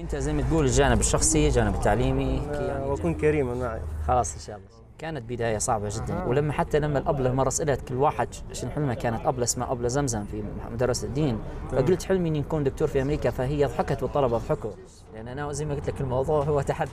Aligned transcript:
أنت 0.00 0.16
زي 0.16 0.32
ما 0.32 0.42
تقول 0.42 0.64
الجانب 0.64 1.00
الشخصي 1.00 1.48
الجانب 1.48 1.74
التعليمي 1.74 2.42
يعني 2.52 2.84
وكن 2.84 3.14
كريما 3.14 3.54
معي. 3.54 3.80
خلاص 4.06 4.34
إن 4.34 4.40
شاء 4.40 4.56
الله. 4.56 4.68
كانت 4.98 5.22
بداية 5.22 5.58
صعبة 5.58 5.88
جدا. 5.88 6.24
ولما 6.24 6.52
حتى 6.52 6.78
لما 6.78 6.98
الأبلة 6.98 7.32
مرة 7.32 7.48
سألت 7.48 7.88
كل 7.88 7.94
واحد 7.94 8.28
شنو 8.52 8.70
حلمه 8.70 8.94
كانت 8.94 9.26
أبلة 9.26 9.44
اسمها 9.44 9.72
أبلة 9.72 9.88
زمزم 9.88 10.24
في 10.24 10.42
مدرسة 10.72 11.08
الدين. 11.08 11.38
فقلت 11.72 12.02
حلمي 12.02 12.28
إني 12.28 12.40
اكون 12.40 12.64
دكتور 12.64 12.88
في 12.88 13.02
أمريكا 13.02 13.30
فهي 13.30 13.64
ضحكت 13.64 14.02
والطلبة 14.02 14.38
ضحكوا. 14.38 14.70
لأن 15.14 15.28
أنا 15.28 15.52
زي 15.52 15.64
ما 15.64 15.74
قلت 15.74 15.90
لك 15.90 16.00
الموضوع 16.00 16.44
هو 16.44 16.60
تحدي. 16.60 16.90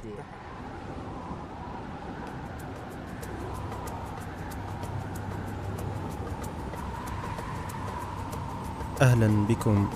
أهلا 9.02 9.48
بكم 9.48 9.90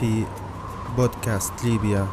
في 0.00 0.24
بودكاست 0.96 1.64
ليبيا. 1.64 2.06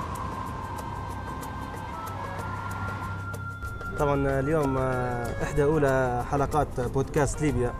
طبعا 3.99 4.39
اليوم 4.39 4.77
آه، 4.77 5.43
إحدى 5.43 5.63
أولى 5.63 6.23
حلقات 6.31 6.67
بودكاست 6.79 7.41
ليبيا. 7.41 7.73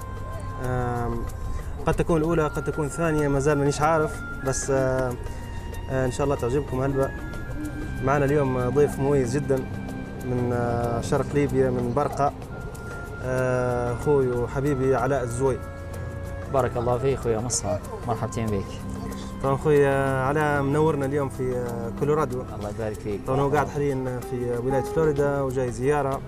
قد 1.86 1.94
تكون 1.94 2.18
الأولى 2.18 2.48
قد 2.48 2.64
تكون 2.64 2.86
الثانية 2.86 3.28
ما 3.28 3.40
زال 3.40 3.58
مانيش 3.58 3.82
عارف 3.82 4.22
بس 4.46 4.70
آه، 4.70 5.14
آه، 5.90 6.06
إن 6.06 6.12
شاء 6.12 6.24
الله 6.24 6.36
تعجبكم 6.36 6.82
هلبة 6.82 7.10
معنا 8.04 8.26
اليوم 8.26 8.70
ضيف 8.70 9.00
مميز 9.00 9.36
جدا 9.38 9.56
من 10.26 10.56
شرق 11.04 11.26
ليبيا 11.34 11.70
من 11.70 11.94
برقة. 11.96 12.34
آه، 13.24 13.94
أخوي 13.94 14.28
وحبيبي 14.32 14.96
علاء 14.96 15.24
الزوي. 15.24 15.58
بارك 16.54 16.78
الله 16.78 16.98
فيك 16.98 17.18
اخويا 17.18 17.40
مصطفى. 17.40 17.80
مرحبتين 18.08 18.46
بك. 18.46 18.66
طبعا 19.44 19.56
أخوي 19.56 19.88
آه، 19.88 20.24
علاء 20.24 20.62
منورنا 20.62 21.06
اليوم 21.06 21.30
في 21.30 21.56
آه، 21.58 21.92
كولورادو. 22.00 22.42
الله 22.42 22.70
يبارك 22.70 23.00
فيك. 23.00 23.20
طبعا 23.28 23.40
هو 23.40 23.50
قاعد 23.50 23.68
حاليا 23.68 24.20
في 24.20 24.58
ولاية 24.66 24.82
فلوريدا 24.82 25.42
وجاي 25.42 25.72
زيارة. 25.72 26.22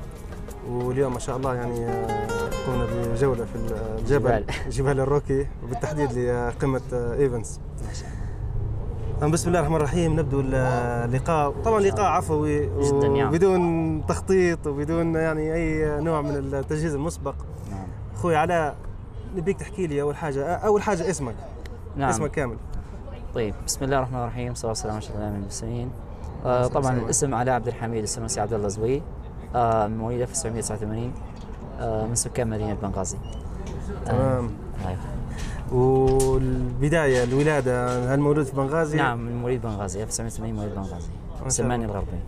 واليوم 0.69 1.13
ما 1.13 1.19
شاء 1.19 1.37
الله 1.37 1.55
يعني 1.55 1.85
آه، 1.85 2.49
قمنا 2.67 2.85
بجولة 3.13 3.45
في 3.45 3.55
الجبل. 3.55 4.07
جبال. 4.07 4.45
جبال 4.75 4.99
الروكي 4.99 5.47
وبالتحديد 5.63 6.11
لقمة 6.11 6.81
آه، 6.93 7.13
إيفنز. 7.13 7.59
طبعاً 9.19 9.31
بسم 9.31 9.47
الله 9.47 9.59
الرحمن 9.59 9.75
الرحيم. 9.75 10.19
نبدو 10.19 10.39
اللقاء. 10.45 11.51
طبعا 11.65 11.79
لقاء 11.79 12.05
عفوي 12.05 12.59
جداً 12.59 13.07
يعني. 13.07 13.25
وبدون 13.25 14.03
تخطيط 14.07 14.67
وبدون 14.67 15.15
يعني 15.15 15.53
أي 15.53 15.99
نوع 16.01 16.21
من 16.21 16.29
التجهيز 16.35 16.93
المسبق. 16.95 17.35
نعم. 17.71 17.87
أخوي 18.15 18.35
علاء 18.35 18.75
نبيك 19.35 19.59
تحكي 19.59 19.87
لي 19.87 20.01
أول 20.01 20.15
حاجة 20.15 20.45
أول 20.55 20.81
حاجة 20.81 21.09
اسمك. 21.09 21.35
نعم. 21.95 22.09
اسمك 22.09 22.31
كامل. 22.31 22.57
طيب 23.35 23.53
بسم 23.65 23.85
الله 23.85 23.97
الرحمن 23.97 24.19
الرحيم 24.19 24.53
عليه 24.83 24.97
وسلم 24.97 25.21
على 25.21 25.35
المرسلين 25.35 25.89
آه 26.45 26.67
طبعا 26.67 26.97
الاسم 26.97 27.35
علاء 27.35 27.55
عبد 27.55 27.67
الحميد 27.67 28.03
السنوسي 28.03 28.41
عبد 28.41 28.53
الله 28.53 28.67
زوي. 28.67 29.01
آه 29.55 29.87
مواليد 29.87 30.21
1989 30.21 31.13
آه 31.79 32.05
من 32.05 32.15
سكان 32.15 32.47
مدينة 32.47 32.73
بنغازي. 32.73 33.17
تمام. 34.05 34.49
أيوة. 34.87 34.99
والبداية 35.71 37.23
الولادة 37.23 38.13
هل 38.13 38.19
مولود 38.19 38.45
في 38.45 38.55
بنغازي؟ 38.55 38.97
نعم 38.97 39.41
مواليد 39.41 39.61
بنغازي 39.61 40.03
1980 40.03 40.55
مواليد 40.55 40.75
بنغازي. 40.75 41.09
سماني. 41.47 41.85
الغربي 41.85 42.19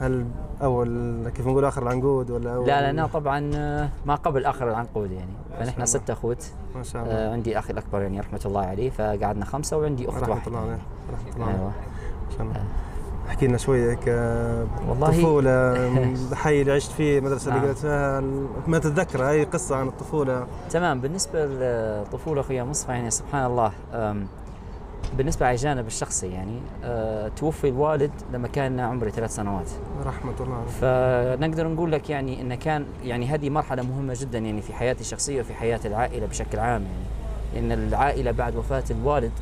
هل 0.00 0.26
اول 0.62 1.28
كيف 1.36 1.46
نقول 1.46 1.64
آخر 1.64 1.82
العنقود 1.82 2.30
ولا 2.30 2.54
أول؟ 2.54 2.66
لا 2.66 2.80
لا 2.80 2.90
أنا 2.90 3.06
طبعا 3.06 3.50
آه، 3.54 3.88
ما 4.06 4.14
قبل 4.14 4.44
آخر 4.44 4.68
العنقود 4.70 5.10
يعني. 5.12 5.30
فنحن. 5.58 5.86
ست 5.86 6.10
أخوت. 6.10 6.46
ما 6.76 6.82
شاء 6.82 7.02
الله. 7.02 7.14
آه 7.14 7.32
عندي 7.32 7.58
أخي 7.58 7.72
الأكبر 7.72 8.02
يعني 8.02 8.20
رحمة 8.20 8.40
الله 8.44 8.60
عليه 8.66 8.90
فقعدنا 8.90 9.44
خمسة 9.44 9.76
وعندي 9.78 10.08
أخت 10.08 10.18
رحمة 10.22 10.34
واحدة. 10.34 10.46
الله 10.48 10.58
عليه 10.60 10.70
يعني. 10.70 10.82
رحمة 11.12 11.36
الله 11.36 11.48
أيوه. 11.58 11.72
الله. 12.40 12.62
أحكي 13.28 13.46
لنا 13.46 13.58
شوية 13.58 13.90
هيك 13.90 14.08
آه، 14.08 14.66
والله- 14.88 15.06
طفولة 15.10 15.50
الحي 16.32 16.60
اللي 16.60 16.72
عشت 16.72 16.92
فيه 16.92 17.18
المدرسة 17.18 17.48
اللي 17.48 17.58
نعم. 17.58 17.64
قريت 17.66 17.78
فيها 17.78 18.20
ما 18.66 18.78
تتذكر 18.78 19.28
أي 19.30 19.44
قصة 19.44 19.76
عن 19.76 19.88
الطفولة؟ 19.88 20.46
تمام. 20.70 21.00
بالنسبة 21.00 21.46
للطفولة 21.46 22.40
أخويا 22.40 22.64
مصطفى 22.64 22.92
يعني 22.92 23.10
سبحان 23.10 23.46
الله 23.46 23.72
بالنسبة 25.18 25.46
على 25.46 25.54
الجانب 25.54 25.86
الشخصي 25.86 26.26
يعني 26.26 26.60
أه، 26.84 27.28
توفي 27.28 27.68
الوالد 27.68 28.10
لما 28.32 28.48
كان 28.48 28.80
عمري 28.80 29.10
ثلاث 29.10 29.34
سنوات. 29.34 29.70
رحمة 30.04 30.34
الله 30.40 30.56
عليه. 30.56 31.36
فنقدر 31.36 31.68
نقول 31.68 31.92
لك 31.92 32.10
يعني 32.10 32.40
إنه 32.40 32.54
كان 32.54 32.86
يعني 33.04 33.26
هذه 33.26 33.50
مرحلة 33.50 33.82
مهمة 33.82 34.14
جدا 34.20 34.38
يعني 34.38 34.62
في 34.62 34.72
حياتي 34.72 35.00
الشخصية 35.00 35.40
وفي 35.40 35.54
حياة 35.54 35.80
العائلة 35.84 36.26
بشكل 36.26 36.58
عام 36.58 36.82
يعني. 36.82 37.68
لأن 37.68 37.88
العائلة 37.88 38.30
بعد 38.30 38.56
وفاة 38.56 38.84
الوالد 38.90 39.32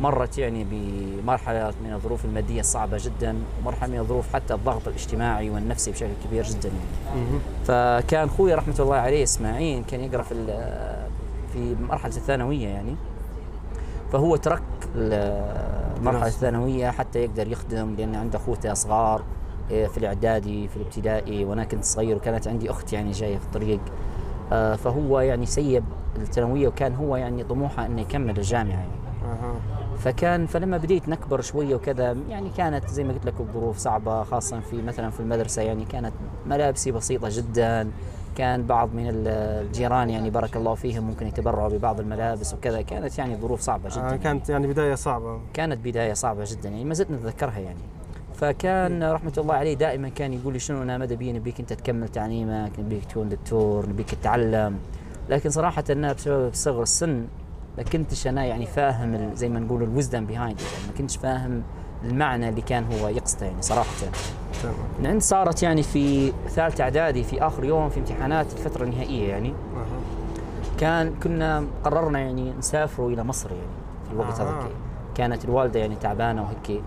مرت 0.00 0.38
يعني 0.38 0.66
بمرحلة 0.70 1.72
من 1.84 1.92
الظروف 1.92 2.24
المادية 2.24 2.60
الصعبة 2.60 2.98
جدا 3.00 3.36
ومرحلة 3.60 3.92
من 3.92 3.98
الظروف 3.98 4.32
حتى 4.32 4.54
الضغط 4.54 4.88
الاجتماعي 4.88 5.50
والنفسي 5.50 5.90
بشكل 5.90 6.10
كبير 6.24 6.44
جدا 6.44 6.68
يعني. 6.68 7.40
فكان 7.64 8.28
خوي 8.28 8.54
رحمة 8.54 8.74
الله 8.80 8.96
عليه 8.96 9.22
إسماعيل 9.22 9.84
كان 9.84 10.00
يقرأ 10.00 10.22
في 10.22 10.34
في 11.52 11.76
مرحلة 11.88 12.16
الثانوية 12.16 12.68
يعني. 12.68 12.96
فهو 14.12 14.36
ترك 14.36 14.62
ال- 14.94 15.94
المرحله. 15.98 16.26
الثانوية 16.26 16.90
حتى 16.90 17.18
يقدر 17.18 17.48
يخدم 17.48 17.94
لأن 17.98 18.14
عنده 18.14 18.38
أخوته 18.38 18.74
صغار 18.74 19.22
إيه، 19.70 19.86
في 19.86 19.98
الإعدادي 19.98 20.68
في 20.68 20.76
الابتدائي 20.76 21.44
وأنا 21.44 21.64
كنت 21.64 21.84
صغير 21.84 22.16
وكانت 22.16 22.48
عندي 22.48 22.70
أخت 22.70 22.92
يعني 22.92 23.10
جاية 23.10 23.38
في 23.38 23.44
الطريق. 23.44 23.80
آه، 24.52 24.76
فهو 24.76 25.20
يعني 25.20 25.46
سيب 25.46 25.84
الثانوية 26.16 26.68
وكان 26.68 26.94
هو 26.94 27.16
يعني 27.16 27.44
طموحه 27.44 27.86
إنه 27.86 28.00
يكمل 28.00 28.36
الجامعة 28.38 28.70
يعني. 28.72 28.90
فكان 29.98 30.46
فلما 30.46 30.76
بديت 30.76 31.08
نكبر 31.08 31.40
شوية 31.40 31.74
وكذا 31.74 32.16
يعني 32.28 32.50
كانت 32.56 32.88
زي 32.88 33.04
ما 33.04 33.12
قلت 33.12 33.26
لك 33.26 33.40
الظروف 33.40 33.78
صعبة 33.78 34.22
خاصة 34.22 34.60
في 34.60 34.82
مثلا 34.82 35.10
في 35.10 35.20
المدرسة 35.20 35.62
يعني 35.62 35.84
كانت 35.84 36.12
ملابسي 36.46 36.92
بسيطة 36.92 37.28
جدا. 37.30 37.90
كان 38.36 38.66
بعض 38.66 38.94
من 38.94 39.08
ال- 39.08 39.28
الجيران 39.66 40.10
يعني 40.10 40.30
بارك 40.30 40.56
الله 40.56 40.74
فيهم 40.74 41.04
ممكن 41.04 41.26
يتبرعوا 41.26 41.68
ببعض 41.68 42.00
الملابس 42.00 42.54
وكذا. 42.54 42.82
كانت 42.82 43.18
يعني 43.18 43.36
ظروف 43.36 43.60
صعبة 43.60 43.88
جدا 43.90 44.00
آه، 44.00 44.04
يعني. 44.06 44.18
كانت 44.18 44.48
يعني 44.48 44.66
بداية 44.66 44.94
صعبة. 44.94 45.40
كانت 45.54 45.78
بداية 45.84 46.12
صعبة 46.12 46.44
جدا 46.46 46.68
يعني 46.68 46.84
ما 46.84 46.94
زلت 46.94 47.10
نتذكرها 47.10 47.58
يعني. 47.58 47.78
فكان 48.34 49.04
رحمة 49.12 49.32
الله 49.38 49.54
عليه 49.54 49.74
دائما 49.74 50.08
كان 50.08 50.32
يقول 50.32 50.52
لي 50.52 50.58
شنو 50.58 50.82
أنا 50.82 50.98
ماذا 50.98 51.14
بي 51.14 51.32
نبيك 51.32 51.60
أنت 51.60 51.72
تكمل 51.72 52.08
تعليمك 52.08 52.70
نبيك 52.78 53.04
تكون 53.04 53.28
دكتور 53.28 53.88
نبيك 53.88 54.10
تتعلم. 54.14 54.78
لكن 55.30 55.50
صراحة 55.50 55.84
أنا 55.90 56.12
بسبب 56.12 56.50
صغر 56.54 56.82
السن 56.82 57.26
ما 57.78 57.82
كنتش 57.82 58.26
أنا 58.26 58.44
يعني 58.44 58.66
فاهم 58.66 59.34
زي 59.34 59.48
ما 59.48 59.60
نقول 59.60 59.82
ال 59.82 59.88
wisdom 59.88 60.26
behind 60.26 60.60
يعني 60.60 60.86
ما 60.92 60.98
كنتش 60.98 61.16
فاهم 61.16 61.62
المعنى 62.04 62.48
اللي 62.48 62.60
كان 62.60 62.84
هو 62.92 63.08
يقصده 63.08 63.46
يعني 63.46 63.62
صراحة. 63.62 63.90
تمام. 64.62 64.74
من 65.00 65.06
عند 65.06 65.22
صارت 65.22 65.62
يعني 65.62 65.82
في 65.82 66.32
ثالثه 66.48 66.84
إعدادي 66.84 67.24
في 67.24 67.42
آخر 67.46 67.64
يوم 67.64 67.88
في 67.88 68.00
امتحانات 68.00 68.52
الفترة 68.52 68.84
النهائية 68.84 69.28
يعني. 69.28 69.54
كان 70.78 71.14
كنا 71.22 71.64
قررنا 71.84 72.18
يعني 72.18 72.52
نسافروا 72.58 73.10
إلى 73.10 73.24
مصر 73.24 73.50
يعني 73.50 73.66
في 74.06 74.12
الوقت 74.12 74.40
آه. 74.40 74.44
هذاك. 74.44 74.70
كانت 75.14 75.44
الوالدة 75.44 75.80
يعني 75.80 75.94
تعبانة 75.96 76.42
وهيك. 76.42 76.82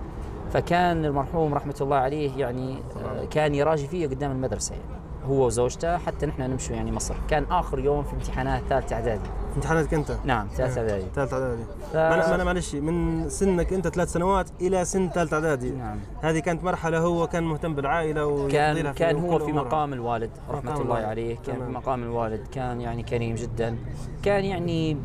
فكان 0.53 1.05
المرحوم 1.05 1.53
رحمة 1.53 1.75
الله 1.81 1.95
عليه 1.97 2.38
يعني 2.38 2.78
آه، 2.97 3.25
كان 3.25 3.55
يراجي 3.55 3.88
فيه 3.88 4.07
قدام 4.07 4.31
المدرسة 4.31 4.75
يعني. 4.75 5.01
هو 5.28 5.45
وزوجته 5.45 5.97
حتى 5.97 6.25
نحن 6.25 6.41
نمشي 6.41 6.73
يعني 6.73 6.91
مصر. 6.91 7.16
كان 7.29 7.45
آخر 7.51 7.79
يوم 7.79 8.03
في 8.03 8.13
امتحانات 8.13 8.61
ثالثه 8.69 8.95
إعدادي. 8.95 9.29
امتحاناتك 9.57 9.94
انت؟ 9.94 10.18
نعم 10.25 10.47
ثالثه 10.47 10.81
إعدادي. 10.81 11.06
ثالث 11.16 11.34
إعدادي. 11.34 11.63
ف- 11.94 11.95
ما 11.95 12.35
أنا 12.35 12.44
معلش 12.44 12.75
من 12.75 13.25
سنك 13.29 13.73
انت 13.73 13.88
ثلاث 13.88 14.12
سنوات 14.13 14.50
إلى 14.62 14.85
سن 14.85 15.09
ثالث 15.09 15.34
إعدادي. 15.34 15.69
نعم. 15.72 15.97
هذه 16.22 16.40
كانت 16.40 16.63
مرحلة 16.63 17.00
هو 17.00 17.28
كان 17.28 17.44
مهتم 17.44 17.75
بالعائلة 17.75 18.47
كان 18.47 18.91
كان 18.94 19.16
هو 19.16 19.40
في. 19.40 19.51
مقام 19.51 19.94
الوالد 19.94 20.29
رحمة 20.50 20.72
مقام 20.72 20.81
الله. 20.81 20.96
عليه. 20.96 21.38
كان 21.47 21.56
في. 21.56 21.72
مقام 21.72 22.03
الوالد 22.03 22.47
كان 22.51 22.81
يعني 22.81 23.03
كريم 23.03 23.35
جدا. 23.35 23.78
كان 24.23 24.46
يعني 24.46 24.97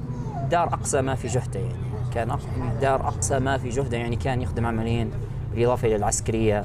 دار 0.51 0.69
أقصى 0.69 1.03
ما 1.03 1.15
في 1.15 1.29
جهده 1.29 1.61
يعني. 1.61 1.75
كان 2.15 2.37
دار 2.81 3.01
أقصى 3.09 3.39
ما 3.39 3.59
في 3.59 3.69
جهده 3.69 3.97
يعني 3.97 4.17
كان 4.17 4.43
يخدم 4.43 4.67
عملين 4.67 5.11
بالاضافه 5.55 5.89
إلى 5.89 5.97
العسكرية. 5.97 6.65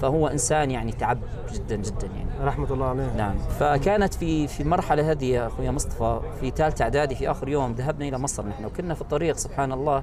فهو 0.00 0.28
إنسان 0.28 0.70
يعني 0.70 0.92
تعب 0.92 1.18
جدا 1.52 1.76
جدا 1.76 2.06
يعني. 2.06 2.30
رحمة 2.44 2.72
الله 2.72 2.86
عليه. 2.86 3.12
نعم. 3.16 3.38
فكانت 3.38 4.14
في 4.14 4.46
في 4.46 4.62
المرحله 4.62 5.10
هذه 5.10 5.24
يا 5.24 5.46
أخوي 5.46 5.70
مصطفى 5.70 6.20
في 6.40 6.50
ثالثه 6.50 6.82
إعدادي 6.82 7.14
في 7.14 7.30
آخر 7.30 7.48
يوم 7.48 7.72
ذهبنا 7.72 8.08
إلى 8.08 8.18
مصر 8.18 8.46
نحن. 8.46 8.64
وكنا 8.64 8.94
في 8.94 9.00
الطريق 9.00 9.36
سبحان 9.36 9.72
الله 9.72 10.02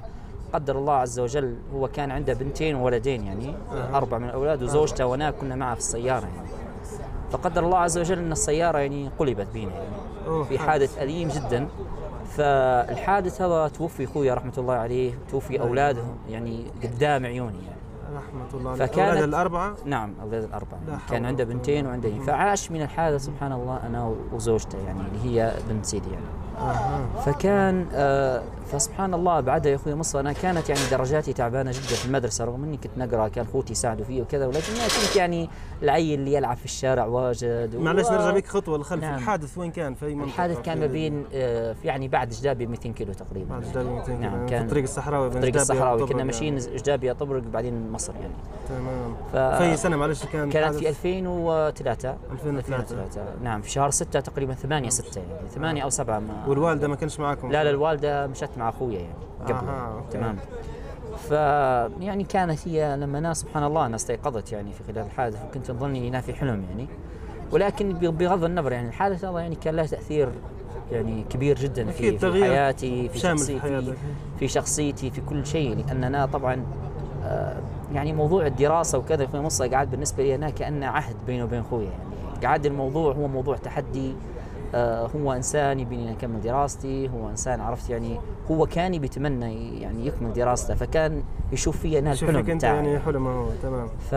قدر 0.52 0.78
الله 0.78 0.92
عز 0.92 1.18
وجل 1.20 1.56
هو 1.74 1.88
كان 1.88 2.10
عنده 2.10 2.34
بنتين 2.34 2.76
وولدين 2.76 3.26
يعني 3.26 3.54
أربع 3.94 4.18
من 4.18 4.28
الأولاد 4.28 4.62
وزوجته 4.62 5.06
وأنا 5.06 5.30
كنا 5.30 5.54
معه 5.54 5.74
في 5.74 5.80
السيارة 5.80 6.26
يعني. 6.26 6.48
فقدر 7.30 7.64
الله 7.64 7.78
عز 7.78 7.98
وجل 7.98 8.18
أن 8.18 8.32
السيارة 8.32 8.78
يعني 8.78 9.10
قلبت 9.18 9.46
بينا 9.52 9.72
يعني. 9.72 10.44
في 10.44 10.58
حادث 10.58 10.98
أليم 10.98 11.28
جدا. 11.28 11.68
فالحادث 12.36 13.42
هذا 13.42 13.68
توفي 13.68 14.04
أخوي 14.04 14.30
رحمة 14.30 14.52
الله 14.58 14.74
عليه 14.74 15.12
توفي 15.30 15.60
اولاده 15.60 16.02
يعني 16.28 16.64
قدام 16.82 17.26
عيوني 17.26 17.58
يعني. 17.58 17.79
رحمة 18.16 18.60
الله. 18.60 18.70
أولاد 19.08 19.22
الأربعة؟ 19.22 19.74
نعم 19.84 20.14
لا 20.30 20.48
حول 20.98 21.10
كان 21.10 21.24
عنده 21.24 21.44
بنتين 21.44 21.86
وعنده. 21.86 22.18
فعاش 22.18 22.70
من 22.70 22.82
الحادث 22.82 23.24
سبحان 23.24 23.52
الله 23.52 23.86
أنا 23.86 24.14
وزوجته 24.32 24.78
يعني 24.78 25.00
اللي 25.00 25.24
هي 25.40 25.54
بنت 25.68 25.84
سيدي 25.84 26.10
يعني. 26.10 26.24
أها. 26.58 27.06
فكان 27.24 27.86
آه 27.94 28.42
فسبحان 28.72 29.14
الله 29.14 29.40
بعدها 29.40 29.70
يا 29.72 29.76
أخوي 29.76 29.94
مصر 29.94 30.20
أنا 30.20 30.32
كانت 30.32 30.68
يعني 30.68 30.80
درجاتي 30.90 31.32
تعبانة 31.32 31.70
جدا 31.70 31.80
في 31.80 32.06
المدرسة 32.06 32.44
رغم 32.44 32.64
إني 32.64 32.76
كنت 32.76 32.98
نقرأ 32.98 33.28
كان 33.28 33.44
أخوتي 33.44 33.72
يساعدوا 33.72 34.04
فيه 34.04 34.22
وكذا 34.22 34.46
ولكن 34.46 34.72
أنا 34.72 34.84
كنت 34.84 35.16
يعني 35.16 35.48
العيل 35.82 36.18
اللي 36.20 36.32
يلعب 36.32 36.56
في 36.56 36.64
الشارع 36.64 37.04
واجد 37.04 37.74
و- 37.74 37.80
معلش 37.80 38.08
نرجع 38.08 38.30
بيك 38.30 38.46
خطوة 38.46 38.78
للخلف. 38.78 39.02
نعم. 39.02 39.14
الحادث 39.14 39.58
وين 39.58 39.70
كان؟ 39.70 39.94
في 39.94 40.06
اي 40.06 40.14
منطقة 40.14 40.28
الحادث 40.28 40.60
كان 40.60 40.74
في- 40.74 40.80
ما 40.80 40.86
بين 40.86 41.24
آه 41.34 41.72
في 41.72 41.88
يعني 41.88 42.08
بعد 42.08 42.28
جدابي 42.30 42.66
ب 42.66 42.70
200 42.70 42.92
كيلو 42.92 43.12
تقريبا. 43.12 43.54
بعد 43.54 43.62
جدابي 43.64 43.88
200 43.88 44.12
نعم، 44.12 44.32
كيلو. 44.34 44.46
كان 44.48 44.58
في 44.58 44.64
الطريق 44.64 44.82
الصحراوي 44.82 45.28
بين 45.28 45.36
الطريق 45.38 45.56
الصحراوي. 45.60 46.00
كنا 46.02 46.10
يعني. 46.10 46.24
ماشيين 46.24 46.58
جدابي 46.58 47.14
طبرق 47.14 47.42
بعدين 47.42 47.90
مصر 47.92 48.12
يعني. 48.20 48.34
تمام. 48.68 49.16
ف- 49.32 49.62
في 49.62 49.76
سنة 49.76 49.96
معلش 49.96 50.24
كان 50.24 50.50
كانت 50.50 50.74
في 50.74 50.80
الحادث؟ 50.80 50.86
2003 51.04 52.16
2003 52.32 53.24
نعم 53.42 53.60
في 53.60 53.70
شهر 53.70 53.90
6 53.90 54.20
تقريبا 54.20 54.54
8 54.54 54.88
6 54.88 55.18
يعني. 55.20 55.48
8 55.50 55.82
أو 55.82 55.90
7 55.90 56.18
ما 56.18 56.44
والوالدة 56.48 56.88
ما 56.88 56.96
كانش 56.96 57.20
معاكم؟ 57.20 57.52
لا 57.52 57.64
لا 57.64 57.70
الوالدة 57.70 58.26
مشت 58.26 58.50
مع 58.60 58.68
أخويا 58.68 58.98
يعني 59.00 59.14
قبل 59.44 59.68
أها، 59.68 59.94
okay. 59.96 60.18
تمام. 60.18 60.36
ف 61.28 61.30
يعني 62.00 62.24
كانت 62.24 62.68
هي 62.68 62.96
لما 62.96 63.20
ناس 63.20 63.40
سبحان 63.40 63.64
الله 63.64 63.86
أنا 63.86 63.96
استيقظت 63.96 64.52
يعني 64.52 64.72
في 64.72 64.84
خلال 64.84 65.06
الحادث 65.06 65.44
وكنت 65.44 65.70
اظنني 65.70 66.08
انها 66.08 66.20
في 66.20 66.34
حلم 66.34 66.64
يعني. 66.70 66.86
ولكن 67.52 67.92
بغض 67.92 68.44
النظر 68.44 68.72
يعني 68.72 68.88
الحادث 68.88 69.24
هذا 69.24 69.40
يعني 69.40 69.54
كان 69.54 69.76
له 69.76 69.86
تأثير 69.86 70.28
يعني 70.92 71.24
كبير 71.30 71.58
جدا 71.58 71.90
في, 71.90 72.18
في 72.18 72.44
حياتي 72.44 73.08
في 73.08 73.14
في 73.14 73.18
شخصيتي 73.18 73.60
حياتك. 73.60 73.94
في 74.38 74.48
شخصيتي 74.48 75.10
في 75.10 75.20
كل 75.20 75.46
شيء. 75.46 75.76
لأننا 75.76 76.26
طبعا 76.26 76.64
آه، 77.24 77.56
يعني 77.94 78.12
موضوع 78.12 78.46
الدراسة 78.46 78.98
وكذا 78.98 79.26
في 79.26 79.36
مصر 79.36 79.66
قاعد 79.66 79.90
بالنسبة 79.90 80.22
لي 80.22 80.34
أنا 80.34 80.50
كأنه 80.50 80.86
عهد 80.86 81.16
بيني 81.26 81.42
وبين 81.42 81.60
أخوي 81.60 81.84
يعني. 81.84 82.40
قاعد 82.42 82.66
الموضوع 82.66 83.12
هو 83.12 83.28
موضوع 83.28 83.56
تحدي 83.56 84.10
آه، 84.10 84.14
هو 85.16 85.32
إنسان 85.32 85.80
يبيني 85.80 86.12
اكمل 86.12 86.40
دراستي 86.40 87.08
هو 87.08 87.28
إنسان 87.28 87.60
عرفت 87.60 87.90
يعني 87.90 88.20
هو 88.50 88.66
كان 88.66 88.98
بيتمنى 88.98 89.80
يعني 89.80 90.06
يكمل 90.06 90.32
دراسته 90.32 90.74
فكان 90.74 91.22
يشوف 91.52 91.76
في 91.76 91.98
إنها 91.98 92.12
الحلم 92.12 92.50
أنت 92.50 92.62
يعني 92.62 92.98
حلم 92.98 93.26
هو 93.26 93.48
تمام. 93.62 93.88
ف 94.10 94.14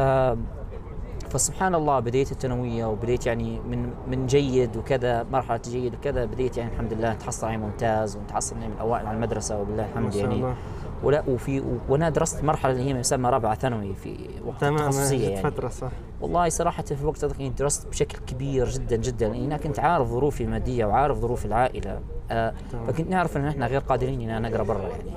فسبحان 1.30 1.76
الله 1.76 2.00
بديت 2.00 2.32
الثانوية 2.32 2.86
وبديت 2.86 3.26
يعني 3.26 3.60
من 3.60 3.90
من 4.08 4.26
جيد 4.26 4.78
وكذا 4.78 5.24
مرحلة 5.32 5.62
جيد 5.66 5.96
وكذا 5.96 6.26
بديت 6.26 6.58
يعني 6.58 6.72
الحمد 6.74 6.94
لله 6.94 7.14
تحصل 7.14 7.48
على 7.48 7.58
ممتاز 7.58 8.18
ونتحصل 8.18 8.56
يعني 8.56 8.68
من 8.68 8.74
الاوائل 8.74 9.08
على 9.08 9.16
المدرسة 9.16 9.62
وبالله 9.62 9.84
ما 9.84 9.90
الحمد 9.90 10.16
يعني 10.16 10.36
الله. 10.36 10.56
ولا 11.04 11.24
وفي 11.28 11.64
وأنا 11.90 12.10
درست 12.10 12.44
مرحلة 12.44 12.72
اللي 12.72 12.94
هي 12.94 13.00
يسمى 13.00 13.30
رابعة 13.30 13.56
ثانوي 13.56 13.96
في 13.96 14.18
وقت 14.46 14.62
تمام 14.62 14.76
التخصصيه 14.76 15.30
يعني. 15.30 15.52
فترة 15.52 15.68
صح. 15.70 15.92
والله 16.22 16.50
صراحة 16.50 16.84
في 16.84 17.02
الوقت 17.02 17.24
هذاك 17.24 17.40
يعني 17.40 17.54
درست 17.54 17.88
بشكل 17.88 18.18
كبير 18.18 18.70
جدا 18.70 18.96
جدا. 18.96 19.28
لأن 19.30 19.44
أنا 19.44 19.58
كنت 19.58 19.80
عارف 19.80 20.08
ظروفي 20.08 20.44
المادية 20.44 20.86
وعارف 20.86 21.18
ظروف 21.18 21.46
العائلة 21.46 22.00
آه. 22.32 22.54
فكنت 22.88 23.10
نعرف 23.10 23.38
أن 23.38 23.46
إحنا 23.46 23.68
غير 23.68 23.80
قادرين 23.80 24.30
أن 24.30 24.42
نقرأ 24.42 24.64
برا 24.64 24.82
يعني. 24.82 25.12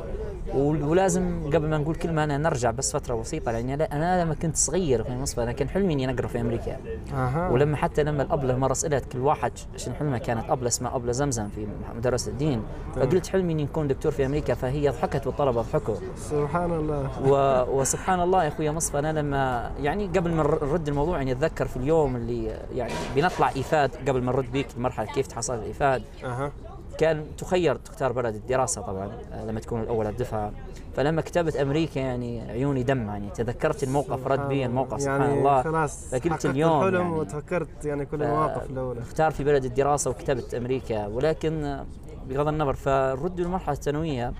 ولازم 0.54 1.50
قبل 1.54 1.68
ما 1.68 1.78
نقول 1.78 1.94
كلمة 1.94 2.24
أنا 2.24 2.38
نرجع 2.38 2.70
بس 2.70 2.92
فترة 2.92 3.14
بسيطة 3.14 3.52
لأن 3.52 3.78
أنا- 3.78 3.92
أنا 3.92 4.22
لما 4.24 4.34
كنت 4.34 4.56
صغير 4.56 5.04
في 5.04 5.12
مصر 5.12 5.42
أنا 5.42 5.52
كان 5.52 5.68
حلمي 5.68 5.92
إني 5.92 6.10
أقرأ 6.10 6.26
في 6.26 6.40
أمريكا. 6.40 6.76
أها. 7.14 7.48
ولما 7.50 7.76
حتى 7.76 8.02
لما 8.02 8.22
الأبلة 8.22 8.56
مرة 8.56 8.72
سألت 8.72 9.12
كل 9.12 9.18
واحد 9.18 9.52
شنو 9.76 9.94
حلمه 9.94 10.18
كانت 10.18 10.50
أبلة 10.50 10.68
اسمها 10.68 10.96
أبلة 10.96 11.12
زمزم 11.12 11.48
في 11.48 11.66
مدرسة 11.96 12.30
الدين. 12.30 12.62
فقلت 12.96 13.26
حلمي 13.26 13.52
إني 13.52 13.64
أكون 13.64 13.88
دكتور 13.88 14.12
في 14.12 14.26
أمريكا 14.26 14.54
فهي 14.54 14.88
ضحكت 14.88 15.26
والطلبة 15.26 15.60
ضحكوا. 15.62 15.94
سبحان 16.16 16.72
الله. 16.72 17.10
و... 17.28 17.62
وسبحان 17.80 18.20
الله 18.20 18.44
يا 18.44 18.48
أخوي 18.48 18.70
مصطفى 18.70 18.98
أنا 18.98 19.12
لما 19.20 19.70
يعني 19.80 20.06
قبل 20.06 20.30
ما 20.30 20.42
نر- 20.42 20.64
نرد 20.64 20.88
الموضوع 20.88 21.16
يعني 21.16 21.32
أتذكر 21.32 21.66
في 21.68 21.76
اليوم 21.76 22.16
اللي 22.16 22.56
يعني 22.74 22.92
بنطلع 23.16 23.50
ايفاد 23.56 23.90
قبل 24.08 24.22
ما 24.22 24.32
نرد 24.32 24.52
بيك 24.52 24.66
المرحلة 24.76 25.06
كيف 25.06 25.26
تحصل 25.26 25.54
الايفاد 25.54 26.02
أها. 26.24 26.52
كان 26.98 27.36
تخير 27.38 27.76
تختار 27.76 28.12
بلد 28.12 28.34
الدراسة 28.34 28.82
طبعا 28.82 29.10
آه، 29.32 29.44
لما 29.44 29.60
تكون 29.60 29.80
الأول 29.80 30.06
على 30.06 30.12
الدفعة. 30.12 30.52
فلما 30.96 31.22
كتبت 31.22 31.56
أمريكا 31.56 31.98
يعني 32.00 32.50
عيوني 32.50 32.82
دمع 32.82 33.12
يعني. 33.12 33.30
تذكرت 33.30 33.82
الموقف 33.82 34.26
رد 34.26 34.48
بي 34.48 34.66
الموقف 34.66 35.00
سبحان 35.00 35.20
يعني 35.20 35.38
الله. 35.38 35.62
خلاص 35.62 36.14
فقلت 36.14 36.46
اليوم 36.46 36.78
الحلم 36.78 37.00
يعني. 37.00 37.14
وتفكرت 37.14 37.84
يعني 37.84 38.06
كل 38.06 38.22
المواقف 38.22 38.70
الأولى. 38.70 39.00
اختار 39.00 39.30
في 39.30 39.44
بلد 39.44 39.64
الدراسة 39.64 40.10
وكتبت 40.10 40.54
أمريكا. 40.54 41.06
ولكن 41.06 41.64
آه، 41.64 41.86
بغض 42.28 42.48
النظر 42.48 42.74
فردوا 42.74 43.44
المرحله 43.44 43.74
الثانويه 43.74 44.32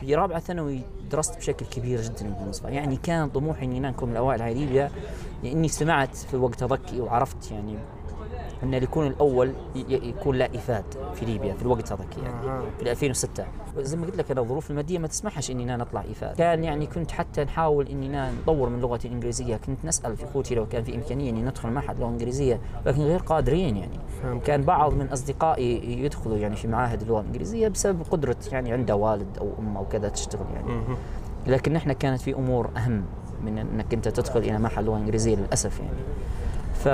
في 0.00 0.14
رابعة 0.14 0.40
ثانوي 0.40 0.80
درست 1.10 1.36
بشكل 1.38 1.66
كبير 1.66 2.00
جدا 2.00 2.34
بالنسبة 2.40 2.68
يعني 2.68 2.96
كان 2.96 3.28
طموحي 3.28 3.66
إني 3.66 3.78
أنا 3.78 3.88
اكون 3.88 4.08
من 4.08 4.12
الأوائل 4.12 4.42
على 4.42 4.54
ليبيا 4.54 4.90
لأني 5.42 5.68
سمعت 5.68 6.16
في 6.16 6.34
الوقت 6.34 6.62
هذاك 6.62 6.80
وعرفت 6.98 7.50
يعني 7.50 7.78
إن 8.64 8.82
يكون 8.82 9.06
الأول 9.06 9.52
يكون 9.88 10.36
له 10.36 10.44
افاد 10.44 10.84
في 11.14 11.24
ليبيا 11.24 11.54
في 11.54 11.62
الوقت 11.62 11.92
هذاك 11.92 12.18
يعني. 12.18 12.48
أها. 12.48 12.62
في 12.78 12.90
2006 12.90 13.44
زي 13.78 13.96
ما 13.96 14.06
قلت 14.06 14.16
لك 14.16 14.30
أنا 14.30 14.40
الظروف 14.40 14.70
المادية 14.70 14.98
ما 14.98 15.06
تسمحش 15.08 15.50
إني 15.50 15.64
نطلع 15.64 16.02
ايفاد 16.02 16.36
كان 16.36 16.64
يعني 16.64 16.86
كنت 16.86 17.10
حتى 17.10 17.44
نحاول 17.44 17.88
إني 17.88 18.30
نطور 18.42 18.68
من 18.68 18.80
لغتي 18.80 19.08
الإنجليزية. 19.08 19.56
كنت 19.56 19.84
نسأل 19.84 20.16
في 20.16 20.24
أخوتي 20.24 20.54
لو 20.54 20.66
كان 20.66 20.84
في 20.84 20.94
إمكانية 20.94 21.30
إني 21.30 21.42
ندخل 21.42 21.70
معهد 21.70 22.00
لغة 22.00 22.08
إنجليزية 22.08 22.60
لكن 22.86 23.00
غير 23.02 23.18
قادرين 23.20 23.76
يعني. 23.76 23.98
فهمت. 24.22 24.42
كان 24.42 24.62
بعض 24.62 24.92
من 24.94 25.06
أصدقائي 25.08 25.98
يدخلوا 26.04 26.36
يعني 26.36 26.56
في 26.56 26.68
معاهد 26.68 27.02
اللغة 27.02 27.20
الإنجليزية 27.20 27.68
بسبب 27.68 28.02
قدرة 28.10 28.36
يعني 28.52 28.72
عنده 28.72 28.96
والد 28.96 29.38
أو 29.38 29.50
أم 29.58 29.76
أو 29.76 29.84
كذا 29.84 30.08
تشتغل 30.08 30.46
يعني. 30.54 30.82
لكن 31.46 31.76
إحنا 31.76 31.92
كانت 31.92 32.20
في 32.20 32.34
أمور 32.34 32.70
أهم 32.76 33.04
من 33.44 33.58
إنك 33.58 33.94
أنت 33.94 34.08
تدخل 34.08 34.40
إلى 34.40 34.58
معهد 34.58 34.84
لغة 34.84 34.96
إنجليزية 34.96 35.36
للأسف 35.36 35.80
يعني. 35.80 35.98
ف 36.74 36.88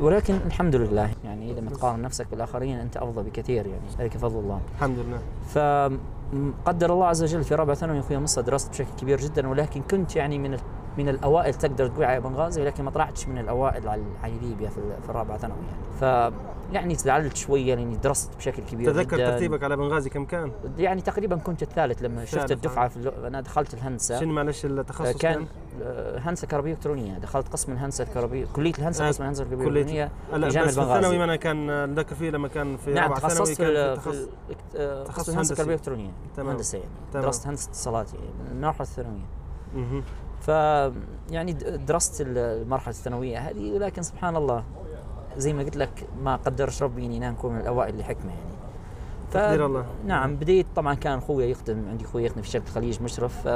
ولكن 0.00 0.34
الحمد 0.46 0.76
لله 0.76 1.10
يعني 1.24 1.54
لما 1.54 1.70
تقارن 1.70 2.02
نفسك 2.02 2.26
بالآخرين 2.30 2.78
أنت 2.78 2.96
أفضل 2.96 3.22
بكثير 3.22 3.66
يعني 3.66 3.82
ذلك 3.98 4.16
فضل 4.16 4.38
الله. 4.38 4.60
الحمد 4.74 4.96
لله. 4.98 5.18
فقدر 5.48 6.92
الله 6.92 7.06
عز 7.06 7.22
وجل 7.22 7.44
في 7.44 7.54
رابعه 7.54 7.76
ثانوي 7.76 8.00
أخوي 8.00 8.18
مصر 8.18 8.40
درست 8.40 8.70
بشكل 8.70 8.88
كبير 9.00 9.20
جدا 9.20 9.48
ولكن 9.48 9.82
كنت 9.90 10.16
يعني 10.16 10.38
من 10.38 10.58
من 10.98 11.08
الأوائل 11.08 11.54
تقدر 11.54 11.86
تقول 11.86 12.04
على 12.04 12.20
بنغازي 12.20 12.62
ولكن 12.62 12.84
ما 12.84 12.90
طلعتش 12.90 13.28
من 13.28 13.38
الأوائل 13.38 13.88
على 13.88 14.02
ليبيا 14.42 14.68
في, 14.68 14.78
ال- 14.78 15.02
في 15.02 15.08
الرابعة 15.10 15.38
ثانوي 15.38 15.58
يعني 15.58 16.30
ف 16.30 16.34
يعني 16.72 16.94
زعلت 16.94 17.36
شوية 17.36 17.74
لأني 17.74 17.96
درست 17.96 18.36
بشكل 18.36 18.62
كبير 18.62 18.92
تذكر 18.92 19.16
جدا. 19.16 19.30
ترتيبك 19.30 19.64
على 19.64 19.76
بنغازي 19.76 20.10
كم 20.10 20.24
كان؟ 20.24 20.52
يعني 20.78 21.00
تقريبا 21.00 21.36
كنت 21.36 21.62
الثالث 21.62 22.02
لما 22.02 22.24
شفت 22.24 22.34
الثالث، 22.34 22.52
الدفعة 22.52 22.88
في 22.88 22.96
اللو... 22.96 23.10
أنا 23.26 23.40
دخلت 23.40 23.74
الهندسة. 23.74 24.20
شنو 24.20 24.32
معلش 24.32 24.64
آه، 24.64 24.68
التخصص 24.68 25.16
كان 25.16 25.46
آه، 25.82 26.18
هندسة 26.18 26.46
كهربائية 26.46 26.74
إلكترونية. 26.74 27.18
دخلت 27.18 27.48
قسم 27.48 27.72
الهندسة 27.72 28.04
الكهربائية 28.04 28.46
كلية 28.52 28.72
الهندسة 28.78 29.04
آه، 29.04 29.08
قسم 29.08 29.22
الهندسة 29.22 29.42
الالكترونيه 29.44 30.10
لا 30.32 30.48
في 30.48 30.54
جامعة 30.54 30.68
بس 30.68 30.78
الثانوي 30.78 30.98
بنغازي. 31.00 31.18
ما 31.18 31.24
أنا 31.24 31.36
كان 31.36 31.66
نذكر 31.90 32.14
فيه 32.14 32.30
لما 32.30 32.48
كان 32.48 32.76
في 32.76 32.92
نعم 32.92 33.14
تخصصت 33.14 33.62
في, 33.62 33.96
في 33.96 34.00
تخصص 34.00 34.28
آه، 34.76 35.02
الهندسه 35.06 35.32
هندسي. 35.38 35.52
الكهربائيه 35.52 35.74
الالكترونيه 35.74 36.10
تمام. 36.36 36.48
هندسة 36.50 36.78
يعني. 36.78 36.90
تمام. 37.12 37.24
درست 37.24 37.46
هندسة 37.46 37.68
اتصالات 37.70 38.14
يعني 38.14 38.26
من 38.26 38.56
المرحله 38.56 38.80
الثانوية. 38.80 39.24
ف 40.44 40.48
يعني 41.30 41.52
درست 41.86 42.20
ال- 42.20 42.38
المرحلة 42.38 42.90
الثانوية 42.90 43.38
هذه 43.38 43.72
ولكن 43.72 44.02
سبحان 44.02 44.36
الله 44.36 44.64
زي 45.36 45.52
ما 45.52 45.62
قلت 45.62 45.76
لك 45.76 46.06
ما 46.22 46.36
قدرش 46.36 46.82
ربي 46.82 47.06
إني 47.06 47.16
أنا 47.16 47.30
نكون 47.30 47.52
من 47.52 47.60
الأوائل 47.60 47.98
لحكمه 47.98 48.30
يعني 48.30 48.54
ف- 49.30 49.34
تقدير 49.34 49.66
الله. 49.66 49.84
نعم 50.06 50.36
بديت 50.36 50.66
طبعا 50.76 50.94
كان 50.94 51.18
أخوي 51.18 51.50
يخدم 51.50 51.88
عندي 51.90 52.04
أخوي 52.04 52.24
يخدم 52.24 52.42
في 52.42 52.48
شركة 52.48 52.64
الخليج 52.68 53.02
مشرف 53.02 53.48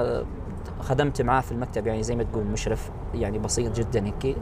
خدمت 0.81 1.23
معاه 1.23 1.41
في 1.41 1.53
المكتب 1.53 1.87
يعني 1.87 2.03
زي 2.03 2.17
ما 2.17 2.23
تقول 2.23 2.45
مشرف 2.45 2.91
يعني 3.15 3.39
بسيط 3.39 3.77
جدا 3.77 4.07
هيك 4.07 4.37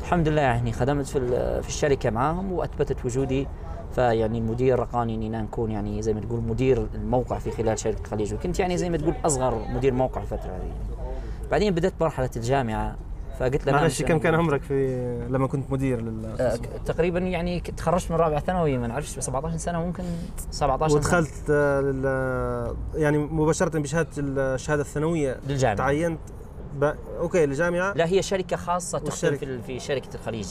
الحمد 0.00 0.28
لله 0.28 0.42
يعني 0.42 0.72
خدمت 0.72 1.06
في 1.06 1.20
في 1.62 1.68
الشركة 1.68 2.10
معاهم 2.10 2.52
وأثبتت 2.52 3.04
وجودي 3.04 3.46
فيعني 3.94 4.38
المدير 4.38 4.78
رقاني 4.78 5.14
إني 5.14 5.28
نكون 5.28 5.70
يعني 5.70 6.02
زي 6.02 6.14
ما 6.14 6.20
تقول 6.20 6.40
مدير 6.40 6.86
الموقع 6.94 7.38
في 7.38 7.50
خلال 7.50 7.78
شركة 7.78 8.00
الخليج 8.00 8.34
وكنت 8.34 8.58
يعني 8.60 8.76
زي 8.78 8.90
ما 8.90 8.96
تقول 8.96 9.14
أصغر 9.24 9.62
مدير 9.74 9.94
موقع 9.94 10.20
الفترة 10.22 10.50
هذه 10.50 10.50
يعني. 10.62 10.99
بعدين 11.50 11.74
بدأت 11.74 11.92
مرحلة 12.00 12.30
الجامعة 12.36 12.96
فقلت 13.40 13.66
له 13.66 13.72
معلش 13.72 14.02
كم 14.02 14.18
كان 14.18 14.34
عمرك 14.34 14.62
في 14.62 15.18
لما 15.30 15.46
كنت 15.46 15.72
مدير 15.72 16.00
لل 16.00 16.26
آه، 16.40 16.56
تقريبا 16.86 17.18
يعني 17.18 17.60
تخرجت 17.60 18.10
من 18.10 18.16
رابعه 18.16 18.40
ثانوي 18.40 18.78
ما 18.78 18.86
نعرفش 18.86 19.18
17 19.18 19.56
سنة 19.56 19.78
ممكن 19.78 20.04
17 20.50 20.88
سنه 20.88 20.98
ودخلت 20.98 21.50
آه، 21.50 21.80
لل 21.80 22.76
يعني 22.94 23.18
مباشرة 23.18 23.78
بشهادة 23.78 24.08
الشهادة 24.18 24.82
الثانوية 24.82 25.40
للجامعة 25.48 25.76
تعينت 25.76 26.20
ب... 26.74 26.94
أوكي 27.18 27.44
الجامعة 27.44 27.92
لا 27.92 28.06
هي 28.06 28.22
شركة 28.22 28.56
خاصة 28.56 28.98
تخدم؟ 28.98 29.36
في, 29.36 29.62
في 29.62 29.80
شركة 29.80 30.14
الخليج 30.14 30.48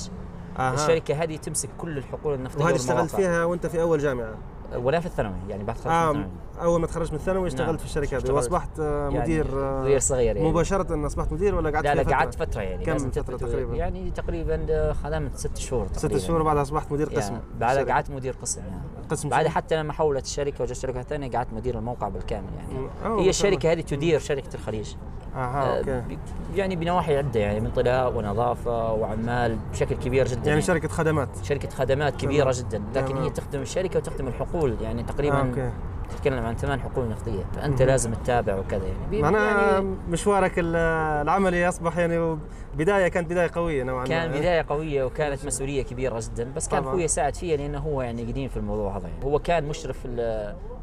آها. 0.60 0.74
الشركة 0.74 1.24
هذه 1.24 1.38
تمسك 1.38 1.70
كل 1.78 1.98
الحقول 1.98 2.34
النفطية 2.34 2.64
وهذه 2.64 2.76
اشتغلت. 2.76 3.16
فيها 3.16 3.46
وأنت 3.46 3.68
في 3.68 3.82
أول 3.82 4.00
جامعة 4.00 4.34
ولا 4.76 5.00
في 5.00 5.06
الثانوي 5.06 5.38
يعني 5.50 5.64
بعد 5.64 5.78
خلص 5.78 5.88
آه 5.88 6.10
الثانوي 6.12 6.30
أول 6.62 6.82
ما 6.82 6.88
تخرجت 6.88 7.12
من 7.12 7.18
الثانوي 7.18 7.48
اشتغلت 7.48 7.68
نعم، 7.70 7.78
في 7.78 7.86
الشركة 7.86 8.18
هذه. 8.18 8.32
وأصبحت 8.32 8.80
آه، 8.80 9.04
يعني 9.10 9.20
مدير 9.20 9.48
آه، 9.54 9.82
مدير 9.82 10.00
صغير 10.00 10.36
يعني 10.36 10.50
مباشرة 10.50 10.94
أن 10.94 11.06
أصبحت 11.06 11.32
مدير 11.34 11.56
ولا 11.56 11.70
قعدت 11.70 11.86
لا 11.86 11.96
لا 11.96 12.16
قعدت 12.16 12.36
فترة؟ 12.36 12.46
فترة 12.46 12.62
يعني 12.62 12.86
كم 12.86 12.98
تثبت- 12.98 13.40
تقريباً؟ 13.40 13.76
يعني 13.76 14.12
تقريبا 14.12 14.94
خدمت 15.04 15.36
ست 15.36 15.58
شهور 15.58 15.88
ست 15.94 16.06
تقريباً. 16.06 16.20
شهور 16.28 16.44
بعدها 16.44 16.62
أصبحت 16.62 16.92
مدير 16.92 17.10
قسم 17.10 17.32
يعني 17.34 17.44
بعد 17.60 17.72
الشركة. 17.76 17.94
قعدت 17.94 18.12
مدير 18.12 18.36
قسم 18.42 18.62
يعني 18.62 18.82
قسم 19.10 19.30
بعد؟ 19.30 19.48
حتى 19.48 19.76
لما 19.76 19.94
حولت 19.94 20.26
الشركة 20.26 20.62
وجت 20.64 20.74
شركة 20.74 21.02
ثانية 21.02 21.32
قعدت 21.32 21.54
مدير 21.54 21.78
الموقع 21.78 22.10
بالكامل 22.10 22.48
يعني 22.58 22.90
هي 23.24 23.30
الشركة 23.30 23.72
هذه 23.72 23.82
تدير 23.82 24.20
شركة 24.20 24.56
الخليج 24.56 24.96
أها 25.36 25.64
آه، 25.64 25.78
okay 25.80 26.18
يعني 26.56 26.76
بنواحي 26.76 27.18
عدة 27.18 27.40
يعني 27.40 27.60
من 27.60 27.72
طلاء 27.72 28.14
ونظافة 28.18 28.94
وعمال 28.94 29.58
بشكل 29.72 29.96
كبير 29.96 30.28
جدا 30.28 30.50
يعني 30.50 30.62
شركة 30.62 30.88
خدمات 30.88 31.30
شركة 31.44 31.70
خدمات 31.70 32.16
كبيرة. 32.16 32.52
جدا 32.56 32.84
لكن. 32.96 33.18
هي 33.18 33.30
تخدم 33.30 33.62
الشركة 33.62 34.00
وتخدم 34.00 34.28
الحقول 34.28 34.76
يعني 34.82 35.04
تقريبا 35.04 35.38
آه، 35.38 35.46
okay 35.46 35.72
تتكلم 36.10 36.46
عن 36.46 36.56
ثمان 36.56 36.80
حقول 36.82 37.10
نفطية 37.10 37.44
فأنت 37.56 37.82
لازم 37.82 38.14
تتابع 38.14 38.56
وكذا 38.56 38.86
يعني. 38.86 39.00
بي- 39.12 39.22
معناها 39.22 39.72
يعني 39.72 39.96
مشوارك 40.10 40.60
ال- 40.60 40.76
العملي 41.22 41.68
أصبح 41.70 41.98
يعني 41.98 42.38
بداية 42.76 43.08
كانت 43.08 43.30
بداية 43.32 43.52
قوية 43.56 43.84
نوعا 43.84 44.02
ما 44.04 44.08
كان 44.08 44.32
بداية 44.32 44.66
قوية 44.70 45.04
وكانت 45.04 45.46
مسؤولية 45.46 45.82
كبيرة 45.84 46.20
جدا 46.20 46.52
بس 46.56 46.68
كان. 46.68 46.84
أخوي 46.84 47.08
ساعد 47.08 47.36
فيها 47.36 47.58
لأنه 47.58 47.80
هو 47.80 48.02
يعني 48.02 48.24
قديم 48.24 48.50
في 48.50 48.58
الموضوع 48.58 48.98
هذا 48.98 49.08
يعني 49.08 49.26
هو 49.26 49.40
كان 49.40 49.64
مشرف 49.66 50.08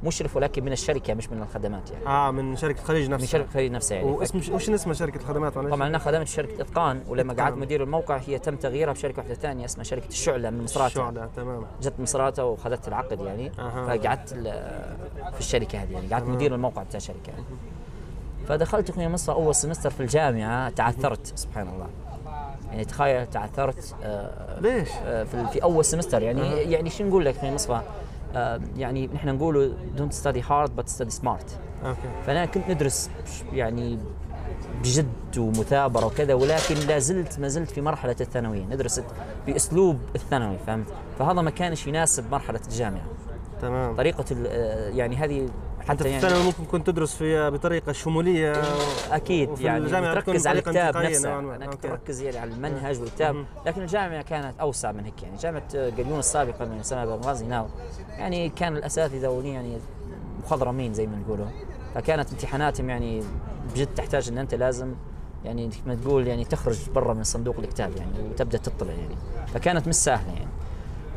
مشرف 0.05 0.37
ولكن 0.37 0.65
من 0.65 0.73
الشركة 0.73 1.15
مش 1.15 1.31
من 1.31 1.43
الخدمات 1.43 1.91
يعني 1.91 2.07
آه 2.07 2.31
من 2.31 2.57
شركة 2.57 2.83
خليج 2.83 3.11
نفسها 3.11 3.19
من 3.19 3.27
شركة 3.27 3.45
الخليج 3.49 3.73
نفسها 3.73 3.97
يعني 3.97 4.11
واسم 4.11 4.55
وش 4.55 4.71
اسم 4.71 4.93
شركة 4.93 5.17
الخدمات 5.21 5.57
معلش؟ 5.57 5.71
طبعا 5.71 5.87
أنا 5.89 5.99
خدمت 5.99 6.27
شركة 6.27 6.61
إتقان 6.63 7.03
ولما. 7.09 7.35
قعدت 7.35 7.57
مدير 7.57 7.83
الموقع 7.83 8.17
هي 8.17 8.39
تم 8.39 8.57
تغييرها 8.57 8.93
بشركة 8.93 9.19
واحدة 9.19 9.35
ثانية 9.35 9.65
اسمها 9.65 9.85
شركة 9.85 10.09
الشعلة 10.09 10.51
من 10.51 10.63
مصراتة 10.65 10.95
شعلة 10.95 11.27
تمام 11.37 11.67
جت 11.83 11.95
مصراتة 11.99 12.45
وخذت 12.45 12.89
العقد 12.89 13.21
يعني 13.21 13.53
أها. 13.59 13.97
فقعدت 13.97 14.29
في 15.33 15.41
الشركة 15.41 15.83
هذه 15.83 15.93
يعني 15.93 16.07
قعدت. 16.09 16.29
مدير 16.29 16.55
الموقع 16.55 16.83
بتاع 16.83 16.97
الشركة 16.99 17.29
يعني. 17.31 17.45
فدخلت 18.49 18.91
أخوي 18.91 19.09
مصر 19.09 19.33
أول 19.33 19.55
سمستر 19.55 19.91
في 19.91 20.01
الجامعة 20.01 20.71
تعثرت 20.71 21.33
سبحان 21.35 21.69
الله. 21.69 21.87
يعني 22.71 22.85
تخيل 22.85 23.27
تعثرت 23.27 23.95
آه، 24.03 24.61
ليش؟ 24.61 24.89
آه، 25.05 25.25
في 25.25 25.47
في 25.47 25.63
أول 25.63 25.85
سمستر. 25.85 26.23
يعني 26.23 26.41
يعني 26.73 26.91
شو 26.91 27.05
نقول 27.05 27.25
لك 27.25 27.37
أخوي 27.37 27.51
مصطفى 27.51 27.81
آه، 28.35 28.61
يعني 28.77 29.07
نحن 29.07 29.29
نقولوا 29.29 29.69
don't 29.97 30.13
study 30.13 30.43
hard 30.51 30.77
but 30.77 30.89
study 30.89 31.11
smart 31.11 31.59
okay. 31.85 32.01
فأنا 32.27 32.47
كنت 32.47 32.69
ندرس 32.69 33.11
يعني 33.53 33.99
بجد 34.83 35.39
ومثابرة 35.39 36.07
وكذا 36.07 36.35
ولكن 36.35 36.75
لا 36.75 36.99
زلت 36.99 37.39
ما 37.39 37.49
زلت 37.49 37.71
في 37.71 37.81
مرحلة 37.81 38.17
الثانوية. 38.21 38.65
ندرس 38.65 39.01
بأسلوب 39.47 39.99
الثانوي 40.15 40.59
فهمت؟ 40.67 40.87
فهذا 41.19 41.43
ما 41.43 41.51
كانش 41.51 41.87
يناسب 41.87 42.31
مرحلة 42.31 42.61
الجامعة. 42.69 43.05
تمام. 43.63 43.97
طريقة 43.97 44.25
آه، 44.47 44.89
يعني 44.89 45.17
هذه 45.17 45.49
حتى 45.89 46.05
في 46.05 46.11
يعني 46.11 46.25
الثانوي 46.25 46.45
ممكن 46.45 46.65
كنت 46.65 46.87
تدرس 46.87 47.15
في 47.15 47.51
بطريقة 47.51 47.93
شمولية 47.93 48.63
أكيد 49.11 49.61
يعني 49.61 49.91
تركز 49.91 50.47
على 50.47 50.59
الكتاب 50.59 50.97
نفسه. 50.97 51.35
okay. 51.67 51.91
اركز 51.91 52.21
يعني 52.21 52.39
على 52.39 52.53
المنهج 52.53 53.01
والكتاب. 53.01 53.45
لكن 53.67 53.83
الجامعة 53.83 54.23
كانت 54.23 54.61
أوسع 54.61 54.93
من 54.93 55.05
هيك 55.05 55.23
يعني. 55.23 55.37
جامعة 55.37 55.91
قاريونس 55.99 56.19
السابقة 56.19 56.65
من 56.65 56.83
سنة 56.83 57.05
بنغازي 57.05 57.47
now 57.47 57.67
يعني 58.19 58.49
كان 58.49 58.77
الأساتذة 58.77 59.29
ولي 59.29 59.49
يعني 59.49 59.79
مخضرمين 60.45 60.95
زي 60.95 61.07
ما 61.07 61.17
نقولوا. 61.17 61.47
فكانت 61.95 62.33
امتحاناتهم 62.33 62.91
يعني 62.91 63.23
بجد 63.75 63.87
تحتاج 63.87 64.29
إن 64.29 64.39
أنت 64.39 64.55
لازم 64.55 64.95
يعني 65.45 65.71
ما 65.87 65.95
تقول 65.95 66.27
يعني 66.27 66.45
تخرج 66.45 66.91
برا 66.95 67.15
من 67.15 67.25
صندوق 67.25 67.57
الكتاب 67.59 67.97
يعني 67.97 68.29
وتبدأ 68.31 68.59
تطلع 68.59 68.93
يعني. 68.93 69.17
فكانت 69.47 69.89
مش 69.89 69.95
سهلة 69.95 70.33
يعني. 70.33 70.51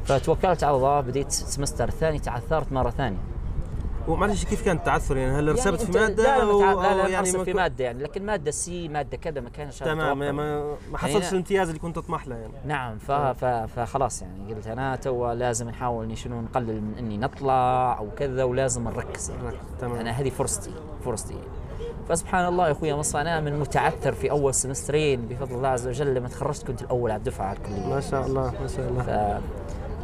فتوكلت 0.06 0.64
على 0.64 0.76
الله 0.76 1.02
بديت 1.02 1.28
ال 1.28 1.34
semester 1.34 1.88
الثاني 1.88 2.20
تعثرت 2.20 2.72
مرة 2.72 2.90
ثانية. 2.90 3.18
ومعلش 4.08 4.46
كيف 4.46 4.66
كان 4.66 4.78
التعثر 4.78 5.18
يعني 5.18 5.32
هل 5.40 5.52
رسبت 5.54 5.80
يعني 5.82 5.92
في 5.94 6.00
مادة 6.00 6.24
لا 6.24 6.38
لا, 6.38 6.44
أو. 6.44 6.62
لا, 6.82 6.96
لا 6.96 7.04
أو 7.04 7.10
يعني 7.10 7.32
ما 7.32 7.44
في 7.44 7.54
مادة 7.54 7.84
يعني 7.84 8.04
لكن 8.04 8.26
مادة 8.26 8.52
C 8.52 8.88
مادة 8.88 9.18
كذا 9.18 9.42
ما 9.42 9.50
كانش 9.50 9.80
تمام. 9.80 10.20
ما, 10.20 10.32
ما 10.32 10.44
يعني 10.44 10.98
حصلتش 10.98 11.28
أنا- 11.28 11.32
الامتياز 11.32 11.68
اللي 11.68 11.80
كنت 11.80 11.96
تطمح 11.96 12.28
له 12.28 12.36
يعني 12.36 12.54
نعم 12.66 12.98
ف... 12.98 13.12
ف... 13.12 13.46
فخلاص 13.46 14.22
يعني 14.22 14.54
قلت 14.54 14.68
أنا 14.68 14.96
تو 14.96 15.32
لازم 15.32 15.70
نحاول 15.70 16.06
إني 16.06 16.16
شنو 16.16 16.42
نقلل 16.42 16.82
من 16.82 16.94
إني 16.98 17.18
نطلع 17.18 17.96
أو 18.00 18.08
كذا 18.18 18.44
ولازم 18.44 18.84
نركز 18.84 19.30
يعني 19.30 19.58
تمام 19.82 19.96
أنا 20.00 20.12
هذه 20.12 20.30
فرصتي 20.30 20.72
فرصتي 21.06 21.36
فسبحان 22.10 22.46
الله 22.48 22.68
يا 22.68 22.72
أخوي 22.72 22.94
مصطفى 22.94 23.22
أنا 23.22 23.40
من 23.40 23.60
متعثر 23.60 24.12
في 24.14 24.32
أول 24.32 24.54
سمسترين 24.54 25.22
بفضل 25.28 25.56
الله 25.56 25.68
عز 25.68 25.88
وجل 25.88 26.14
لما 26.14 26.28
تخرجت 26.28 26.68
كنت 26.68 26.82
الأول 26.82 27.12
على 27.12 27.18
الدفعة 27.20 27.46
على 27.46 27.58
الكلية 27.58 27.88
ما 27.88 28.00
شاء 28.02 28.26
الله 28.26 28.54
ما 28.62 28.68
شاء 28.68 28.90
الله. 28.90 29.42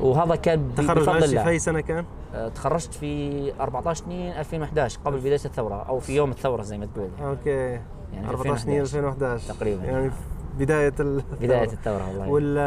وهذا 0.01 0.35
كان 0.35 0.75
تخرج 0.75 0.97
بفضل 0.97 1.05
معلش 1.05 1.25
في 1.25 1.31
الله. 1.31 1.47
أي 1.49 1.59
سنة 1.59 1.79
كان؟ 1.81 2.05
آه، 2.33 2.47
تخرجت 2.49 2.93
في 2.93 3.53
14 3.59 4.03
2 4.03 4.31
2011 4.31 4.99
قبل 5.05 5.17
بداية 5.19 5.39
الثورة 5.45 5.83
أو 5.89 5.99
في 5.99 6.15
يوم 6.15 6.31
الثورة 6.31 6.61
زي 6.63 6.77
ما 6.77 6.85
تقول. 6.85 7.09
يعني, 7.19 7.29
okay. 7.29 7.79
يعني 8.13 8.29
14 8.29 8.61
2 8.61 8.81
2011 8.81 9.35
2011 9.35 9.53
تقريبا. 9.53 9.83
يعني 9.83 10.09
في 10.09 10.15
بداية 10.59 10.93
ال... 10.99 11.23
بداية 11.41 11.71
الثورة 11.71 12.07
والله. 12.07 12.29
وال... 12.29 12.57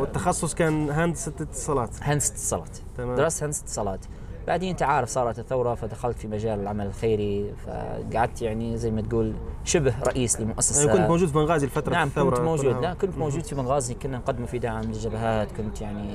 والتخصص 0.00 0.54
كان 0.54 0.90
هندسة 0.90 1.32
اتصالات. 1.40 1.90
هندسة 2.02 2.32
اتصالات. 2.32 2.78
تمام. 2.96 3.16
درست 3.16 3.42
هندسة 3.42 3.62
اتصالات. 3.62 4.00
بعدين 4.46 4.70
انت 4.70 4.82
عارف 4.82 5.08
صارت 5.08 5.38
الثورة 5.38 5.74
فدخلت 5.74 6.18
في 6.18 6.28
مجال 6.28 6.60
العمل 6.60 6.86
الخيري 6.86 7.52
فقعدت 7.66 8.42
يعني 8.42 8.76
زي 8.76 8.90
ما 8.90 9.00
تقول 9.02 9.34
شبه 9.64 9.94
رئيس 10.06 10.40
لمؤسسة. 10.40 10.86
يعني 10.86 10.98
كنت 10.98 11.08
موجود 11.10 11.28
في 11.28 11.34
بنغازي 11.34 11.66
الفترة 11.66 11.92
نعم 11.92 12.08
الثورة 12.08 12.36
كنت 12.36 12.44
موجود. 12.44 12.82
لا 12.82 12.94
كنت 12.94 13.18
موجود 13.18 13.44
في 13.44 13.54
بنغازي. 13.54 13.94
كنا 13.94 14.16
نقدم 14.18 14.46
في 14.46 14.58
دعم 14.58 14.82
للجبهات. 14.84 15.52
كنت 15.52 15.80
يعني 15.80 16.14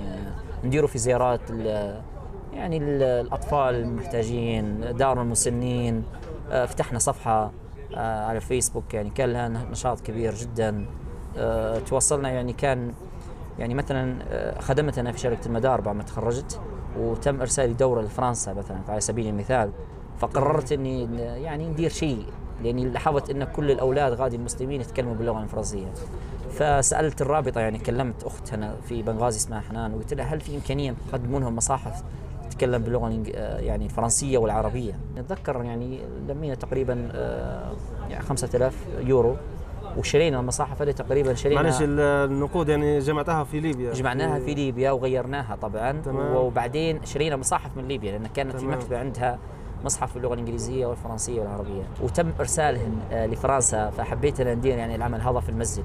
نديروا 0.64 0.88
في 0.88 0.98
زيارات 0.98 1.42
يعني 2.54 2.78
ال- 2.78 3.04
الأطفال 3.04 3.76
المحتاجين 3.76 4.98
دار 4.98 5.22
المسنين. 5.22 6.04
آه، 6.52 6.66
فتحنا 6.66 7.00
صفحة 7.00 7.52
آه، 7.96 8.26
على 8.26 8.36
الفيسبوك. 8.38 8.94
يعني 8.94 9.10
كان 9.10 9.34
لها 9.34 9.48
نشاط 9.48 10.00
كبير 10.02 10.34
جدا. 10.34 10.86
آه، 11.38 11.80
توصلنا 11.80 12.30
يعني 12.30 12.54
كان 12.54 12.94
يعني 13.60 13.74
مثلا 13.74 14.20
خدمت 14.62 14.98
أنا 14.98 15.12
في 15.12 15.20
شركة 15.20 15.46
المدار 15.48 15.82
بعد 15.82 15.96
ما 15.96 16.04
تخرجت. 16.04 16.60
وتم 17.00 17.42
ارسالي 17.42 17.74
دورة 17.74 18.02
لفرنسا 18.02 18.54
مثلا 18.54 18.78
على 18.90 19.02
سبيل 19.02 19.28
المثال. 19.28 19.72
فقررت 20.20 20.72
إني 20.72 21.16
يعني 21.22 21.70
ندير 21.70 21.90
شيء 21.90 22.26
لأني 22.64 22.86
لاحظت 22.86 23.30
إن 23.30 23.44
كل 23.44 23.72
الأولاد 23.72 24.14
غادي 24.14 24.36
المسلمين 24.36 24.82
يتكلموا 24.82 25.14
باللغة 25.14 25.44
الفرنسية. 25.44 25.88
فسألت 26.52 27.22
الرابطة 27.22 27.62
يعني 27.62 27.80
كلمت 27.80 28.24
أخت 28.24 28.54
هنا 28.54 28.76
في 28.90 29.02
بنغازي 29.02 29.38
اسمها 29.38 29.60
حنان 29.60 29.94
وقلت 29.94 30.14
لها 30.14 30.26
هل 30.26 30.40
في 30.40 30.56
إمكانية 30.56 30.96
تقدموا 31.12 31.40
لهم 31.40 31.56
مصاحف 31.56 32.04
تتكلم 32.50 32.82
باللغة 32.82 33.24
يعني 33.60 33.86
الفرنسية 33.86 34.38
والعربية؟ 34.38 34.94
نتذكر 35.18 35.64
يعني 35.64 36.00
لمينا 36.28 36.56
تقريبا 36.56 37.10
آه، 37.14 37.72
يعني 38.10 38.24
5000 38.24 38.76
يورو. 39.00 39.36
وشرينا 39.98 40.40
المصاحف 40.40 40.82
هذه 40.82 40.92
تقريبا 40.92 41.34
شرينا 41.34 41.62
معلش 41.62 41.82
ال- 41.82 42.00
النقود 42.00 42.70
يعني 42.70 43.00
جمعتها 43.00 43.44
في 43.44 43.60
ليبيا 43.60 43.94
جمعناها 43.94 44.40
في 44.40 44.54
ليبيا 44.54 44.92
وغيرناها 44.92 45.56
طبعا 45.56 45.92
تمام. 45.92 46.36
وبعدين 46.36 47.00
شرينا 47.06 47.36
مصاحف 47.36 47.78
من 47.78 47.88
ليبيا 47.88 48.12
لأن 48.12 48.26
كانت 48.36 48.52
في 48.52 48.58
تمام. 48.62 48.78
مكتبة 48.78 49.00
عندها 49.00 49.40
مصحف 49.88 50.14
باللغة 50.14 50.34
الإنجليزية 50.34 50.86
والفرنسية 50.86 51.42
والعربية. 51.42 51.84
وتم 52.02 52.32
ارسالهن 52.40 52.98
آه، 53.12 53.26
لفرنسا 53.26 53.90
فحبيت 53.90 54.40
أن 54.40 54.58
ندير 54.58 54.78
يعني 54.78 54.96
العمل 54.96 55.22
هذا 55.22 55.40
في 55.40 55.50
المسجد. 55.50 55.84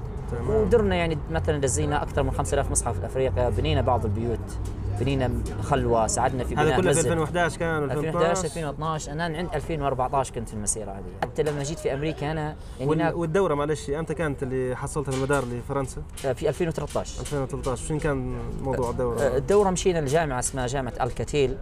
ودرنا 0.49 0.95
يعني 0.95 1.17
مثلا 1.31 1.61
دزينا 1.61 2.03
أكثر 2.03 2.23
من 2.23 2.31
5000 2.31 2.71
مصحف 2.71 2.99
في 2.99 3.05
أفريقيا 3.05 3.49
بنينا 3.49 3.81
بعض 3.81 4.05
البيوت 4.05 4.59
بنينا 4.99 5.31
خلوة 5.61 6.07
ساعدنا 6.07 6.43
في 6.43 6.55
هذا 6.55 6.63
بناء 6.63 6.81
كله 6.81 6.93
في 6.93 6.99
مسجد. 6.99 7.11
2011 7.11 7.59
كان 7.59 7.83
2011 7.83 8.45
2012 8.45 9.11
أنا 9.11 9.23
عند 9.23 9.49
2014 9.55 10.33
كنت 10.33 10.49
في 10.49 10.53
المسيرة 10.53 10.91
هذه 10.91 11.03
حتى 11.21 11.43
لما 11.43 11.63
جيت 11.63 11.79
في 11.79 11.93
أمريكا 11.93 12.31
أنا 12.31 12.55
يعني 12.79 13.13
والدورة 13.13 13.55
معلش 13.55 13.89
إمتى 13.89 14.13
كانت 14.13 14.43
اللي 14.43 14.75
حصلتها 14.75 15.13
المدار 15.13 15.45
لفرنسا؟ 15.45 16.01
في 16.15 16.49
2013 16.49 17.21
2013 17.21 17.87
شنو 17.87 17.99
كان 17.99 18.37
موضوع 18.61 18.87
آه، 18.87 18.91
الدورة؟ 18.91 19.37
الدوره 19.37 19.69
مشينا 19.69 19.99
لجامعة 19.99 20.39
اسمها 20.39 20.67
جامعة 20.67 20.93
الكتيل 21.01 21.51
آه، 21.51 21.57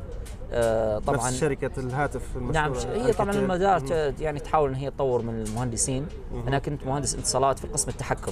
طبعا 0.99 1.17
نفس 1.27 1.39
شركه 1.39 1.71
الهاتف 1.79 2.37
نعم 2.37 2.73
هي 2.73 3.13
طبعا. 3.13 3.31
المدار 3.33 3.79
مم. 3.83 4.13
يعني 4.19 4.39
تحاول 4.39 4.69
إن 4.69 4.75
هي 4.75 4.91
تطور 4.91 5.21
من 5.21 5.41
المهندسين 5.47 6.05
مهم. 6.33 6.47
أنا 6.47 6.59
كنت 6.59 6.85
مهندس 6.87 7.15
اتصالات 7.15 7.59
في 7.59 7.67
قسم 7.67 7.89
التحكم 7.89 8.31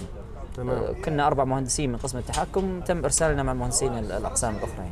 تمام 0.56 0.78
آه، 0.84 0.92
كنا 1.06 1.28
أربع 1.28 1.44
مهندسين 1.44 1.90
من 1.92 1.98
قسم 1.98 2.18
التحكم 2.18 2.82
تم 2.82 3.04
إرسالنا 3.04 3.44
مع 3.44 3.52
المهندسين 3.52 3.94
ال- 3.98 4.12
الأقسام 4.12 4.56
الأخرى 4.56 4.78
يعني 4.78 4.92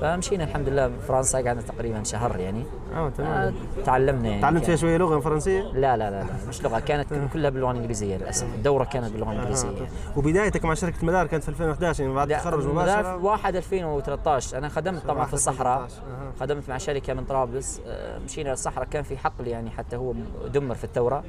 فمشينا 0.00 0.44
الحمد 0.44 0.68
لله 0.68 0.90
فرنسا 1.08 1.38
قعدنا 1.38 1.62
تقريبا 1.62 2.02
شهر 2.02 2.38
يعني. 2.40 2.64
آه 2.94 3.06
آه، 3.06 3.10
تمام 3.10 3.54
تعلمنا 3.84 4.28
يعني. 4.28 4.40
تعلمت 4.42 4.64
فيها 4.64 4.76
شوية 4.76 4.96
لغة 4.96 5.20
فرنسية؟ 5.20 5.62
لا 5.62 5.96
لا 5.96 6.10
لا 6.10 6.20
لا 6.22 6.26
مش 6.48 6.62
لغة 6.62 6.78
كانت 6.78 7.06
كلها 7.32 7.50
باللغة 7.50 7.70
الإنجليزية 7.70 8.16
للأسف. 8.16 8.46
الدورة 8.54 8.84
كانت 8.84 9.12
باللغة 9.12 9.32
الإنجليزية. 9.32 9.68
آه. 9.68 9.72
يعني. 9.72 9.88
وبدايتك 10.16 10.64
مع 10.64 10.74
شركة 10.74 11.00
المدار 11.02 11.26
كانت 11.26 11.42
في 11.42 11.48
2011 11.48 12.02
يعني 12.02 12.14
بعد 12.14 12.32
التخرج 12.32 12.66
مدار 12.66 12.72
مباشرة؟ 12.72 13.16
1 13.16 13.56
2013 13.56 14.58
أنا 14.58 14.68
خدمت 14.68 15.06
طبعا 15.06 15.26
في 15.26 15.34
الصحراء. 15.34 15.84
2013. 15.84 16.02
أها. 16.12 16.32
خدمت 16.40 16.68
مع 16.68 16.78
شركة 16.78 17.14
من 17.14 17.24
طرابلس. 17.24 17.80
آه، 17.86 18.18
مشينا 18.18 18.48
للصحراء. 18.48 18.86
كان 18.88 19.02
في 19.02 19.16
حقل 19.16 19.46
يعني 19.46 19.70
حتى 19.70 19.96
هو 19.96 20.14
دمر 20.54 20.74
في 20.74 20.84
الثورة. 20.84 21.24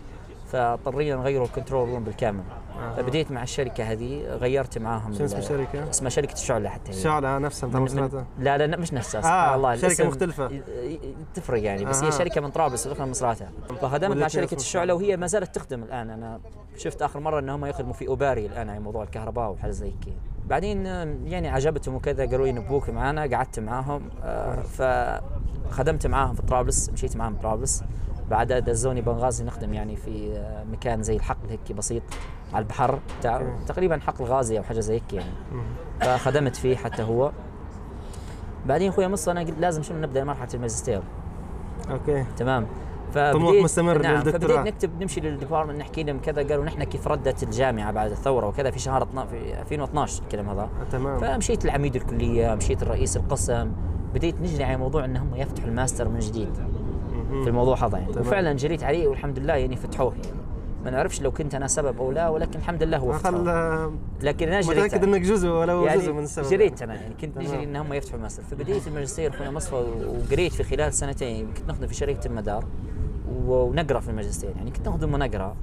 فاضطرينا 0.51 1.15
نغيروا 1.15 1.45
ال 1.45 1.51
control 1.51 1.89
room 1.89 2.03
بالكامل 2.03 2.43
أها. 2.79 2.93
فبديت 2.95 3.31
مع 3.31 3.43
الشركة 3.43 3.83
هذه 3.83 4.21
غيرت 4.21 4.77
معاهم 4.77 5.13
شو 5.13 5.25
اسم 5.25 5.35
ال- 5.37 5.41
الشركة؟ 5.43 5.89
اسمها 5.89 6.09
شركة 6.09 6.33
الشعله 6.33 6.69
حتى 6.69 6.91
هي 6.91 6.95
الشعلة 6.95 7.37
نفسها 7.37 7.67
أنت 7.67 7.75
من- 7.75 8.01
من- 8.01 8.25
لا 8.39 8.57
لا 8.67 8.77
مش 8.77 8.93
نفسها 8.93 9.21
سبحان 9.21 9.53
الله 9.55 9.75
شركة 9.75 9.85
الاسم 9.87 10.07
مختلفة. 10.07 10.49
ي- 10.49 10.61
ي- 10.93 10.99
تفرق 11.33 11.63
يعني 11.63 11.85
بس 11.85 12.01
أها. 12.01 12.07
هي 12.07 12.11
شركة 12.11 12.41
من 12.41 12.49
طرابلس 12.51 12.87
الأخرى 12.87 13.05
من 13.05 13.11
مصراتها 13.11 13.49
فخدمت 13.81 14.17
مع 14.17 14.27
شركة 14.27 14.55
الشعلة 14.55 14.93
وهي 14.93 15.17
ما 15.17 15.27
زالت 15.27 15.55
تخدم 15.55 15.83
الآن 15.83 16.09
أنا 16.09 16.39
شفت 16.77 17.01
آخر 17.01 17.19
مرة 17.19 17.39
إنهم 17.39 17.65
يخدموا 17.65 17.93
في 17.93 18.07
أوباري 18.07 18.45
الآن 18.45 18.69
على 18.69 18.79
موضوع 18.79 19.03
الكهرباء 19.03 19.51
وحاجه 19.51 19.71
زي 19.71 19.91
كذا 20.05 20.13
بعدين 20.47 20.87
آه، 20.87 21.15
يعني 21.25 21.49
عجبتهم 21.49 21.95
وكذا 21.95 22.25
قالوا 22.25 22.45
لي 22.45 22.51
نبوك 22.51 22.89
معانا 22.89 23.21
قعدت 23.21 23.59
معاهم 23.59 24.09
آه، 24.23 24.61
فخدمت 24.61 26.07
معاهم 26.07 26.33
في 26.35 26.41
طرابلس 26.41 26.89
مشيت 26.89 27.17
معاهم 27.17 27.35
طرابلس 27.35 27.83
بعدها 28.29 28.59
دزوني 28.59 29.01
بنغازي 29.01 29.43
نخدم 29.43 29.73
يعني 29.73 29.95
في 29.95 30.33
آه، 30.37 30.63
مكان 30.63 31.03
زي 31.03 31.15
الحقل 31.15 31.49
هيك 31.49 31.71
بسيط 31.71 32.03
على 32.53 32.63
البحر. 32.63 32.99
تقريبا 33.67 33.99
حقل 33.99 34.25
غازي 34.25 34.57
أو 34.57 34.63
حاجة 34.63 34.79
زي 34.79 34.93
هيك 34.93 35.13
يعني. 35.13 35.31
فخدمت 36.01 36.55
فيه 36.55 36.75
حتى 36.75 37.03
هو. 37.03 37.31
بعدين 38.65 38.89
أخوي 38.89 39.07
مصطفى 39.07 39.31
أنا 39.31 39.39
قلت 39.39 39.59
لازم 39.59 39.83
شنو 39.83 39.99
نبدأ 39.99 40.23
مرحلة 40.23 40.49
الماجستير. 40.53 41.01
okay. 41.91 42.25
تمام. 42.37 42.67
طموح 43.13 43.63
مستمر 43.63 44.01
نعم. 44.01 44.23
فبديت 44.23 44.51
نكتب 44.51 45.01
نمشي 45.01 45.21
لل 45.21 45.31
department 45.31 45.79
نحكي 45.79 46.03
لهم 46.03 46.19
كذا 46.19 46.43
قالوا 46.43 46.65
نحن 46.65 46.83
كيف 46.83 47.07
ردت 47.07 47.43
الجامعة 47.43 47.91
بعد 47.91 48.11
الثورة 48.11 48.47
وكذا 48.47 48.71
في 48.71 48.79
شهر 48.79 49.03
12 49.03 49.27
في 49.27 49.61
2012 49.61 50.23
الكلام 50.23 50.49
هذا. 50.49 50.61
آه، 50.61 50.89
تمام. 50.91 51.19
فمشيت 51.19 51.65
لعميد 51.65 51.95
الكلية 51.95 52.55
مشيت 52.55 52.83
لرئيس 52.83 53.17
القسم. 53.17 53.71
بديت 54.13 54.41
نجري 54.41 54.63
على 54.63 54.77
موضوع 54.77 55.05
انهم 55.05 55.35
يفتحوا 55.35 55.67
الماستر 55.67 56.09
من 56.09 56.19
جديد. 56.19 56.49
في 57.43 57.47
الموضوع 57.49 57.85
هذا 57.85 57.97
يعني. 57.97 58.19
وفعلا 58.19 58.53
جريت 58.53 58.83
عليه 58.83 59.07
والحمد 59.07 59.39
لله 59.39 59.53
يعني 59.55 59.75
فتحوه 59.75 60.13
يعني. 60.13 60.37
ما 60.85 60.91
نعرفش 60.91 61.21
لو 61.21 61.31
كنت 61.31 61.55
أنا 61.55 61.67
سبب 61.67 61.97
أو 61.97 62.11
لا 62.11 62.29
ولكن 62.29 62.59
الحمد 62.59 62.83
لله 62.83 62.97
هو 62.97 63.11
خل 63.13 63.19
فتحوه. 63.19 63.93
لكن 64.21 64.47
أنا 64.47 64.61
جريت 64.61 64.79
متأكد. 64.85 65.03
إنك 65.03 65.21
جزء 65.21 65.49
ولو 65.49 65.85
يعني 65.85 66.01
جزء 66.01 66.11
من 66.13 66.23
السبب. 66.23 66.45
جريت 66.49 66.81
أنا 66.81 66.95
يعني. 66.95 67.15
كنت. 67.21 67.37
نجري 67.37 67.63
إن 67.63 67.75
هم 67.75 67.93
يفتحوا 67.93 68.17
الماستر 68.17 68.43
فبديت 68.43 68.87
الماجستير 68.87 69.29
أخوي 69.33 69.49
مصطفى 69.49 69.75
وقريت 69.75 70.53
في 70.53 70.63
خلال 70.63 70.93
سنتين. 70.93 71.47
كنت 71.57 71.69
نخدم 71.69 71.87
في 71.87 71.93
شركه 71.93 72.27
المدار 72.27 72.65
ونقرأ 73.45 73.99
في 73.99 74.09
الماجستير. 74.09 74.49
يعني 74.57 74.71
كنت 74.71 74.87
نخدم 74.87 75.13
ونقرأ. 75.13 75.55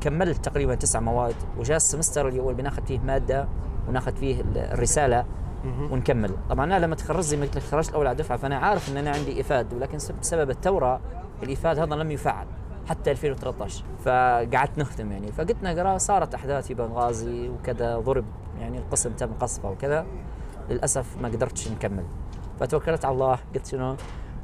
كملت 0.00 0.44
تقريبا 0.44 0.74
تسع 0.74 1.00
مواد 1.00 1.34
وجاء 1.58 1.76
ال 1.76 1.83
semester 1.83 2.40
هو 2.40 2.54
بناخذ 2.54 2.86
فيه 2.86 2.98
مادة 2.98 3.48
وناخذ 3.88 4.16
فيه 4.16 4.40
ال- 4.40 4.58
الرسالة. 4.58 5.24
ونكمل. 5.64 6.30
طبعا 6.50 6.64
أنا 6.64 6.78
لما 6.78 6.94
تخرجت 6.94 7.20
زي 7.24 7.36
ما 7.36 7.42
قلت 7.44 7.56
لك 7.56 7.62
تخرجت 7.62 7.88
الأول 7.90 8.06
على 8.06 8.16
دفعة 8.16 8.38
فأنا 8.38 8.56
عارف 8.58 8.88
إن 8.92 8.96
أنا 8.96 9.10
عندي 9.10 9.40
إيفاد 9.40 9.74
ولكن 9.74 9.98
سب- 9.98 10.20
بسبب 10.20 10.50
الثورة 10.50 11.00
الإيفاد 11.42 11.78
هذا 11.78 11.94
لم 11.94 12.10
يفعل 12.10 12.46
حتى 12.88 13.10
2013 13.10 13.84
فقعدت 14.04 14.78
نخدم 14.78 15.12
يعني. 15.12 15.32
فقلت 15.32 15.56
نقرا 15.62 15.98
صارت 15.98 16.34
أحداث 16.34 16.66
في 16.66 16.74
بنغازي 16.74 17.48
وكذا 17.48 17.98
ضرب 17.98 18.24
يعني 18.60 18.78
القسم 18.78 19.10
تم 19.12 19.32
قصفه 19.40 19.70
وكذا. 19.70 20.06
للأسف 20.70 21.06
ما 21.22 21.28
قدرتش 21.28 21.68
نكمل. 21.68 22.04
فتوكلت 22.60 23.04
على 23.04 23.14
الله. 23.14 23.38
قلت 23.54 23.66
شنو؟ 23.66 23.96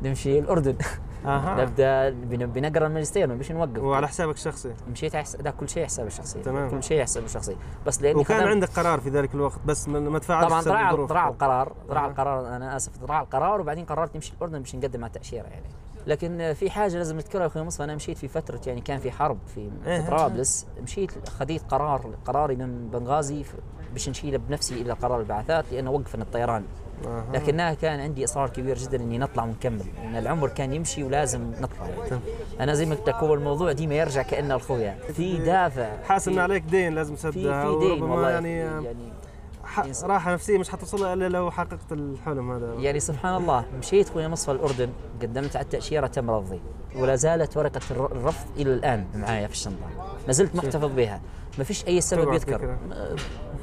نمشي 0.02 0.38
الأردن. 0.38 0.74
أها 1.26 1.62
نبدأ 1.64 2.10
بن- 2.10 2.46
بنقرأ 2.46 2.86
الماجستير 2.86 3.26
ما 3.26 3.34
بيش 3.34 3.52
نوقف 3.52 3.78
وعلى 3.82 4.08
حسابك 4.08 4.34
الشخصي 4.34 4.74
مشيت 4.92 5.14
على 5.14 5.24
حس- 5.24 5.36
لا 5.36 5.50
كل 5.50 5.68
شيء 5.68 5.84
حساب 5.84 6.06
الشخصي 6.06 6.40
تمام. 6.40 6.70
كل 6.70 6.82
شيء 6.82 7.02
حساب 7.02 7.24
الشخصي 7.24 7.56
بس 7.86 8.02
لأني 8.02 8.20
وكان 8.20 8.48
عندك 8.48 8.68
قرار 8.70 9.00
في 9.00 9.10
ذلك 9.10 9.34
الوقت 9.34 9.58
بس 9.66 9.88
ما 9.88 10.18
تفاعلش 10.18 10.64
طبعا 10.64 10.90
الظروف. 10.90 11.12
ضاع 11.12 11.28
القرار 11.28 11.72
أها. 11.90 12.06
القرار 12.06 12.56
أنا 12.56 12.76
آسف 12.76 12.98
ضاع 13.04 13.20
القرار 13.20 13.60
وبعدين 13.60 13.84
قررت 13.84 14.14
نمشي 14.14 14.32
الأردن 14.36 14.58
باش 14.58 14.74
نقدم 14.74 15.04
على 15.04 15.06
التاشيره 15.14 15.46
يعني 15.46 15.66
لكن 16.06 16.52
في 16.52 16.70
حاجة 16.70 16.96
لازم 16.96 17.16
نذكرها 17.16 17.46
أخوي 17.46 17.62
مصطفى 17.62 17.84
أنا 17.84 17.94
مشيت 17.94 18.18
في 18.18 18.28
فترة 18.28 18.60
يعني 18.66 18.80
كان 18.80 18.98
في 18.98 19.10
حرب 19.10 19.38
في. 19.54 19.70
في 19.84 20.02
طرابلس 20.06 20.66
مشيت 20.82 21.28
خذيت 21.28 21.62
قرار 21.70 22.14
قراري 22.24 22.56
من 22.56 22.88
بنغازي 22.92 23.44
باش 23.92 24.08
نشيله 24.08 24.38
بنفسي 24.38 24.74
إلى 24.82 24.92
قرار 24.92 25.20
البعثات 25.20 25.64
لأنه 25.72 25.90
وقفنا 25.90 26.22
الطيران. 26.22 26.64
لكنها 27.34 27.74
كان 27.74 28.00
عندي 28.00 28.24
إصرار 28.24 28.48
كبير 28.50 28.78
جدا 28.78 28.96
إني 29.02 29.18
نطلع 29.18 29.44
ونكمل. 29.44 29.84
لأن 29.96 30.16
العمر 30.16 30.48
كان 30.48 30.72
يمشي 30.72 31.02
ولازم 31.04 31.50
نطلع. 31.60 31.86
يعني. 31.88 32.20
أنا 32.60 32.74
زي 32.74 32.86
ما 32.86 32.94
قلت 32.94 33.08
لك 33.08 33.14
هو 33.14 33.34
الموضوع 33.34 33.72
ديما 33.72 33.94
يرجع 33.94 34.22
كأنه 34.22 34.56
اخويا 34.56 34.98
في 35.12 35.36
دافع 35.36 36.02
حاسس 36.02 36.28
إن 36.28 36.34
في- 36.34 36.40
عليك 36.40 36.62
دين 36.62 36.94
لازم 36.94 37.16
في 37.16 37.22
تسدها 37.30 37.62
في 37.64 37.78
دين 37.78 37.90
وربما 37.90 38.14
والله. 38.14 38.30
يعني, 38.30 38.58
يعني 38.58 39.12
راحة 40.02 40.32
نفسية 40.32 40.58
مش 40.58 40.70
حتوصلها 40.70 41.14
إلا 41.14 41.28
لو 41.28 41.50
حققت 41.50 41.92
الحلم 41.92 42.50
هذا. 42.52 42.74
يعني 42.74 43.00
سبحان 43.00 43.36
الله 43.36 43.64
مشيت 43.78 44.08
خويا 44.08 44.28
مصفى 44.28 44.52
الأردن 44.52 44.88
قدمت 45.22 45.56
على 45.56 45.64
التأشيرة 45.64 46.06
تم 46.06 46.30
رفضي. 46.30 46.60
ولا 46.96 47.14
زالت 47.16 47.56
ورقة 47.56 47.80
الر- 47.90 48.12
الرفض 48.12 48.46
إلى 48.56 48.74
الآن 48.74 49.06
معايا 49.14 49.46
في 49.46 49.52
الشنطة. 49.52 50.07
ما 50.28 50.32
زلت 50.32 50.56
محتفظ 50.56 50.90
بها 50.96 51.20
ما 51.58 51.64
فيش 51.64 51.86
أي 51.86 52.00
سبب 52.00 52.32
يذكر 52.32 52.76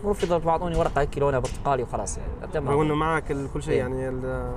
رفضوا 0.05 0.37
بعطوني 0.37 0.77
ورقة 0.77 1.01
هيك 1.01 1.17
لونها 1.17 1.39
برتقالي 1.39 1.83
وخلاص 1.83 2.17
يعني 2.17 2.51
تم 2.53 2.69
رغم 2.69 2.81
إنه. 2.81 2.95
معك 2.95 3.23
كل 3.53 3.63
شيء 3.63 3.73
إيه. 3.73 3.79
يعني 3.79 4.09
ال- 4.09 4.51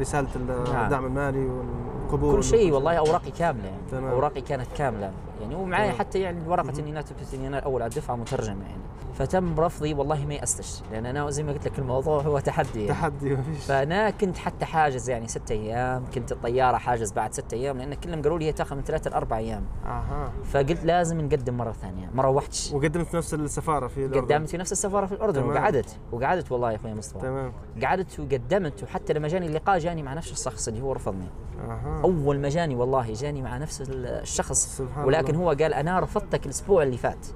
رسالة 0.00 0.28
ال- 0.36 0.64
نعم. 0.72 0.84
الدعم 0.84 1.06
المالي 1.06 1.46
والقبول 1.46 2.36
كل 2.36 2.44
شيء 2.44 2.72
والله 2.72 2.92
أوراقي 2.94 3.30
كاملة 3.30 3.64
يعني 3.64 3.82
تمام. 3.90 4.10
أوراقي 4.10 4.40
كانت 4.40 4.66
كاملة 4.76 5.12
يعني 5.40 5.54
ومعايا 5.54 5.86
تمام. 5.86 5.98
حتى 5.98 6.20
يعني 6.20 6.48
ورقة 6.48 6.80
إني 6.80 6.90
أنا 6.90 7.02
تثبت 7.02 7.34
إني 7.34 7.46
أنا 7.46 7.58
الأول 7.58 7.82
على 7.82 7.90
الدفعه 7.90 8.16
مترجم 8.16 8.62
يعني. 8.62 8.82
فتم 9.14 9.60
رفضي 9.60 9.94
والله 9.94 10.26
ما 10.26 10.34
يأستش 10.34 10.82
لأن 10.92 11.06
أنا 11.06 11.30
زي 11.30 11.42
ما 11.42 11.52
قلت 11.52 11.66
لك 11.68 11.78
الموضوع 11.78 12.22
هو 12.22 12.38
تحدي 12.38 12.78
يعني. 12.78 12.88
تحدي 12.88 13.30
ما 13.36 13.42
فيش. 13.42 13.64
فأنا 13.64 14.10
كنت 14.10 14.38
حتى 14.38 14.64
حاجز 14.64 15.10
يعني 15.10 15.28
ستة 15.28 15.52
أيام 15.52 16.04
كنت 16.14 16.32
الطيارة 16.32 16.76
حاجز 16.76 17.12
بعد 17.12 17.32
ستة 17.34 17.54
أيام 17.54 17.78
لأن 17.78 17.94
كلهم 17.94 18.22
قالوا 18.22 18.38
لي 18.38 18.44
هي 18.44 18.52
تاخذ 18.52 18.76
من 18.76 18.82
ثلاثة 18.82 19.10
لأربع 19.10 19.36
أيام. 19.36 19.64
أها. 19.86 20.32
فقلت 20.44 20.84
لازم 20.84 21.20
نقدم 21.20 21.56
مرة 21.56 21.72
ثانية 21.72 22.10
ما 22.14 22.22
روحتش. 22.22 22.72
وقدمت 22.72 23.16
نفس 23.16 23.34
السفارة 23.34 23.86
في 23.88 24.06
الأردن. 24.06 24.34
قدمت 24.34 24.48
في 24.48 24.56
نفس 24.56 24.72
السفارة 24.72 25.06
في 25.06 25.12
الأردن 25.12 25.40
تمام. 25.40 25.56
وقعدت 25.56 25.98
وقعدت 26.12 26.52
والله 26.52 26.70
يا 26.70 26.76
أخوي 26.76 26.94
مصطفى. 26.94 27.20
تمام. 27.20 27.52
قعدت 27.84 28.20
وقدمت 28.20 28.82
وحتى 28.82 29.12
لما 29.12 29.28
جاني 29.28 29.46
اللقاء 29.46 29.78
جاني 29.78 30.02
مع 30.02 30.14
نفس 30.14 30.32
الشخص 30.32 30.68
اللي 30.68 30.82
هو 30.82 30.92
رفضني. 30.92 31.28
أها. 31.58 32.00
أول 32.04 32.38
ما 32.38 32.48
جاني 32.48 32.74
والله 32.74 33.12
جاني 33.12 33.42
مع 33.42 33.58
نفس 33.58 33.82
الشخص. 33.88 34.76
سبحان 34.78 35.04
ولكن 35.04 35.27
الله. 35.34 35.44
هو 35.44 35.48
قال 35.48 35.74
أنا 35.74 36.00
رفضتك 36.00 36.46
الأسبوع 36.46 36.82
اللي 36.82 36.96
فات. 36.96 37.26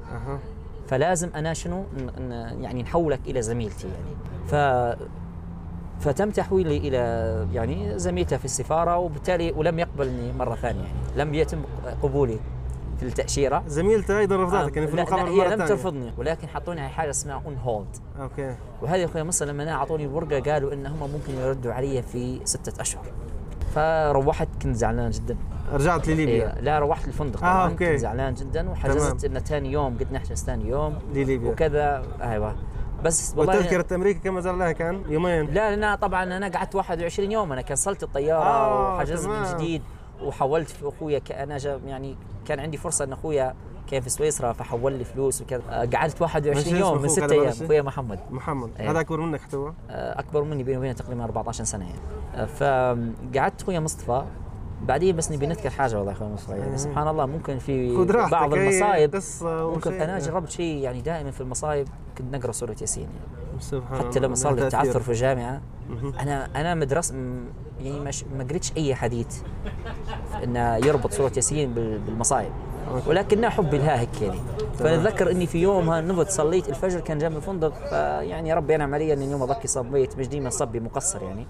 فلازم 0.87 1.31
أنا 1.35 1.55
شنو؟ 1.55 1.85
يعني 2.61 2.83
نحولك 2.83 3.21
إلى 3.27 3.43
زميلتي 3.43 3.89
يعني. 3.89 4.17
ف 4.47 4.55
فتم 6.01 6.31
تحويلي 6.31 6.77
إلى 6.77 6.99
يعني 7.53 7.99
زميلته 7.99 8.37
في 8.37 8.45
السفارة 8.45 8.99
وبالتالي 8.99 9.53
ولم 9.53 9.79
يقبلني 9.79 10.33
مرة 10.33 10.55
ثانية 10.55 10.83
يعني. 10.83 10.95
لم 11.17 11.35
يتم 11.35 11.63
قبولي 12.03 12.39
في 12.99 13.07
التأشيرة. 13.07 13.63
زميلته 13.67 14.19
أيضا 14.19 14.37
رفضتك 14.37 14.77
يعني 14.77 14.89
في 14.89 14.97
لا, 14.97 15.03
لا 15.03 15.09
المقابلة 15.09 15.45
هي 15.45 15.57
لم. 15.57 15.67
ترفضني 15.67 16.13
ولكن 16.19 16.49
حطوني 16.49 16.81
على 16.81 16.91
حاجة 16.91 17.11
اسمها 17.11 17.43
on 17.47 17.57
hold 17.57 17.97
okay. 18.21 18.55
وهذه 18.83 19.01
يا 19.01 19.05
أخوي 19.05 19.23
مصر 19.23 19.47
لما 19.47 19.63
أنا 19.63 19.73
أعطوني 19.73 20.05
الورقه 20.05 20.53
قالوا 20.53 20.73
إن 20.73 20.87
هم 20.87 21.11
ممكن 21.11 21.35
يردوا 21.35 21.73
علي 21.73 22.03
في 22.03 22.41
ستة 22.45 22.81
أشهر. 22.81 23.05
فروحت 23.75 24.49
كنت 24.63 24.77
زعلان 24.77 25.11
جدا. 25.11 25.37
رجعت 25.73 26.09
لليبيا؟ 26.09 26.57
إيه 26.57 26.61
لا 26.61 26.79
روحت 26.79 27.09
الفندق 27.09 27.45
آه، 27.45 27.65
أوكي. 27.69 27.91
كنت 27.91 28.01
زعلان 28.01 28.35
جدا 28.35 28.71
وحجزت 28.71 29.25
إنه 29.25 29.41
ثاني 29.41 29.73
يوم 29.73 29.99
قلت 29.99 30.13
نحجز 30.13 30.45
ثاني 30.45 30.69
يوم. 30.69 30.99
لليبيا. 31.15 31.51
وكذا 31.51 32.03
أيوه. 32.23 32.55
بس 33.05 33.35
والله 33.37 33.57
وتذكرة 33.59 33.95
أمريكا 33.95 34.21
كم 34.21 34.41
زال 34.41 34.59
لها 34.59 34.73
كان؟ 34.73 35.03
يومين؟ 35.09 35.47
لا 35.47 35.75
أنا 35.75 35.95
طبعا 35.95 36.25
أنا 36.25 36.49
قعدت 36.49 36.75
21 36.75 37.33
يوم. 37.33 37.53
أنا 37.53 37.63
كنسلت 37.63 38.03
الطيارة 38.03 38.43
آه، 38.45 38.95
وحجزت 38.97 39.29
من. 39.29 39.45
جديد 39.57 39.83
وحولت 40.23 40.69
في 40.69 40.89
أخويا 40.89 41.21
أنا 41.31 41.59
يعني 41.87 42.17
كان 42.47 42.61
عندي 42.61 42.77
فرصة 42.77 43.05
إن 43.05 43.13
أخويا 43.13 43.55
كان 43.91 44.01
في 44.01 44.11
سويسرا 44.11 44.53
فحول 44.53 44.93
لي 44.93 45.05
فلوس 45.05 45.43
وكذا 45.43 45.63
آه، 45.71 45.85
قعدت 45.85 46.23
ماشي 46.23 46.23
21 46.25 46.57
اسم 46.57 46.77
يوم 46.77 46.99
من 46.99 47.05
أخوك 47.05 47.11
6 47.11 47.25
هذا 47.25 47.33
أيام؟ 47.35 47.47
أخويا 47.63 47.83
محمد 47.83 48.19
محمد 48.31 48.71
إيه. 48.81 48.91
هذا 48.91 49.01
أكبر 49.01 49.21
منك 49.21 49.41
حتى 49.41 49.57
هو 49.57 49.73
آه، 49.91 50.19
أكبر 50.21 50.43
مني 50.45 50.63
بيني 50.63 50.79
وبينه 50.79 50.93
تقريبا 50.93 51.25
14 51.25 51.65
سنة 51.65 51.85
يعني 51.85 51.99
آه، 52.35 52.45
فقعدت 52.45 53.63
أخويا 53.63 53.81
مصطفى 53.81 54.25
بعدين 54.83 55.17
بس 55.17 55.33
نبي 55.33 55.47
نذكر 55.47 55.71
حاجة 55.71 55.97
والله 55.99 56.13
أخوي 56.13 56.29
مصطفى 56.29 56.53
يعني 56.53 56.71
مم. 56.71 56.77
سبحان 56.77 57.09
الله 57.09 57.27
ممكن 57.27 57.59
في 57.59 58.05
بعض 58.31 58.55
المصايب 58.55 59.21
ممكن. 59.43 59.93
أنا 59.93 60.19
جربت 60.19 60.51
شيء 60.51 60.77
يعني 60.77 61.01
دائما 61.01 61.31
في 61.31 61.41
المصايب 61.41 61.89
كنت 62.19 62.35
نقرأ 62.35 62.53
سورة 62.53 62.77
ياسين 62.81 63.03
يعني 63.03 63.61
سبحان 63.61 63.99
حتى. 63.99 64.21
لما 64.21 64.35
صار 64.35 64.55
لي. 64.55 64.63
التعثر 64.63 65.01
في 65.01 65.09
الجامعة. 65.09 65.61
أنا 66.21 66.49
أنا 66.61 66.75
مدرسه 66.75 67.15
م- 67.15 67.45
يعني 67.81 68.01
ما 68.39 68.45
قريتش 68.45 68.73
أي 68.77 68.95
حديث 68.95 69.27
إنه 70.45 70.77
يربط 70.77 71.13
سورة 71.13 71.33
ياسين 71.37 71.75
بال- 71.75 71.99
بالمصايب 71.99 72.53
ولكنها 73.07 73.51
حبي 73.51 73.79
لها 73.79 74.01
هيك 74.01 74.23
يعني. 74.23 74.41
فنتذكر 74.79 75.31
إني 75.31 75.47
في 75.47 75.59
يومها 75.59 76.01
نضت 76.01 76.31
صليت 76.31 76.69
الفجر 76.69 77.01
كان 77.01 77.19
جنب 77.19 77.37
الفندق 77.37 77.73
فيعني 77.89 78.55
ربي 78.55 78.75
انعم 78.75 78.95
علي 78.95 79.13
إني 79.13 79.25
اليوم 79.25 79.43
هذاكي 79.43 79.69
صليت 79.69 80.19
مش 80.19 80.29
ديما 80.29 80.51
صبي 80.51 80.81
مقصر 80.81 81.23
يعني. 81.23 81.47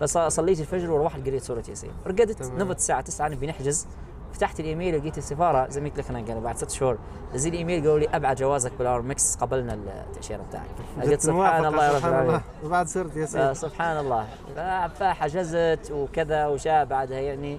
فصليت 0.00 0.60
الفجر 0.60 0.90
وروحت 0.90 1.26
قريت 1.26 1.42
سورة 1.42 1.62
ياسين. 1.68 1.90
رقدت. 2.06 2.42
نضت 2.42 2.76
الساعة 2.76 3.00
9 3.00 3.28
نبي 3.28 3.46
نحجز 3.46 3.86
فتحت 4.32 4.60
الإيميل 4.60 4.98
لقيت 4.98 5.18
السفارة 5.18 5.68
زي 5.68 5.80
ما 5.80 5.88
قلت 5.88 5.98
لك 5.98 6.10
أنا 6.10 6.26
قالوا 6.26 6.40
بعد 6.40 6.56
ست 6.56 6.70
شهور. 6.70 6.98
نزل 7.34 7.52
ايميل 7.52 7.80
قالوا 7.80 7.98
لي 7.98 8.08
أبعد 8.08 8.36
جوازك 8.36 8.72
بالأرامكس 8.78 9.36
قبلنا 9.36 9.74
التأشيرة 9.74 10.42
بتاعك. 10.42 10.66
قلت 11.02 11.20
سبحان 11.20 11.64
الله 11.64 11.86
يا 11.86 11.92
رب 11.92 12.06
العالمين. 12.06 12.40
وبعد 12.64 12.88
سورة 12.88 13.16
ياسين. 13.16 13.54
سبحان 13.54 13.98
الله. 13.98 14.26
فحجزت 14.88 15.90
وكذا 15.90 16.46
وجاء 16.46 16.84
بعدها 16.84 17.18
يعني. 17.18 17.58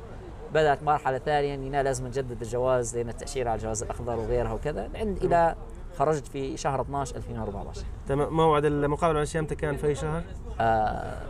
بدأت 0.51 0.83
مرحلة 0.83 1.17
ثانية 1.17 1.55
إني 1.55 1.67
أنا 1.67 1.83
لازم 1.83 2.07
نجدد 2.07 2.41
الجواز 2.41 2.97
لأن 2.97 3.09
التأشيرة 3.09 3.49
على 3.49 3.57
الجواز 3.57 3.83
الأخضر 3.83 4.19
وغيرها 4.19 4.51
وكذا. 4.53 4.89
عند 4.95 5.17
إلى 5.23 5.55
خرجت 5.97 6.27
في 6.27 6.57
شهر 6.57 6.81
12 6.81 7.15
2014 7.15 7.81
تمام. 8.07 8.33
موعد 8.33 8.65
المقابلة 8.65 9.19
مع 9.19 9.39
إمتى 9.39 9.55
كان 9.55 9.77
في 9.77 9.87
أي 9.87 9.95
شهر؟ 9.95 10.23
آه 10.59 11.21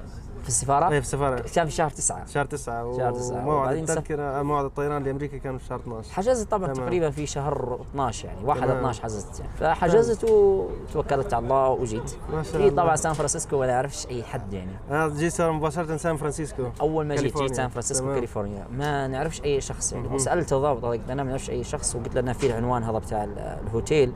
في 0.47 0.53
السفارة. 0.53 0.85
إيه 0.89 0.99
في 0.99 1.05
السفارة. 1.05 1.39
كان 1.55 1.65
في 1.65 1.71
شهر 1.71 1.89
تسعة. 1.89 2.25
شهر 2.25 2.45
تسعة 2.45 2.97
شهر 2.97 3.11
تسعة. 3.13 3.37
وموعد 3.37 3.61
وبعدين 3.61 3.85
سف- 3.85 3.91
التذكرة 3.97 4.41
موعد 4.41 4.65
الطيران 4.65 5.03
لأمريكا 5.03 5.37
كان 5.37 5.57
في 5.57 5.65
شهر 5.65 5.79
12 5.79 6.13
حجزت 6.13 6.51
طبعا 6.51 6.73
تمام. 6.73 6.85
تقريبا 6.85 7.09
في 7.09 7.25
شهر 7.25 7.79
12 7.91 8.25
يعني. 8.27 8.43
1 8.45 8.61
تمام. 8.61 8.77
12 8.77 9.03
حجزت 9.03 9.39
يعني. 9.39 9.51
فحجزت 9.59 10.23
وتوكلت 10.23 11.33
على 11.33 11.43
الله 11.43 11.69
وجيت. 11.69 12.17
ما 12.33 12.43
شاء 12.43 12.51
في 12.51 12.57
الله. 12.67 12.83
طبعا 12.83 12.95
سان 12.95 13.13
فرانسيسكو 13.13 13.59
ما 13.59 13.67
نعرفش 13.67 14.07
أي 14.07 14.23
حد 14.23 14.53
يعني. 14.53 14.71
أنا 14.89 15.07
جيت 15.09 15.33
صار 15.33 15.51
مباشرة 15.51 15.97
سان 15.97 16.17
فرانسيسكو 16.17 16.63
أول 16.81 17.05
ما 17.05 17.15
جيت 17.15 17.37
جيت. 17.37 17.53
سان 17.53 17.69
فرانسيسكو. 17.69 18.13
كاليفورنيا. 18.15 18.67
ما 18.71 19.07
نعرفش 19.07 19.41
أي 19.41 19.61
شخص 19.61 19.93
يعني. 19.93 20.07
وسالت 20.07 20.53
الضابط 20.53 20.85
أنا 20.85 21.23
ما 21.23 21.29
نعرفش 21.29 21.49
أي 21.49 21.63
شخص. 21.63 21.95
وقلت 21.95 22.15
له 22.15 22.33
في 22.33 22.47
العنوان 22.47 22.83
هذا 22.83 22.97
بتاع 22.97 23.23
ال- 23.23 23.39
الهوتيل. 23.67 24.13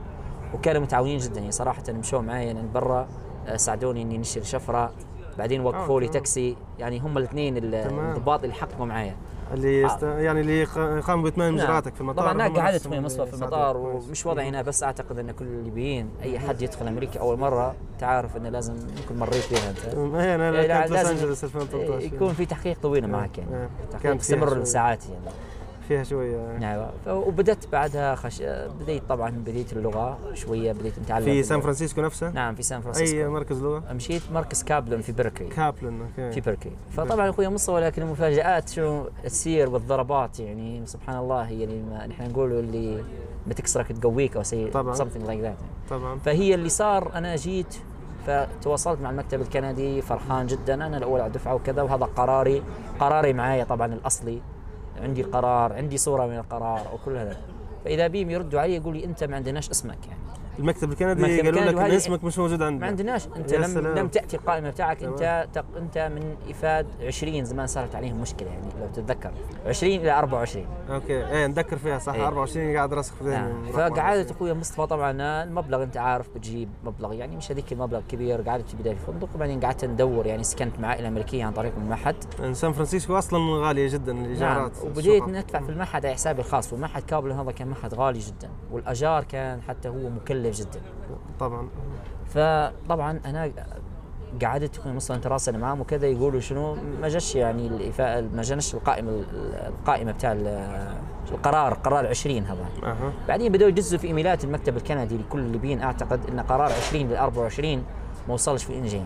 وكانوا 0.54 0.82
متعاونين 0.82 1.18
جدا 1.18 1.40
يعني. 1.40 1.52
صراحة 1.52 1.84
مشوا 1.90 2.22
معي 2.22 2.46
يعني 2.48 2.62
برا 2.74 3.08
آه، 3.48 3.58
ساعدوني 3.58 4.02
إني 4.02 4.18
نشتري 4.18 4.44
شفرة. 4.46 4.92
بعدين 5.38 5.62
وقفوا 5.62 6.00
لي 6.00 6.08
تمام. 6.08 6.14
تاكسي 6.14 6.56
يعني 6.80 7.00
هم 7.00 7.18
الاثنين. 7.18 7.58
الضباط 7.58 8.44
اللي 8.44 8.56
حققوا 8.56 8.86
معايا 8.86 9.16
اللي 9.54 9.82
يست... 9.82 10.04
يعني 10.04 10.42
اللي 10.42 10.64
قاموا 11.02 11.24
بإتمام 11.24 11.56
نعم. 11.56 11.66
إجراءاتك 11.66 11.96
في 11.96 12.02
المطار 12.02 12.26
طبعا 12.34 12.48
أنا 12.48 12.60
قعدت 12.60 12.88
في 12.88 13.00
مصطفى 13.00 13.32
في. 13.32 13.34
المطار. 13.34 13.78
ومش 13.78 14.26
وضعي 14.26 14.50
هنا 14.50 14.62
بس 14.62 14.84
أعتقد 14.84 15.20
إن 15.20 15.32
كل 15.32 15.46
الليبيين 15.46 16.10
أي 16.24 16.40
حد 16.40 16.62
يدخل 16.62 16.88
أمريكا 16.88 17.20
أول 17.20 17.40
مرة 17.40 17.76
تعرف 18.00 18.38
إنه 18.38 18.50
لازم 18.50 18.74
يمكن 18.74 19.20
مريت 19.20 19.36
فيها 19.44 19.70
أنت 19.70 19.80
إيه 20.16 20.36
أنا 20.36 20.60
إيه، 20.60 20.68
لا، 20.68 20.82
كنت 20.82 20.92
لوس 20.92 21.06
انجلوس 21.06 21.44
2013 21.44 22.06
يكون 22.16 22.34
في 22.34 22.46
تحقيق 22.46 22.78
طويل 22.82 23.08
معك 23.08 23.40
إيه. 23.40 23.46
يعني 23.52 23.70
كانت 24.04 24.22
تحقيق 24.22 24.50
شوي. 24.50 24.60
لساعات 24.60 25.04
يعني 25.10 25.36
فيها 25.92 26.04
شوية. 26.04 26.58
نعم. 26.58 26.88
وبدأت 27.08 27.68
بعدها 27.72 28.16
خش... 28.16 28.42
بديت 28.82 29.04
طبعا 29.10 29.30
بديت 29.30 29.74
اللغة 29.74 30.20
شوية 30.34 30.72
بديت 30.72 31.00
نتعلم 31.00 31.26
في 31.26 31.44
سان. 31.44 31.62
فرانسيسكو 31.62 32.02
نفسه؟ 32.02 32.30
نعم 32.30 32.56
في 32.56 32.64
سان 32.64 32.82
فرانسيسكو. 32.82 33.30
مركز 33.30 33.62
لغة؟ 33.64 33.94
مشيت 33.94 34.22
مركز 34.34 34.64
كابلن 34.64 35.02
في 35.02 35.12
بيركلي 35.12 35.48
كابلن 35.48 36.08
في 36.16 36.26
okay 36.26 36.42
بيركلي 36.42 36.72
فطبعا 36.92 37.30
أخوي 37.30 37.48
مصطفى 37.48 37.72
ولكن 37.72 38.02
المفاجآت 38.02 38.70
شو 38.70 39.04
تصير 39.24 39.70
والضربات 39.70 40.40
يعني 40.40 40.86
سبحان 40.86 41.18
الله 41.18 41.42
هي 41.42 41.64
اللي 41.64 41.82
ما 41.82 42.08
نحن 42.08 42.30
نقوله 42.32 42.60
اللي 42.60 43.04
بتكسرك 43.48 43.88
تقويك 43.88 44.36
أو 44.38 44.44
شيء 44.44 44.72
طبعاً. 44.72 44.96
something 44.96 45.28
like 45.28 45.44
that. 45.46 45.90
طبعا. 45.90 46.20
فهي 46.20 46.56
اللي 46.56 46.70
صار 46.70 47.12
أنا 47.16 47.36
جيت 47.36 47.76
فتواصلت 48.28 49.02
مع 49.02 49.10
المكتب 49.10 49.42
الكندي 49.42 50.02
فرحان 50.02 50.48
جدا 50.48 50.74
أنا 50.74 50.98
الأول 50.98 51.20
على 51.22 51.28
الدفعه 51.28 51.56
وكذا 51.56 51.82
وهذا 51.82 52.06
قراري 52.06 52.64
قراري 53.00 53.34
معايا 53.34 53.64
طبعا 53.64 53.94
الأصلي. 53.94 54.42
عندي 55.02 55.24
قرار 55.24 55.74
عندي 55.74 55.98
صورة 55.98 56.26
من 56.26 56.38
القرار 56.38 56.82
وكل 56.94 57.18
هذا. 57.18 57.38
فإذا 57.86 58.08
بيم 58.08 58.30
يردوا 58.30 58.62
علي 58.62 58.76
يقول 58.76 58.98
لي 58.98 59.06
أنت 59.06 59.24
ما 59.24 59.36
عندناش 59.36 59.70
اسمك 59.70 60.08
يعني. 60.08 60.31
المكتب 60.62 60.92
الكندي 60.92 61.42
قالوا 61.42 61.62
لك 61.62 61.78
إن 61.78 61.92
اسمك 61.92 62.24
مش 62.24 62.40
موجود 62.40 62.62
عندنا. 62.62 62.82
ما 62.82 62.88
عندناش. 62.88 63.28
أنت 63.36 63.54
لم 63.54 63.64
سلام. 63.64 63.98
لم 63.98 64.08
تأتي 64.08 64.38
القائمة 64.38 64.70
بتاعك. 64.70 65.04
أنت 65.04 65.48
تق... 65.54 65.66
أنت 65.78 65.98
من 65.98 66.36
إفاد 66.50 66.88
20 67.08 67.46
زمان 67.46 67.68
صارت 67.68 67.96
عليهم 67.96 68.22
مشكلة 68.22 68.50
يعني 68.50 68.68
لو 68.80 68.88
تتذكر. 68.94 69.32
20 69.68 69.94
إلى 69.94 70.12
24 70.12 70.66
أوكي. 70.90 71.28
إيه 71.28 71.48
نذكر 71.48 71.78
فيها 71.78 72.00
صح؟ 72.00 72.14
إيه. 72.14 72.28
24 72.28 72.76
قاعد 72.76 72.94
راسخ 72.94 73.14
في 73.14 73.24
ذهني. 73.24 73.54
نعم. 73.54 73.72
فقعدت 73.72 74.00
24. 74.00 74.30
أخوي 74.30 74.54
مصطفى 74.54 74.88
طبعا 74.88 75.44
المبلغ 75.44 75.84
أنت 75.84 75.98
عارف 75.98 76.30
بتجيب 76.30 76.70
مبلغ 76.84 77.14
يعني 77.14 77.38
مش 77.38 77.52
هذيك 77.52 77.74
المبلغ 77.74 78.02
كبير 78.10 78.42
قعدت 78.42 78.70
في 78.70 78.78
بداية 78.78 78.94
الفندق. 78.94 79.30
وبعدين 79.36 79.60
قعدت 79.60 79.86
ندور 79.86 80.26
يعني 80.26 80.44
سكنت 80.44 80.80
مع 80.80 80.88
عائله 80.88 81.08
أمريكية 81.08 81.46
عن 81.46 81.54
طريق 81.54 81.74
المعهد. 81.78 82.16
سان 82.52 82.72
فرانسيسكو 82.72 83.18
أصلا 83.18 83.40
غالية 83.68 83.90
جدا 83.90 84.14
نعم. 84.14 84.26
الإيجارات 84.26 84.72
وبديت 84.84 85.24
الشقق. 85.24 85.30
ندفع 85.30 85.60
في 85.60 85.70
المعهد 85.70 86.06
على 86.06 86.16
حسابي 86.16 86.42
الخاص. 86.42 86.74
والمعهد 86.74 87.04
كابلن 87.04 87.32
هذا 87.32 87.52
كان 87.52 87.68
معهد 87.68 87.94
غالي 87.94 88.20
جدا. 88.20 88.50
والأجار 88.72 89.24
كان 89.24 89.62
حتى 89.62 89.90
هو 89.90 90.10
مكلف 90.10 90.51
جدا. 90.52 90.82
طبعا. 91.40 91.68
فطبعا 92.28 93.20
أنا 93.26 93.52
قعدت 94.44 94.78
أخوي 94.78 94.94
مصطفى 94.94 95.18
نتراسل 95.18 95.58
معاهم 95.60 95.82
وكذا 95.82 96.08
يقولوا 96.08 96.40
شنو 96.40 96.78
ما 97.02 97.08
جاش 97.08 97.36
يعني 97.36 97.68
الإيفاد 97.68 98.22
ما 98.36 98.42
جاناش 98.42 98.74
القائمة 98.74 99.24
القائمة 99.68 100.12
بتاع 100.12 100.32
ال- 100.32 100.96
القرار 101.32 101.74
قرار 101.74 102.08
20 102.08 102.44
هذا. 102.46 102.66
أها. 102.84 103.14
بعدين 103.28 103.52
بدأوا 103.52 103.70
يجزوا 103.70 104.00
في 104.00 104.08
إيميلات 104.08 104.44
المكتب 104.44 104.78
الكندي 104.78 105.18
لكل 105.18 105.40
الليبيين 105.40 105.82
أعتقد 105.82 106.20
إن 106.30 106.40
قرار 106.40 106.72
20 106.72 107.08
ل 107.10 107.16
24 107.16 107.84
ما 108.28 108.34
وصلش 108.34 108.64
في 108.64 108.78
إنجين. 108.78 109.06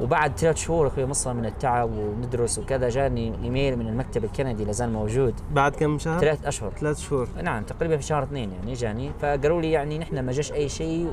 وبعد 0.00 0.38
ثلاث 0.38 0.56
شهور 0.56 0.86
أخوي 0.86 1.06
مصر 1.06 1.32
من 1.32 1.46
التعب 1.46 1.90
وندرس 1.90 2.58
وكذا 2.58 2.88
جاني 2.88 3.34
إيميل 3.44 3.76
من 3.76 3.88
المكتب 3.88 4.24
الكندي 4.24 4.64
لازال 4.64 4.92
موجود 4.92 5.34
بعد 5.52 5.74
كم 5.74 5.98
شهر؟ 5.98 6.20
ثلاث 6.20 6.46
أشهر 6.46 6.70
ثلاث 6.70 6.98
شهور 6.98 7.28
نعم 7.42 7.62
تقريبا 7.62 7.96
في 7.96 8.02
شهر 8.02 8.22
اثنين 8.22 8.52
يعني 8.52 8.72
جاني 8.72 9.10
فقالوا 9.20 9.62
لي 9.62 9.72
يعني 9.72 9.98
نحن 9.98 10.18
ما 10.18 10.32
جاش 10.32 10.52
أي 10.52 10.68
شيء 10.68 11.10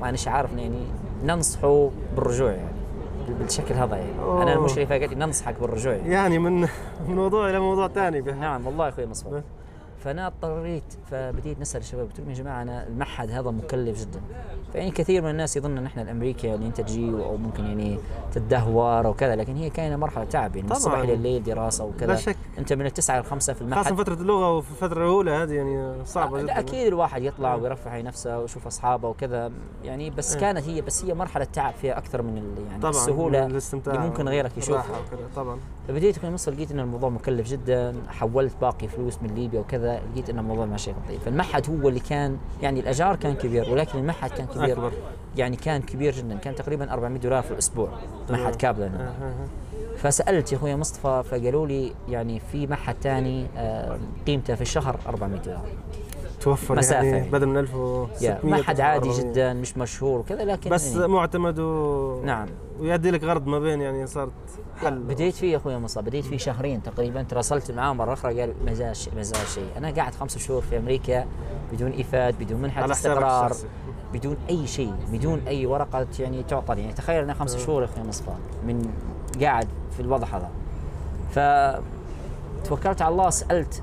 ومانيش 0.00 0.28
عارف 0.28 0.52
يعني 0.56 0.82
ننصحه 1.24 1.90
بالرجوع 2.16 2.50
يعني 2.50 2.78
بالشكل 3.28 3.74
هذا 3.74 3.96
يعني 3.96 4.12
أنا 4.12 4.22
أوه. 4.22 4.52
المشرفة 4.52 4.98
قالت 4.98 5.12
لي 5.12 5.14
ننصحك 5.14 5.60
بالرجوع 5.60 5.92
يعني. 5.92 6.12
يعني 6.12 6.38
من 6.38 6.60
من 7.08 7.14
موضوع 7.14 7.50
إلى 7.50 7.60
موضوع 7.60 7.88
ثاني. 7.88 8.20
نعم 8.20 8.66
والله 8.66 8.88
أخوي 8.88 9.06
مصطفى. 9.06 9.42
فأنا 10.04 10.26
اضطريت 10.26 10.82
فبديت 11.10 11.60
نسأل 11.60 11.80
الشباب 11.80 12.06
قلت 12.06 12.20
لهم 12.20 12.30
يا 12.30 12.34
جماعة 12.34 12.62
أنا 12.62 12.86
المعهد 12.86 13.30
هذا 13.30 13.50
مكلف 13.50 14.00
جدا. 14.00 14.20
فيعني 14.72 14.90
كثير 14.90 15.22
من 15.22 15.30
الناس 15.30 15.56
يظن 15.56 15.78
إن 15.78 15.86
إحنا 15.86 16.02
الامريكا 16.02 16.46
يعني 16.46 16.66
أنت 16.66 16.80
تجي 16.80 17.10
أو 17.10 17.36
ممكن 17.36 17.64
يعني 17.64 17.98
تدهور 18.32 19.06
وكذا 19.06 19.36
لكن 19.36 19.56
هي 19.56 19.70
كانت 19.70 19.98
مرحلة 19.98 20.24
تعب 20.24 20.56
يعني 20.56 20.68
من. 20.68 20.76
الصبح 20.76 20.98
إلى 20.98 21.14
الليل 21.14 21.42
دراسة 21.42 21.84
وكذا 21.84 22.06
لا 22.06 22.16
شك. 22.16 22.36
أنت 22.58 22.72
من 22.72 22.86
التسعة 22.86 23.14
إلى 23.14 23.24
الخمسة 23.24 23.52
في 23.52 23.58
خاصة 23.58 23.64
المعهد 23.64 23.94
فترة 23.94 24.14
اللغة 24.14 24.56
وفي 24.56 24.70
الفترة 24.70 25.02
الأولى 25.02 25.30
هذه 25.30 25.52
يعني 25.52 26.04
صعبة 26.04 26.42
جدا. 26.42 26.58
أكيد 26.58 26.86
الواحد 26.86 27.22
يطلع 27.22 27.54
ويرفع 27.54 27.90
عن 27.90 28.04
نفسه 28.04 28.38
ويشوف 28.38 28.66
أصحابه 28.66 29.08
وكذا. 29.08 29.52
يعني 29.84 30.10
بس 30.10 30.34
إيه. 30.34 30.40
كانت 30.40 30.68
هي 30.68 30.80
بس 30.80 31.04
هي 31.04 31.14
مرحلة 31.14 31.44
تعب 31.44 31.74
فيها 31.74 31.98
أكثر 31.98 32.22
من 32.22 32.36
يعني 32.68 32.80
طبعا 32.80 32.90
السهولة 32.90 33.46
اللي 33.46 33.98
ممكن 33.98 34.28
غيرك 34.28 34.58
يشوفها. 34.58 34.96
طبعا. 35.36 35.58
فبديت 35.88 36.18
في 36.18 36.30
مصر 36.30 36.52
لقيت 36.52 36.70
إن 36.70 36.80
الموضوع 36.80 37.08
مكلف 37.08 37.48
جدا 37.48 37.94
حولت 38.08 38.52
باقي 38.60 38.88
فلوس 38.88 39.22
من 39.22 39.34
ليبيا 39.34 39.60
وكذا. 39.60 39.87
لقيت 39.88 40.30
ان 40.30 40.38
الموضوع 40.38 40.66
ماشي 40.66 40.92
طيب 41.08 41.20
فالمعهد 41.20 41.70
هو 41.70 41.88
اللي 41.88 42.00
كان 42.00 42.36
يعني 42.62 42.80
الاجار 42.80 43.16
كان 43.16 43.34
كبير 43.34 43.70
ولكن 43.70 43.98
المعهد 43.98 44.30
كان 44.30 44.46
كبير. 44.46 44.72
أكبر. 44.72 44.92
يعني 45.36 45.56
كان 45.56 45.82
كبير 45.82 46.14
جدا. 46.14 46.36
كان 46.36 46.54
تقريبا 46.54 46.92
400 46.92 47.20
دولار 47.20 47.42
في 47.42 47.50
الأسبوع 47.50 47.88
معهد 48.30 48.54
كابلن. 48.54 49.10
فسألت 49.96 50.52
يا 50.52 50.56
أخوي 50.56 50.76
مصطفى 50.76 51.22
فقالوا 51.30 51.66
لي 51.66 51.92
يعني 52.08 52.40
في 52.52 52.66
معهد 52.66 52.96
ثاني 53.02 53.46
آه، 53.56 53.98
قيمته 54.26 54.54
في 54.54 54.60
الشهر 54.62 55.00
400 55.06 55.40
دولار. 55.40 55.64
توفر 56.40 56.76
مسافة 56.76 56.94
يعني. 56.94 57.16
يعني. 57.16 57.30
بدل 57.30 57.46
من 57.46 57.54
يا 57.54 57.60
1600 57.60 58.38
معهد 58.44 58.80
عادي 58.80 59.08
400. 59.08 59.30
جدا 59.32 59.52
مش 59.52 59.76
مشهور 59.76 60.18
وكذا 60.20 60.44
لكن 60.44 60.70
بس 60.70 60.94
يعني. 60.94 61.08
معتمد 61.08 61.58
و 61.58 62.22
نعم. 62.24 62.48
ويؤدي 62.80 63.10
لك 63.10 63.24
غرض 63.24 63.46
ما 63.46 63.58
بين 63.58 63.80
يعني 63.80 64.06
صارت 64.06 64.30
حل. 64.76 64.98
بديت 64.98 65.34
فيه 65.34 65.52
يا 65.52 65.56
أخوي 65.56 65.78
مصطفى 65.78 66.04
بديت 66.04 66.24
فيه 66.24 66.36
شهرين 66.36 66.82
تقريبا 66.82 67.22
تواصلت 67.22 67.70
معاه 67.70 67.92
مرة 67.92 68.12
أخرى 68.12 68.40
قال 68.40 68.54
ما 68.66 68.74
زال 68.74 68.96
شيء. 68.96 69.14
ما 69.14 69.22
زال 69.22 69.46
شيء 69.54 69.68
أنا 69.76 69.90
قاعد 69.90 70.14
خمس 70.14 70.38
شهور 70.38 70.62
في 70.62 70.78
أمريكا 70.78 71.26
بدون 71.72 72.00
إفاد 72.00 72.34
بدون 72.38 72.60
منحة 72.60 72.90
استقرار. 72.90 73.52
بدون 74.12 74.36
أي 74.50 74.66
شيء 74.66 74.94
بدون 75.12 75.42
أي 75.46 75.66
ورقة 75.66 76.06
يعني 76.18 76.42
تعطى 76.42 76.80
يعني 76.80 76.92
تخيل 76.92 77.22
أنا 77.22 77.34
خمس 77.34 77.56
شهور 77.56 77.82
يا 77.82 77.88
أخوي 77.88 78.04
مصطفى 78.04 78.30
من 78.66 78.90
قاعد 79.40 79.68
في 79.96 80.00
الوضع 80.00 80.26
هذا. 80.26 80.50
ف 81.30 81.38
توكلت 82.68 83.02
على 83.02 83.12
الله 83.12 83.30
سألت 83.30 83.82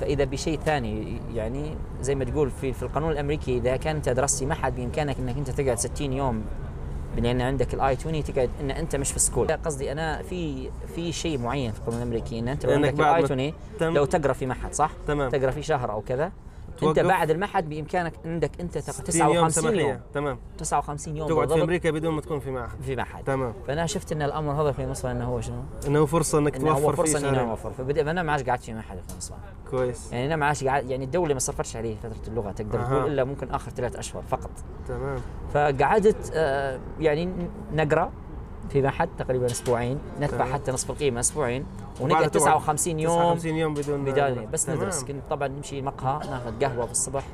فإذا 0.00 0.24
بشيء 0.24 0.58
ثاني 0.60 1.20
يعني 1.34 1.74
زي 2.02 2.14
ما 2.14 2.24
تقول 2.24 2.50
في 2.50 2.72
في 2.72 2.82
القانون 2.82 3.12
الأمريكي 3.12 3.56
إذا 3.58 3.76
كان 3.76 3.96
انت 3.96 4.08
درست 4.08 4.33
في 4.33 4.46
معهد 4.46 4.76
بإمكانك 4.76 5.18
إنك 5.18 5.36
أنت 5.36 5.50
تقعد 5.50 5.78
60 5.78 6.12
يوم 6.12 6.42
لأن 7.16 7.40
عندك 7.40 7.74
ال 7.74 7.85
I 7.85 7.96
20 7.96 8.24
تقعد 8.24 8.50
إن 8.60 8.70
أنت 8.70 8.96
مش 8.96 9.12
في 9.12 9.18
school 9.18 9.48
قصدي 9.64 9.92
أنا 9.92 10.22
في 10.22 10.70
في 10.94 11.12
شيء 11.12 11.38
معين 11.38 11.72
في 11.72 11.78
القانون 11.78 12.02
الأمريكي 12.02 12.38
إن 12.38 12.48
أنت 12.48 12.66
لو 12.66 12.72
عندك 12.72 12.88
ال 12.94 12.99
I 12.99 13.04
ما 13.20 13.24
20 13.24 13.52
تم- 13.80 13.94
لو 13.94 14.04
تقرأ 14.04 14.32
في 14.32 14.46
معهد 14.46 14.74
صح؟ 14.74 14.90
تمام. 15.06 15.30
تقرأ 15.30 15.50
في 15.50 15.62
شهر 15.62 15.92
أو 15.92 16.00
كذا 16.00 16.32
أنت 16.88 16.96
توقف. 16.96 17.08
بعد 17.08 17.30
المعهد 17.30 17.68
بإمكانك 17.68 18.12
عندك 18.24 18.60
أنت 18.60 18.78
تق- 18.78 18.90
60 18.92 19.20
يوم 19.30 19.48
59 19.48 19.64
يوم 19.74 19.80
سماحية. 19.82 20.00
تمام. 20.14 20.38
59 20.58 21.16
يوم 21.16 21.28
تقعد 21.28 21.52
في 21.52 21.62
أمريكا 21.62 21.90
بدون 21.90 22.14
ما 22.14 22.20
تكون 22.20 22.40
في 22.40 22.50
معهد. 22.50 22.80
في 22.82 22.96
معهد. 22.96 23.24
تمام. 23.24 23.52
فأنا 23.66 23.86
شفت 23.86 24.12
إن 24.12 24.22
الأمر 24.22 24.52
هذا 24.62 24.72
في 24.72 24.86
مصر 24.86 25.10
إنه 25.10 25.24
هو 25.24 25.40
شنو؟ 25.40 25.62
إنه 25.86 26.06
فرصة 26.06 26.38
إنك 26.38 26.56
هو 26.60 26.66
توفر 26.68 26.96
فرصة 26.96 27.18
فيه 27.18 27.28
اني 27.28 27.40
أنا 27.40 27.50
اوفر 27.50 27.70
فبدا 27.72 28.10
أنا 28.10 28.22
ما 28.22 28.32
عادش 28.32 28.44
قعدت 28.48 28.62
في 28.62 28.72
معهد 28.74 28.98
في 29.08 29.16
مصر. 29.16 29.34
كويس. 29.70 30.12
يعني 30.12 30.26
أنا 30.26 30.36
ما 30.36 30.46
عادش 30.46 30.64
قاعد 30.64 30.90
يعني 30.90 31.04
الدولة 31.04 31.34
ما 31.34 31.40
صرفتش 31.40 31.76
عليه 31.76 31.96
فترة 31.96 32.28
اللغة 32.28 32.52
تقدر 32.52 32.78
أها. 32.80 32.98
تقول 32.98 33.12
إلا 33.12 33.24
ممكن 33.24 33.50
آخر 33.50 33.70
ثلاث 33.70 33.96
أشهر 33.96 34.22
فقط. 34.22 34.50
تمام. 34.88 35.18
فقعدت 35.54 36.32
آه، 36.34 36.80
يعني 37.00 37.48
نقرأ. 37.72 38.12
في 38.70 38.82
معهد 38.82 39.08
تقريبا 39.18 39.46
أسبوعين 39.46 39.98
ندفع. 40.20 40.44
حتى 40.44 40.72
نصف 40.72 40.90
القيمة 40.90 41.20
أسبوعين 41.20 41.64
ونقعد 42.00 42.30
تقعد 42.30 42.30
59 42.30 43.00
يوم. 43.00 43.16
59 43.34 43.56
يوم 43.56 43.74
بدون 43.74 44.04
بداية 44.04 44.46
بس 44.46 44.64
تمام. 44.64 44.78
ندرس 44.78 45.04
كنت 45.04 45.22
طبعا 45.30 45.48
نمشي 45.48 45.82
مقهى 45.82 46.30
ناخذ 46.30 46.64
قهوة 46.64 46.86
في 46.86 46.92
الصبح 46.92 47.26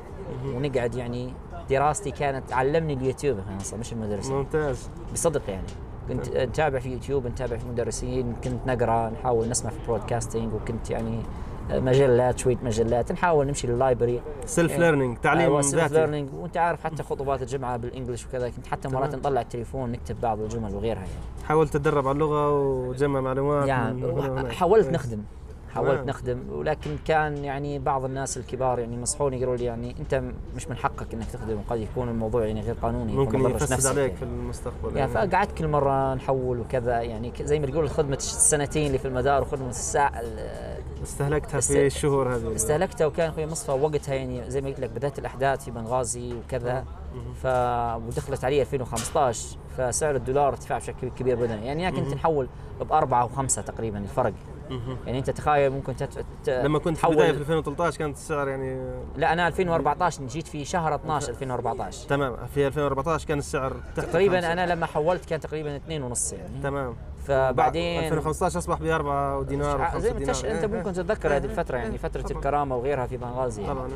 ونقعد 0.45 0.95
يعني. 0.95 1.33
دراستي 1.69 2.11
كانت 2.11 2.53
علمني 2.53 2.93
اليوتيوب 2.93 3.37
أصلا 3.61 3.79
مش 3.79 3.93
المدرسين 3.93 4.35
ممتاز. 4.35 4.89
بصدق 5.13 5.41
يعني. 5.49 5.67
كنت 6.09 6.29
نتابع 6.29 6.79
في 6.79 6.89
يوتيوب 6.89 7.27
نتابع 7.27 7.57
في 7.57 7.65
مدرسين 7.67 8.35
كنت 8.43 8.67
نقرأ 8.67 9.09
نحاول 9.09 9.49
نسمع 9.49 9.71
في 9.71 9.77
podcasting 9.87 10.53
وكنت 10.53 10.89
يعني 10.89 11.19
مجلات 11.71 12.39
شوية 12.39 12.57
مجلات 12.63 13.11
نحاول 13.11 13.47
نمشي 13.47 13.67
لل 13.67 13.79
library 13.79 14.21
self. 14.45 14.79
learning 14.79 15.17
تعليم 15.17 15.61
self 15.61 15.81
ذاتي 15.81 15.93
learning 15.93 16.29
وأنت 16.33 16.57
عارف 16.57 16.83
حتى 16.83 17.03
خطبات 17.03 17.41
الجمعة 17.41 17.77
بال 17.77 17.88
English 17.88 18.25
وكذا 18.25 18.49
كنت 18.49 18.67
حتى 18.67 18.87
مرات. 18.87 19.15
نطلع 19.15 19.41
التليفون 19.41 19.91
نكتب 19.91 20.21
بعض 20.21 20.39
الجمل 20.39 20.75
وغيرها 20.75 20.99
يعني 20.99 21.11
حاولت 21.47 21.73
تتدرب 21.73 22.07
على 22.07 22.15
اللغة 22.15 22.59
وتجمع 22.59 23.21
معلومات 23.21 23.67
يعني. 23.67 24.51
حاولت. 24.51 24.87
نخدم 24.89 25.21
حاولت 25.73 25.91
تمام. 25.93 26.05
نخدم 26.09 26.39
ولكن 26.51 26.91
كان 27.07 27.37
يعني 27.37 27.79
بعض 27.79 28.05
الناس 28.05 28.37
الكبار 28.37 28.79
يعني 28.79 28.97
نصحوني 28.97 29.39
قالوا 29.39 29.55
لي 29.55 29.65
يعني 29.65 29.95
أنت 29.99 30.23
مش 30.55 30.67
من 30.67 30.75
حقك 30.77 31.13
إنك 31.13 31.25
تخدم 31.33 31.57
وقد 31.67 31.79
يكون 31.79 32.09
الموضوع 32.09 32.45
يعني 32.45 32.61
غير 32.61 32.75
قانوني 32.81 33.13
ممكن 33.13 33.41
يفسد 33.41 33.85
عليك 33.87 33.97
يعني. 34.05 34.15
في 34.15 34.23
المستقبل 34.23 34.97
يعني 34.97 35.11
فقعدت 35.11 35.57
كل 35.57 35.67
مرة 35.67 36.13
نحول 36.13 36.59
وكذا 36.59 37.01
يعني 37.01 37.31
زي 37.41 37.59
ما 37.59 37.67
تقول 37.67 37.89
خدمة 37.89 38.15
السنتين 38.15 38.87
اللي 38.87 38.97
في 38.97 39.07
المدار 39.07 39.41
وخدمه 39.41 39.69
الساعة 39.69 40.19
ال- 40.19 40.76
استهلكتها 41.03 41.57
است- 41.57 41.71
في 41.71 41.85
الشهور 41.85 42.35
هذه. 42.35 42.55
استهلكتها 42.55 43.07
وكان 43.07 43.29
أخوي 43.29 43.45
مصفى 43.45 43.71
وقتها 43.71 44.15
يعني 44.15 44.51
زي 44.51 44.61
ما 44.61 44.67
قلت 44.67 44.79
لك 44.79 44.89
بدأت 44.89 45.19
الأحداث 45.19 45.63
في 45.65 45.71
بنغازي 45.71 46.33
وكذا. 46.33 46.85
ف 47.43 47.45
ودخلت 48.07 48.45
علي 48.45 48.61
2015 48.61 49.57
فسعر 49.77 50.15
الدولار 50.15 50.47
ارتفع 50.47 50.77
بشكل 50.77 51.09
كبير 51.09 51.45
جدا 51.45 51.55
يعني 51.55 51.87
أنا 51.87 51.97
كنت 51.99 52.13
نحول 52.13 52.47
بأربعة 52.79 53.25
وخمسة 53.25 53.61
تقريبا 53.61 53.97
الفرق. 53.97 54.33
يعني 55.05 55.19
أنت 55.19 55.29
تخيل 55.29 55.69
ممكن 55.71 55.95
تدفع 55.95 56.21
ت- 56.45 56.49
لما 56.49 56.79
كنت 56.79 56.97
في 56.97 57.07
البداية 57.07 57.31
في 57.31 57.37
2013 57.37 57.97
كانت 57.97 58.17
السعر 58.17 58.47
يعني 58.47 58.91
لا 59.17 59.33
أنا 59.33 59.47
2014 59.47 60.23
جيت 60.25 60.47
في 60.47 60.65
شهر 60.65 60.95
12 60.95 61.29
2014 61.29 62.07
تمام. 62.09 62.35
في 62.53 62.67
2014 62.67 63.27
كان 63.27 63.39
السعر 63.39 63.73
تقريبا. 63.95 64.53
أنا 64.53 64.65
لما 64.73 64.85
حولت 64.85 65.25
كان 65.25 65.39
تقريبا 65.39 65.75
اثنين 65.75 66.03
ونص 66.03 66.33
يعني. 66.33 66.61
تمام. 66.63 66.95
فبعدين 67.27 68.03
2015 68.03 68.57
أصبح 68.59 68.79
ب 68.81 68.85
4 68.85 69.43
دينار 69.43 69.99
زي 69.99 70.09
و5 70.09 70.13
ما 70.13 70.19
دينار. 70.19 70.35
أنت 70.35 70.45
إيه، 70.45 70.67
ممكن 70.67 70.93
تتذكر 70.93 71.35
هذه 71.35 71.45
الفترة 71.45 71.77
يعني 71.77 71.97
فترة 71.97 72.21
طبعاً. 72.21 72.37
الكرامة 72.37 72.75
وغيرها 72.75 73.07
في 73.07 73.17
بنغازي 73.17 73.61
يعني. 73.61 73.73
طبعا 73.73 73.89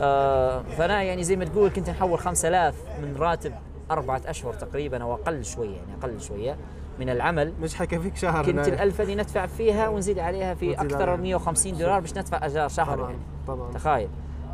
آه 0.00 0.62
فأنا 0.62 1.02
يعني 1.02 1.24
زي 1.24 1.36
ما 1.36 1.44
تقول 1.44 1.70
كنت 1.70 1.90
نحول 1.90 2.18
5000 2.18 2.74
من 3.02 3.16
راتب 3.16 3.52
أربعة 3.90 4.22
أشهر 4.26 4.52
تقريبا 4.54 5.02
أو 5.02 5.14
أقل 5.14 5.44
شوية 5.44 5.76
يعني 5.76 5.94
أقل 6.02 6.20
شوية 6.20 6.56
من 7.00 7.08
العمل 7.08 7.52
مش 7.62 7.74
حيكفيك 7.74 8.16
شهر 8.16 8.44
كنت 8.44 8.54
هناك. 8.54 8.68
الألف 8.68 9.00
اللي 9.00 9.14
ندفع 9.14 9.46
فيها 9.46 9.88
ونزيد 9.88 10.18
عليها 10.18 10.54
في 10.54 10.74
أكثر. 10.80 11.16
من 11.16 11.22
150 11.22 11.78
دولار 11.78 12.00
باش 12.00 12.16
ندفع 12.16 12.46
أجار 12.46 12.68
شهر 12.68 12.96
طبعا 12.96 13.10
يعني 13.10 13.22
طبعا 13.46 13.72
تخيل 13.72 14.08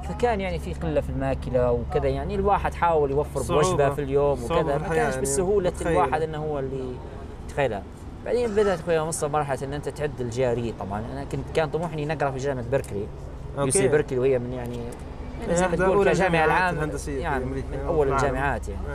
فكان 0.08 0.40
يعني 0.40 0.58
في 0.58 0.74
قلة 0.74 1.00
في 1.00 1.10
الماكلة 1.10 1.72
وكذا 1.72 2.08
يعني 2.08 2.34
الواحد 2.34 2.74
حاول 2.74 3.10
يوفر. 3.10 3.54
بوجبة 3.54 3.90
في 3.90 4.02
اليوم 4.02 4.44
وكذا 4.44 4.62
ما 4.62 4.88
كانش 4.88 4.96
يعني 4.96 5.16
بالسهوله. 5.20 5.72
الواحد 5.80 6.22
إنه 6.22 6.38
هو 6.38 6.58
اللي 6.58 6.94
يتخيلها 7.46 7.82
بعدين 8.26 8.50
بدأت 8.50 8.80
اخويا 8.80 9.02
مصطفى 9.02 9.28
مرحلة 9.28 9.58
إن 9.62 9.72
أنت 9.72 9.88
تعد 9.88 10.20
ال 10.20 10.34
GRE 10.34 10.74
طبعا. 10.80 11.02
أنا 11.12 11.24
كنت 11.24 11.44
كان 11.54 11.70
طموحي 11.70 11.94
إني 11.94 12.06
نقرا 12.06 12.30
في 12.30 12.38
جامعة 12.38 12.64
بيركلي 12.70 13.06
UC. 13.58 13.88
بيركلي 13.88 14.18
وهي 14.18 14.38
من 14.38 14.52
يعني 14.52 14.78
يعني 15.40 15.56
زي 15.56 15.62
ما 15.62 15.66
إحدى 15.66 15.76
تقول 15.76 16.08
كجامعة 16.08 16.28
الجامعات 16.28 16.48
العام 16.48 16.74
الهندسية 16.74 17.16
في 17.16 17.20
يعني 17.20 17.44
من 17.44 17.80
أول 17.86 18.08
العالم. 18.08 18.26
الجامعات 18.26 18.68
يعني. 18.68 18.80
إيه. 18.88 18.94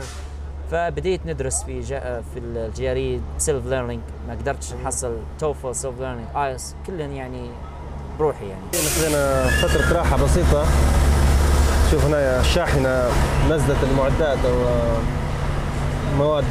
فبديت 0.70 1.26
ندرس 1.26 1.62
في 1.62 1.80
جا 1.80 2.22
في 2.34 2.40
ال 2.40 2.60
GRE 2.60 3.20
self 3.38 3.66
learning 3.66 4.00
ما 4.28 4.34
قدرتش 4.34 4.72
نحصل 4.72 5.16
TOEFL 5.38 5.74
self 5.74 6.00
learning 6.00 6.26
IELTS 6.36 6.74
كلهم 6.86 7.12
يعني 7.12 7.50
بروحي 8.18 8.48
يعني. 8.48 8.62
خذينا 8.72 9.46
فترة 9.46 9.98
راحة 9.98 10.24
بسيطة. 10.24 10.64
شوف 11.90 12.04
هنا 12.04 12.40
الشاحنة 12.40 13.08
نزلت 13.50 13.84
المعدات 13.90 14.38
أو 14.44 14.54
مواد 16.18 16.44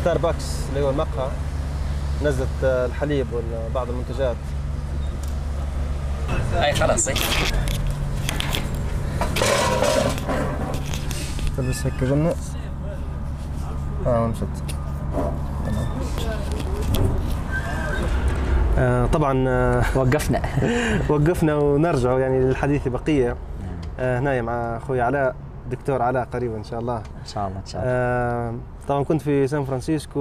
ستاربكس 0.00 0.60
اللي 0.68 0.84
هو 0.84 0.90
المقهى. 0.90 1.30
نزلت 2.22 2.64
الحليب 2.64 3.26
وبعض 3.32 3.88
المنتجات. 3.90 4.36
هاي 6.54 6.72
خلاص 6.72 7.08
تلبس 11.56 11.86
هيك 11.86 12.04
جنة. 12.04 12.34
آه 14.06 14.26
مشت 14.26 14.44
آه 18.78 19.06
طبعا 19.06 19.48
آه 19.48 19.82
وقفنا. 19.94 20.42
وقفنا 21.10 21.54
ونرجع 21.56 22.18
يعني 22.18 22.40
للحديث 22.40 22.88
بقية. 22.88 23.36
آه 24.00 24.18
هنا 24.18 24.42
مع 24.42 24.76
أخوي 24.76 25.00
علاء 25.00 25.34
دكتور 25.70 26.02
علاء 26.02 26.24
قريبا 26.24 26.56
إن 26.56 26.64
شاء 26.64 26.80
الله. 26.80 26.96
إن 26.96 27.26
شاء 27.26 27.48
الله 27.48 27.58
إن 27.58 27.66
شاء 27.66 27.82
الله. 27.82 27.92
آه 27.92 28.54
طبعا 28.88 29.04
كنت 29.04 29.22
في 29.22 29.46
سان 29.46 29.64
فرانسيسكو 29.64 30.20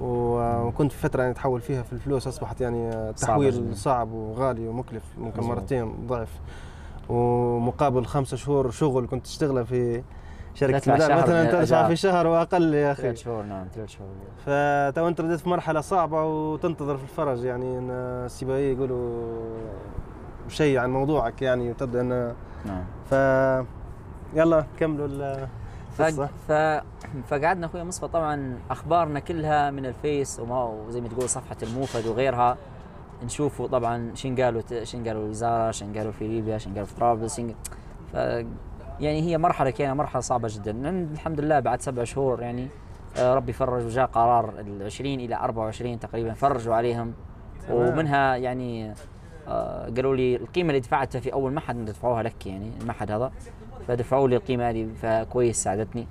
وكنت 0.00 0.92
في 0.92 0.98
فترة 0.98 1.22
يعني 1.22 1.34
تحول 1.34 1.60
فيها 1.60 1.82
في 1.82 1.92
الفلوس 1.92 2.26
أصبحت 2.26 2.60
يعني 2.60 2.90
صعبة 2.92 3.12
تحويل 3.12 3.52
جداً. 3.52 3.74
صعب 3.74 4.12
وغالي 4.12 4.68
ومكلف 4.68 5.02
ممكن. 5.18 5.42
مرتين 5.42 6.06
ضعف 6.06 6.28
ومقابل 7.08 8.04
خمسة 8.04 8.36
شهور 8.36 8.70
شغل 8.70 9.06
كنت 9.06 9.24
تشتغلها 9.26 9.62
في 9.64 10.02
شركة 10.54 10.92
مدار 10.94 11.12
مثلا 11.22 11.44
تدفع 11.44 11.58
الأجار. 11.58 11.86
في 11.86 11.96
شهر 11.96 12.26
وأقل 12.26 12.74
يا 12.74 12.92
أخي 12.92 13.02
ثلاث 13.02 13.16
شهور 13.16 13.42
نعم 13.42 13.66
ثلاث 13.74 13.88
شهور 13.88 14.08
فتو 14.38 15.08
أنت 15.08 15.20
بديت 15.20 15.40
في 15.40 15.48
مرحلة 15.48 15.80
صعبة 15.80 16.24
وتنتظر 16.24 16.96
في 16.96 17.02
الفرج 17.02 17.44
يعني 17.44 17.78
إن 17.78 17.90
ال 17.90 18.06
CBIE 18.06 18.72
يقولوا 18.74 19.32
شيء 20.48 20.78
عن 20.78 20.90
موضوعك 20.90 21.42
يعني 21.42 21.70
وتبدأ 21.70 22.00
ان 22.00 22.32
نعم 22.66 22.84
ف 23.10 23.12
يلا 24.36 24.64
كملوا 24.78 25.46
ال- 26.00 26.28
ف... 26.48 26.52
فقعدنا 27.28 27.66
اخويا 27.66 27.84
مصطفى 27.84 28.12
طبعا 28.12 28.58
أخبارنا 28.70 29.20
كلها 29.20 29.70
من 29.70 29.86
الفيس 29.86 30.40
وما 30.40 30.64
وزي 30.64 31.00
ما 31.00 31.08
تقول 31.08 31.28
صفحة 31.28 31.56
الموفد 31.62 32.06
وغيرها. 32.06 32.56
نشوفوا 33.24 33.66
طبعا 33.68 34.10
شين 34.14 34.40
قالوا 34.40 34.62
شين 34.84 35.08
قالوا 35.08 35.24
الوزارة 35.24 35.70
شين 35.70 35.98
قالوا 35.98 36.12
في 36.12 36.28
ليبيا 36.28 36.58
شين 36.58 36.72
قالوا 36.72 36.86
في 36.86 36.94
طرابلس 36.94 37.36
شين 37.36 37.54
ف 38.12 38.14
يعني 39.00 39.22
هي 39.22 39.38
مرحلة 39.38 39.70
كانت 39.70 39.96
مرحلة 39.98 40.20
صعبة 40.20 40.48
جدا. 40.52 40.90
الحمد 41.12 41.40
لله 41.40 41.60
بعد 41.60 41.80
سبع 41.82 42.04
شهور 42.04 42.42
يعني 42.42 42.68
آه، 43.18 43.34
ربي 43.34 43.52
فرج 43.52 43.84
وجاء 43.84 44.06
قرار 44.06 44.52
ال 44.60 44.82
20 44.82 45.20
إلى 45.20 45.34
24 45.36 46.00
تقريبا 46.00 46.32
فرجوا 46.34 46.74
عليهم. 46.74 47.12
ومنها 47.70 48.36
يعني 48.36 48.94
آه، 49.48 49.84
قالوا 49.96 50.16
لي 50.16 50.36
القيمة 50.36 50.68
اللي 50.68 50.80
دفعتها 50.80 51.20
في 51.20 51.32
أول 51.32 51.52
معهد 51.52 51.76
ندفعوها 51.76 52.22
لك 52.22 52.46
يعني 52.46 52.70
المعهد 52.80 53.10
هذا. 53.10 53.32
فدفعوا 53.88 54.28
لي 54.28 54.36
القيمة 54.36 54.70
هذه 54.70 54.88
فكويس 55.02 55.62
ساعدتني. 55.62 56.06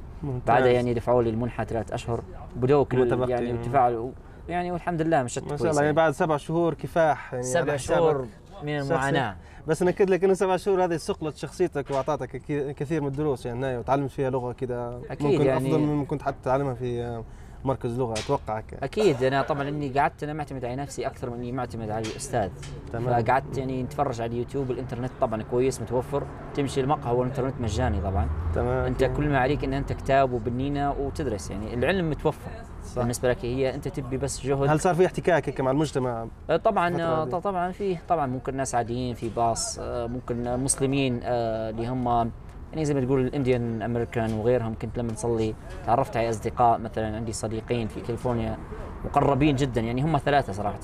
بعدها 0.47 0.67
يعني 0.71 0.93
دفعوا 0.93 1.23
لي 1.23 1.29
المنحة 1.29 1.63
ثلاث 1.63 1.91
أشهر 1.93 2.21
بدوا 2.55 2.83
كل. 2.83 3.29
يعني 3.29 3.53
ودفعوا 3.53 4.11
يعني 4.49 4.71
والحمد 4.71 5.01
لله 5.01 5.23
مشت 5.23 5.41
ما 5.43 5.47
كويس 5.47 5.61
شاء 5.61 5.69
الله 5.71 5.81
يعني 5.81 5.85
يعني. 5.85 5.95
بعد 5.95 6.13
سبع 6.13 6.37
شهور 6.37 6.73
كفاح 6.73 7.33
يعني 7.33 7.45
سبع. 7.45 7.75
شهور 7.75 8.27
من 8.63 8.77
المعاناة 8.79 9.35
بس 9.67 9.83
ناكد 9.83 10.09
لك 10.09 10.23
إنه 10.23 10.33
سبع 10.33 10.57
شهور 10.57 10.83
هذه 10.83 10.97
صقلت 10.97 11.37
شخصيتك 11.37 11.91
واعطتك 11.91 12.29
كثير 12.77 13.01
من 13.01 13.07
الدروس 13.07 13.45
يعني 13.45 13.77
وتعلمت 13.77 14.09
فيها 14.11 14.29
لغة 14.29 14.51
كذا 14.51 15.01
ممكن 15.21 15.41
يعني- 15.45 15.57
أفضل 15.67 15.79
من 15.79 16.05
كنت 16.05 16.21
حتى 16.21 16.37
تعلمها 16.43 16.73
في 16.73 17.23
مركز 17.65 17.99
لغة 17.99 18.13
أتوقع. 18.13 18.61
أكيد 18.83 19.23
أنا 19.23 19.41
طبعا 19.41 19.69
إني 19.69 19.89
قعدت 19.89 20.23
أنا 20.23 20.33
معتمد 20.33 20.65
على 20.65 20.75
نفسي 20.75 21.07
أكثر 21.07 21.29
من 21.29 21.35
إني 21.35 21.51
معتمد 21.51 21.89
على 21.89 22.07
الأستاذ 22.07 22.49
تمام. 22.93 23.23
فقعدت 23.23 23.57
يعني 23.57 23.83
نتفرج 23.83 24.21
على 24.21 24.31
اليوتيوب 24.31 24.71
الإنترنت 24.71 25.11
طبعا 25.21 25.43
كويس 25.43 25.81
متوفر 25.81 26.23
تمشي 26.55 26.81
المقهى 26.81 27.15
والانترنت 27.15 27.61
مجاني 27.61 28.01
طبعا 28.01 28.29
تمام 28.55 28.85
أنت 28.85 29.03
كل 29.03 29.29
ما 29.29 29.39
عليك 29.39 29.63
إن 29.63 29.73
أنت 29.73 29.93
كتاب 29.93 30.31
وبنينة 30.31 30.91
وتدرس 30.91 31.51
يعني 31.51 31.73
العلم 31.73 32.09
متوفر 32.09 32.51
صح. 32.85 33.01
بالنسبة 33.01 33.29
لك 33.29 33.45
هي 33.45 33.75
أنت 33.75 33.87
تبي 33.87 34.17
بس 34.17 34.45
جهد 34.45 34.69
هل 34.69 34.79
صار 34.79 34.95
في 34.95 35.05
احتكاك 35.05 35.49
هيك 35.49 35.61
مع 35.61 35.71
المجتمع 35.71 36.27
آه، 36.49 36.57
طبعا 36.57 37.01
آه،؟ 37.01 37.23
طبعا 37.25 37.71
فيه 37.71 38.01
طبعا 38.09 38.27
ممكن 38.27 38.55
ناس 38.55 38.75
عاديين 38.75 39.15
في 39.15 39.29
باص 39.29 39.79
آه، 39.79 40.07
ممكن 40.07 40.59
مسلمين 40.59 41.19
اللي 41.23 41.87
هم 41.87 42.31
يعني 42.71 42.85
زي 42.85 42.93
ما 42.93 43.01
تقول 43.01 43.21
ال 43.21 43.30
Indian 43.30 43.81
American 43.81 44.33
وغيرهم 44.33 44.75
كنت 44.81 44.97
لما 44.97 45.11
نصلي 45.11 45.55
تعرفت 45.85 46.17
على 46.17 46.29
أصدقاء 46.29 46.79
مثلا 46.79 47.15
عندي 47.15 47.33
صديقين 47.33 47.87
في 47.87 48.01
كاليفورنيا 48.01 48.57
مقربين 49.05 49.55
جدا 49.55 49.81
يعني 49.81 50.01
هم 50.01 50.17
ثلاثة 50.17 50.53
صراحة 50.53 50.79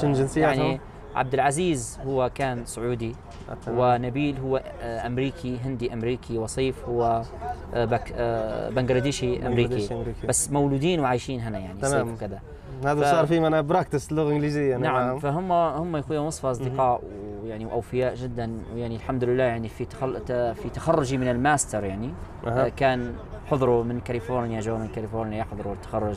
شنو 0.00 0.12
جنسياتهم؟ 0.12 0.60
يعني 0.60 0.80
عبد 1.14 1.34
العزيز 1.34 1.98
هو 2.06 2.30
كان 2.34 2.64
سعودي 2.64 3.14
ونبيل 3.68 4.36
هو 4.38 4.62
آه، 4.82 5.06
أمريكي 5.06 5.58
هندي 5.64 5.92
أمريكي 5.92 6.38
وصيف 6.38 6.84
هو 6.88 7.22
آه، 7.74 8.00
آه، 8.14 8.70
بنغلاديشي 8.70 9.46
أمريكي. 9.46 9.88
بس 10.28 10.50
مولودين 10.50 11.00
وعايشين 11.00 11.40
هنا 11.40 11.58
يعني 11.58 11.80
تمام. 11.80 12.06
صيف 12.06 12.14
وكذا 12.14 12.40
هذا 12.86 13.00
ف- 13.02 13.04
صار 13.04 13.26
في 13.26 13.40
معنا 13.40 13.60
practice 13.60 14.12
لغه 14.12 14.30
انجليزيه 14.32 14.76
أنا 14.76 14.82
نعم 14.88 15.06
معهم. 15.06 15.18
فهم 15.18 15.52
هم 15.52 15.96
يا 15.96 16.00
أخوي 16.00 16.18
مصطفى 16.20 16.50
أصدقاء 16.50 17.02
ويعني 17.42 17.66
وأوفياء 17.66 18.14
جدا 18.14 18.58
ويعني 18.74 18.96
الحمد 18.96 19.24
لله 19.24 19.44
يعني 19.44 19.68
في 19.68 19.84
تخل... 19.84 20.20
في 20.54 20.68
تخرجي 20.74 21.16
من 21.18 21.28
الماستر 21.28 21.84
يعني. 21.84 22.10
آه 22.46 22.68
كان 22.68 23.14
حضروا 23.46 23.84
من 23.84 24.00
كاليفورنيا 24.00 24.60
جو 24.60 24.76
من 24.78 24.88
كاليفورنيا 24.88 25.38
يحضروا 25.38 25.72
التخرج. 25.72 26.16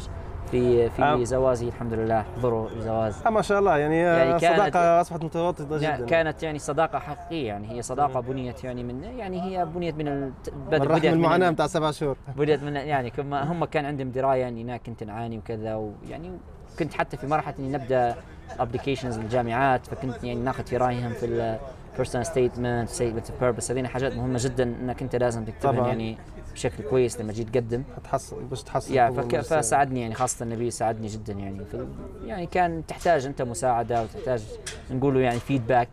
في 0.52 0.90
في 0.90 1.04
آه. 1.04 1.24
زوازي 1.24 1.68
الحمد 1.68 1.94
لله 1.94 2.22
حضروا 2.38 2.70
الجواز 2.70 3.22
آه 3.26 3.30
ما 3.30 3.42
شاء 3.42 3.60
الله 3.60 3.78
يعني, 3.78 3.98
يعني 3.98 4.30
يعني 4.30 4.40
صداقة 4.40 5.02
أصبحت 5.02 5.24
متوطده 5.24 5.78
يعني 5.82 5.98
جدا. 5.98 6.06
كانت 6.06 6.44
يعني 6.44 6.60
صداقة 6.60 7.00
حقيقية 7.00 7.48
يعني 7.48 7.72
هي 7.72 7.82
صداقة 7.82 8.20
بنيت 8.20 8.64
يعني 8.64 8.84
من 8.84 9.04
يعني 9.04 9.42
هي 9.42 9.66
بنيت 9.66 9.96
من 9.96 10.08
الت- 10.08 10.54
من 10.72 11.06
المعاناه 11.06 11.50
ال- 11.50 11.54
بتاع 11.54 11.68
سبع 11.68 11.92
شهور. 11.92 12.18
بدأت 12.38 12.64
من 12.64 12.76
يعني 12.76 13.10
كما 13.10 13.52
هم 13.52 13.66
كان 13.66 13.86
عندهم 13.86 14.12
دراية 14.12 14.48
اني 14.48 14.62
أنا 14.62 14.78
كنت 14.78 15.04
نعاني 15.04 15.38
وكذا 15.38 15.76
ويعني 15.76 16.32
كنت 16.80 16.94
حتى 16.94 17.18
في 17.18 17.28
مرحلة 17.28 17.56
إني 17.60 17.70
نبدأ 17.70 18.16
applications 18.60 19.20
للجامعات 19.20 19.86
فكنت 19.88 20.24
يعني 20.24 20.40
ناخذ 20.42 20.64
في 20.66 20.78
رأيهم 20.78 21.14
في 21.14 21.26
ال- 21.26 21.58
personal 21.96 22.26
statement 22.26 22.90
statement 22.90 23.30
of 23.30 23.40
purpose 23.40 23.72
هذين 23.72 23.88
حاجات 23.88 24.14
مهمة 24.16 24.40
جدا 24.42 24.64
إنك 24.64 25.02
أنت 25.02 25.16
لازم 25.16 25.46
تكتبهم 25.46 25.76
طبعاً. 25.76 25.88
يعني 25.88 26.18
بشكل 26.54 26.84
كويس 26.84 27.22
لما 27.22 27.32
تجي 27.32 27.44
تقدم. 27.44 27.84
تحصل 28.04 28.44
باش 28.44 28.64
تحصل 28.64 28.94
يا 28.94 29.10
فك... 29.10 29.40
فساعدني 29.42 30.02
يعني 30.02 30.14
خاصة 30.14 30.44
نبيل 30.44 30.72
ساعدني 30.72 31.08
جدا 31.08 31.34
يعني. 31.34 31.66
في 31.66 31.88
يعني 32.26 32.46
كان 32.46 32.84
تحتاج 32.88 33.26
أنت 33.26 33.42
مساعدة 33.42 34.04
وتحتاج 34.04 34.44
نقوله 34.92 35.20
يعني 35.20 35.40
feedback 35.40 35.90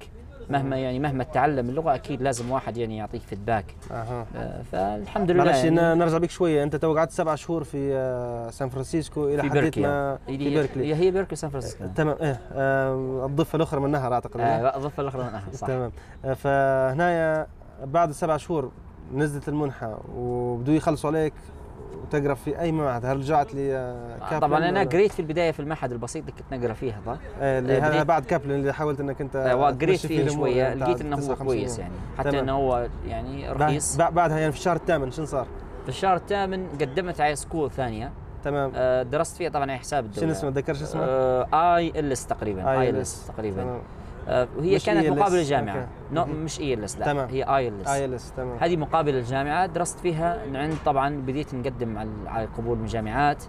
مهما 0.50 0.76
يعني 0.76 0.98
مهما 0.98 1.24
تتعلم 1.24 1.68
اللغة 1.68 1.94
أكيد 1.94 2.22
لازم 2.22 2.50
واحد 2.50 2.76
يعني 2.76 2.96
يعطيك 2.96 3.22
feedback 3.22 3.64
أها. 3.90 4.26
آه، 4.36 4.62
فالحمد 4.62 5.30
لله 5.30 5.44
معلش 5.44 5.64
يعني. 5.64 5.94
نرجع 5.94 6.18
بك 6.18 6.30
شوية. 6.30 6.62
أنت 6.62 6.76
تو 6.76 6.96
قعدت 6.96 7.10
سبع 7.10 7.34
شهور 7.34 7.64
في 7.64 7.90
آه، 7.94 8.50
سان 8.50 8.68
فرانسيسكو 8.68 9.28
إلى 9.28 9.42
حديت 9.42 9.52
بيركلي 9.52 9.86
ما 9.86 10.18
في 10.26 10.32
هي 10.32 10.36
بيركلي. 10.50 10.94
هي 10.94 11.10
بيركلي 11.10 11.36
سان 11.36 11.50
فرانسيسكو. 11.50 11.84
تمام. 11.96 12.16
إيه 12.20 12.40
آه، 12.52 13.26
الضفة 13.26 13.56
الأخرى 13.56 13.80
من 13.80 13.86
النهر 13.86 14.12
أعتقد 14.14 14.40
آه 14.40 14.78
ضفة 14.78 15.00
الأخرى 15.00 15.22
من 15.22 15.28
النهر 15.28 15.54
صح. 15.54 15.66
تمام. 15.66 15.92
آه، 16.24 16.34
فهنايا 16.34 17.46
بعد 17.84 18.08
السبع 18.08 18.36
شهور 18.36 18.70
نزلت 19.14 19.48
المنحة 19.48 19.98
وبدوا 20.16 20.74
يخلصوا 20.74 21.10
عليك 21.10 21.32
وتقرأ 22.02 22.34
في 22.34 22.60
أي 22.60 22.72
معهد 22.72 23.06
هل 23.06 23.16
رجعت 23.16 23.54
لي 23.54 23.74
آه، 23.76 24.38
طبعا 24.38 24.68
ولا- 24.70 24.84
قريت 24.84 25.12
في 25.12 25.20
البداية 25.20 25.50
في 25.50 25.60
المعهد 25.60 25.92
البسيط 25.92 26.22
اللي 26.28 26.32
كنت 26.42 26.54
نقرأ 26.54 26.72
فيها 26.74 27.00
طبعا. 27.06 27.18
آه، 27.40 27.58
اللي 27.58 27.80
هذا 27.80 27.88
بديت- 27.90 28.06
بعد 28.06 28.24
Kaplan 28.24 28.50
اللي 28.50 28.72
حاولت 28.74 29.00
إنك 29.00 29.20
أنت 29.20 29.36
آه، 29.36 29.70
قريت 29.70 30.06
فيه 30.06 30.28
شوية 30.28 30.56
يعني 30.62 30.80
لقيت 30.80 31.00
إنه 31.00 31.16
هو 31.16 31.20
59 31.20 31.46
كويس 31.46 31.70
يوم. 31.72 31.80
يعني. 31.80 31.94
حتى 32.18 32.30
تمام. 32.30 32.42
إنه 32.42 32.52
هو 32.52 32.86
يعني 33.06 33.50
رخيص. 33.52 33.96
بعد- 33.96 34.14
بعدها 34.14 34.38
يعني 34.38 34.52
في 34.52 34.58
الشهر 34.58 34.76
الثامن 34.76 35.10
شنو 35.10 35.26
صار؟ 35.26 35.46
في 35.82 35.88
الشهر 35.88 36.16
الثامن 36.16 36.66
قدمت 36.80 37.20
على 37.20 37.36
school 37.36 37.70
ثانية. 37.70 38.10
تمام. 38.44 38.72
آه، 38.74 39.02
درست 39.02 39.36
فيها 39.36 39.50
طبعا 39.50 39.62
على 39.70 39.78
حساب 39.78 40.04
الدولة. 40.04 40.20
شنو 40.26 40.32
اسمه 40.32 40.50
تذكرش 40.50 40.82
اسمه؟ 40.82 41.02
ILS 41.54 42.26
تقريبا 42.26 42.70
IL. 42.80 42.96
S 42.96 43.26
تقريبا. 43.26 43.62
تمام. 43.62 43.80
وهي 44.28 44.74
مش 44.74 44.84
كانت 44.86 45.06
ELS. 45.06 45.10
مقابل 45.10 45.36
الجامعة. 45.36 45.88
no. 46.12 46.24
مش 46.24 46.60
ELS 46.60 46.98
لا 46.98 47.04
تمام. 47.06 47.28
هي 47.28 47.42
E 47.42 47.68
L 47.68 47.74
E 47.74 48.04
S 48.04 48.08
L 48.08 48.14
S 48.14 48.32
تمام 48.32 48.56
هذه 48.60 48.76
مقابل 48.76 49.14
الجامعة 49.14 49.66
درست 49.66 49.98
فيها 49.98 50.42
عند 50.54 50.74
طبعا 50.86 51.16
بديت 51.16 51.54
نقدم 51.54 51.98
على 52.26 52.44
القبول 52.44 52.78
من 52.78 52.84
الجامعات 52.84 53.44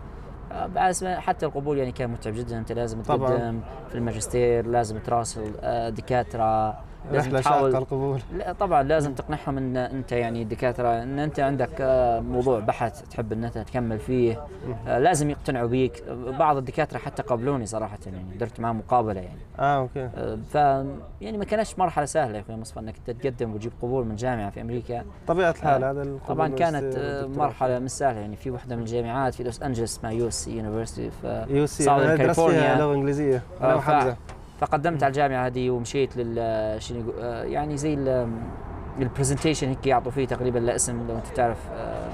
آه، 0.52 1.20
حتى 1.20 1.46
القبول 1.46 1.78
يعني 1.78 1.92
كان 1.92 2.10
متعب 2.10 2.34
جدا 2.34 2.58
أنت 2.58 2.72
لازم. 2.72 3.02
تقدم 3.02 3.60
في 3.90 3.96
الماجستير 3.96 4.66
لازم 4.68 4.98
تراسل 5.00 5.52
آه، 5.62 5.90
دكاترة 5.90 6.78
رحلة 7.12 7.42
شاقه 7.42 7.54
تحاول. 7.54 7.76
القبول. 7.76 8.20
لا 8.38 8.54
طبعا 8.54 8.84
لازم 8.84 9.14
تقنعهم 9.14 9.58
إن 9.58 9.78
أنت 9.78 10.12
يعني 10.12 10.42
الدكاتره 10.42 11.04
إن 11.04 11.20
أنت 11.20 11.40
عندك 11.40 11.70
آه، 11.82 12.20
موضوع 12.20 12.60
بحث 12.60 13.02
تحب 13.10 13.34
إن 13.34 13.44
أنت 13.44 13.58
تكمل 13.58 14.00
فيه 14.00 14.44
آه، 14.88 15.00
لازم 15.00 15.30
يقتنعوا 15.30 15.68
بيك. 15.68 16.04
بعض 16.40 16.58
الدكاترة 16.58 16.98
حتى 16.98 17.24
قابلوني 17.24 17.66
صراحة 17.66 17.98
يعني 18.06 18.38
درت 18.40 18.60
معهم 18.60 18.78
مقابلة 18.78 19.22
يعني. 19.22 19.40
آه 19.60 19.78
okay. 19.78 20.10
آه، 20.16 20.38
ف 20.52 20.56
يعني 21.22 21.38
ما 21.38 21.46
كانتش 21.46 21.80
مرحلة 21.80 22.06
سهلة 22.06 22.36
يا 22.36 22.42
أخوي 22.42 22.56
مصطفى 22.56 22.80
إنك 22.80 22.96
أنت 23.08 23.22
تقدم 23.22 23.54
وتجيب 23.54 23.72
قبول 23.82 24.06
من 24.06 24.16
جامعة 24.16 24.50
في 24.50 24.62
أمريكا. 24.62 25.04
طبيعة 25.28 25.52
الحال 25.52 25.84
هذا 25.84 26.02
القبول 26.02 26.28
طبعا 26.28 26.48
كانت. 26.48 26.94
مرحلة 27.38 27.80
مش 27.80 27.92
سهلة 27.92 28.20
يعني. 28.20 28.36
في 28.36 28.52
واحدة 28.52 28.76
من 28.76 28.82
الجامعات 28.82 29.34
في 29.34 29.44
لوس 29.44 29.62
انجلوس 29.62 29.98
اسمها 29.98 30.12
UC 30.12 30.58
university 30.58 31.10
of 31.12 31.24
UC 31.50 31.86
California. 32.18 32.80
لغة 32.80 32.94
إنجليزية 32.94 33.42
أنا 33.62 33.76
وحمزه 33.76 34.16
فقدمت 34.66 35.04
على 35.04 35.12
الجامعة 35.12 35.46
هذه 35.46 35.70
ومشيت 35.70 36.18
لل 36.18 36.82
شنو 36.82 37.00
يقول- 37.00 37.14
آه، 37.22 37.44
يعني 37.44 37.78
زي 37.78 37.94
ال 39.00 39.05
presentation 39.05 39.68
هيك 39.68 39.88
يعطوا 39.88 40.12
فيه 40.12 40.26
تقريبا 40.28 40.60
لاسم 40.60 41.08
لو 41.08 41.16
أنت 41.16 41.28
تعرف 41.28 41.58
آه، 41.74 42.10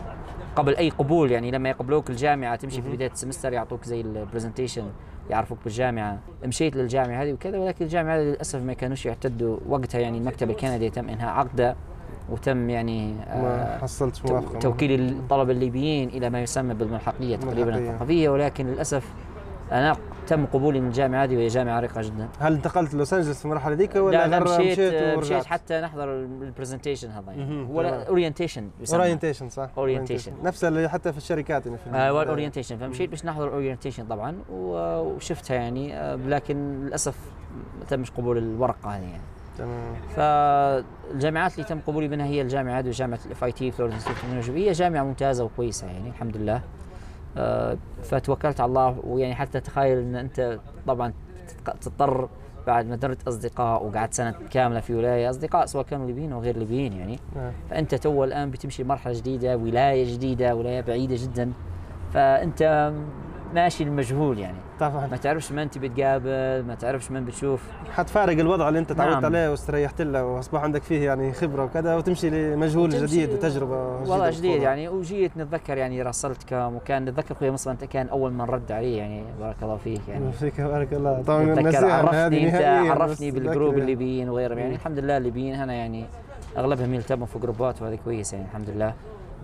قبل 0.55 0.75
أي 0.75 0.89
قبول 0.89 1.31
يعني 1.31 1.51
لما 1.51 1.69
يقبلوك 1.69 2.09
الجامعة 2.09 2.55
تمشي 2.55 2.81
في 2.81 2.89
بداية 2.95 3.11
ال 3.11 3.16
semester 3.16 3.53
يعطوك 3.53 3.83
زي 3.83 4.01
ال 4.01 4.08
presentation 4.08 4.83
يعرفوك 5.29 5.57
بالجامعة. 5.65 6.17
مشيت 6.45 6.75
للجامعة 6.75 7.23
هذه 7.23 7.33
وكذا 7.33 7.57
ولكن 7.59 7.85
الجامعة 7.85 8.15
هذه 8.15 8.21
للأسف 8.21 8.61
ما 8.61 8.73
كانوش 8.73 9.05
يعتدوا 9.05 9.57
وقتها 9.67 9.99
يعني 10.01 10.17
المكتب 10.17 10.49
الكندي 10.49 10.89
تم 10.89 11.09
إنهاء 11.09 11.29
عقده 11.29 11.75
وتم 12.29 12.69
يعني 12.69 13.13
ما 13.13 13.75
آه، 13.83 13.87
موافقه 14.31 14.59
توكيل 14.59 15.09
الطلبة 15.09 15.51
الليبيين 15.51 16.09
إلى 16.09 16.29
ما 16.29 16.41
يسمى 16.41 16.73
بالملحقية 16.73 17.35
تقريبا. 17.35 17.77
الثقافية 17.77 18.29
ولكن 18.29 18.67
للأسف 18.67 19.13
أنا 19.71 19.95
تم 20.27 20.45
قبولي 20.45 20.81
من 20.81 20.87
الجامعة 20.87 21.23
هذه 21.23 21.35
وهي 21.35 21.47
جامعة 21.47 21.73
عريقة 21.75 22.01
جدا. 22.01 22.27
هل 22.39 22.53
انتقلت 22.53 22.93
لوس 22.93 23.13
أنجلوس 23.13 23.39
في 23.39 23.45
المرحلة 23.45 23.75
ذيك 23.75 23.95
ولا 23.95 24.27
لا 24.27 24.39
مشيت 24.39 24.59
مشيت, 24.59 25.17
ورجعت؟ 25.17 25.45
حتى 25.45 25.81
نحضر 25.81 26.13
ال 26.13 26.21
presentation 26.21 27.09
هذا 27.09 27.31
يعني. 27.31 27.45
تمام. 27.45 27.71
orientation 28.07 28.69
orientation 28.93 29.49
صح. 29.49 29.69
Orientation. 29.77 30.43
نفس 30.43 30.63
اللي 30.63 30.89
حتى 30.89 31.11
في 31.11 31.17
الشركات 31.17 31.65
يعني 31.65 31.77
في 31.77 31.89
آه 31.89 32.09
orientation 32.09 32.77
فمشيت 32.77 33.09
باش 33.09 33.25
نحضر 33.25 33.53
orientation 33.53 34.05
طبعا 34.05 34.35
وشفتها 34.51 35.55
يعني 35.55 35.95
آه، 35.97 36.15
لكن 36.15 36.85
للأسف 36.85 37.15
ما 37.79 37.85
تمش 37.85 38.11
قبول 38.11 38.37
الورقة 38.37 38.89
هذه 38.89 39.01
يعني. 39.01 39.23
تمام. 39.57 39.95
فالجامعات 40.15 41.53
اللي 41.53 41.63
تم 41.63 41.79
قبولي 41.87 42.07
منها 42.07 42.25
هي 42.25 42.41
الجامعة 42.41 42.79
هذه 42.79 42.87
وجامعه 42.87 43.19
ال 43.25 43.30
FIT 43.30 43.43
technology 43.43 44.51
هي 44.51 44.71
جامعة 44.71 45.03
ممتازة 45.03 45.43
وكويسة 45.43 45.87
يعني 45.87 46.09
الحمد 46.09 46.37
لله. 46.37 46.61
فتوكلت 48.03 48.59
على 48.59 48.69
الله 48.69 48.99
ويعني 49.03 49.35
حتى 49.35 49.59
تخيل 49.59 49.97
إن 49.97 50.15
أنت 50.15 50.59
طبعا 50.87 51.13
تضطر 51.81 52.29
بعد 52.67 52.85
ما 52.85 52.95
درت 52.95 53.27
أصدقاء 53.27 53.85
وقعدت 53.85 54.13
سنة 54.13 54.33
كاملة 54.51 54.79
في 54.79 54.95
ولاية 54.95 55.29
أصدقاء 55.29 55.65
سواء 55.65 55.85
كانوا 55.85 56.07
ليبيين 56.07 56.31
أو 56.33 56.39
غير 56.41 56.57
ليبيين 56.57 56.93
يعني 56.93 57.19
آه. 57.37 57.51
فأنت 57.69 57.95
تو 57.95 58.23
الآن 58.23 58.51
بتمشي 58.51 58.83
مرحلة 58.83 59.13
جديدة 59.13 59.57
ولاية 59.57 60.13
جديدة 60.13 60.55
ولاية 60.55 60.81
بعيدة 60.81 61.15
جدا 61.19 61.51
فأنت 62.13 62.93
ماشي 63.55 63.83
المجهول 63.83 64.39
يعني. 64.39 64.57
طبعا. 64.79 65.07
ما 65.07 65.17
تعرفش 65.17 65.51
من 65.51 65.59
انت 65.59 65.77
بتقابل 65.77 66.65
ما 66.67 66.75
تعرفش 66.79 67.11
من 67.11 67.25
بتشوف. 67.25 67.63
حتفارق 67.95 68.39
الوضع 68.39 68.67
اللي 68.69 68.79
انت 68.79 68.91
تعودت 68.91 69.13
نعم. 69.13 69.25
عليه 69.25 69.49
واستريحت 69.51 70.01
له 70.01 70.25
واصبح 70.25 70.61
عندك 70.63 70.83
فيه 70.83 71.05
يعني 71.05 71.33
خبرة 71.33 71.63
وكذا 71.63 71.95
وتمشي 71.95 72.29
لمجهول 72.29 72.89
وتمشي- 72.91 73.05
جديد 73.05 73.29
وتجربة 73.29 73.87
والله 73.97 74.29
جديد. 74.29 74.61
يعني. 74.61 74.87
وجيت 74.89 75.37
نتذكر 75.37 75.77
يعني 75.77 76.01
راسلتكم 76.01 76.75
وكان 76.75 77.05
نتذكر 77.05 77.35
أخوي 77.35 77.51
مصطفى 77.51 77.71
أنت 77.71 77.83
كان 77.83 78.07
أول 78.09 78.33
من 78.33 78.41
رد 78.41 78.71
علي 78.71 78.97
يعني. 78.97 79.23
بارك 79.39 79.55
الله 79.63 79.77
فيك 79.77 80.01
يعني. 80.07 80.31
فيك 80.31 80.61
بارك 80.61 80.93
الله. 80.93 81.21
طبعا 81.21 81.43
نتذكر 81.43 81.85
عرفتني 81.91 82.47
أنت 82.91 83.01
بس 83.11 83.23
بالجروب 83.23 83.73
ذاك- 83.73 83.81
الليبيين 83.81 84.29
وغيرهم 84.29 84.57
يعني. 84.57 84.75
الحمد 84.75 84.99
لله 84.99 85.17
الليبيين 85.17 85.55
هنا 85.55 85.73
يعني 85.73 86.05
أغلبهم 86.57 86.93
يلتموا 86.93 87.25
في 87.27 87.39
جروبات 87.39 87.81
وهذا 87.81 87.95
كويس 87.95 88.33
يعني 88.33 88.45
الحمد 88.45 88.69
لله. 88.69 88.93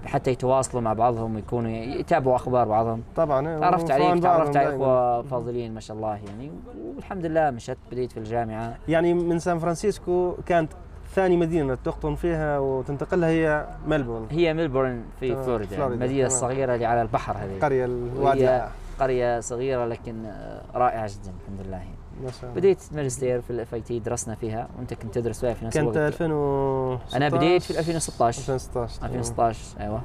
حتى 0.06 0.32
يتواصلوا 0.32 0.82
مع 0.82 0.94
بعضهم 0.94 1.36
ويكونوا 1.36 1.72
يتابعوا 1.72 2.36
أخبار 2.36 2.68
بعضهم. 2.68 3.04
طبعا 3.15 3.48
إيه، 3.48 3.60
تعرفت 3.60 3.91
وفوان 3.91 4.02
عليك 4.02 4.24
تعرفت 4.24 4.58
على. 4.58 4.76
اخوه 4.76 5.22
فاضلين 5.22 5.74
ما 5.74 5.80
شاء 5.80 5.98
الله 5.98 6.20
يعني. 6.28 6.52
والحمد 6.96 7.26
لله 7.26 7.52
مشت 7.52 7.78
بديت 7.91 8.12
في 8.12 8.18
الجامعة. 8.18 8.78
يعني 8.88 9.13
من 9.13 9.39
سان 9.39 9.60
فرانسيسكو 9.60 10.34
كانت 10.46 10.72
ثاني 11.13 11.38
مدينة 11.38 11.76
تقطن 11.76 12.15
فيها 12.15 12.60
وتنتقلها 12.60 13.30
هي 13.30 13.68
ملبورن. 13.88 14.28
هي 14.32 14.54
ملبورن 14.54 15.04
في 15.20 15.30
تمام، 15.30 15.44
فلوريدا 15.44 15.76
فلوريدا، 15.76 15.94
المدينة 15.94 16.28
تمام. 16.28 16.28
الصغيره 16.28 16.76
اللي 16.76 16.86
على 16.86 17.02
البحر 17.02 17.38
هذه. 17.38 17.56
القريه 17.56 17.86
الوادعه 17.86 18.72
قرية 19.00 19.39
صغيرة 19.39 19.86
لكن 19.86 20.32
رائعة 20.76 21.08
جدا 21.08 21.34
الحمد 21.41 21.68
لله 21.68 21.82
بديت 22.56 22.84
ماجستير 22.91 23.41
في 23.41 23.49
ال 23.49 23.73
FIT 23.73 23.99
درسنا 23.99 24.36
فيها 24.36 24.67
وأنت 24.78 24.93
كنت 24.93 25.13
تدرس 25.15 25.39
فيها 25.39 25.54
في 25.54 25.65
نفس 25.65 25.78
الوقت. 25.78 25.97
2016 25.97 27.17
أنا 27.17 27.30
بديت 27.30 27.62
في 27.63 27.80
2016 27.80 28.39
2016 28.54 28.99
تمام. 28.99 29.12
2016 29.12 29.80
أيوه. 29.80 30.01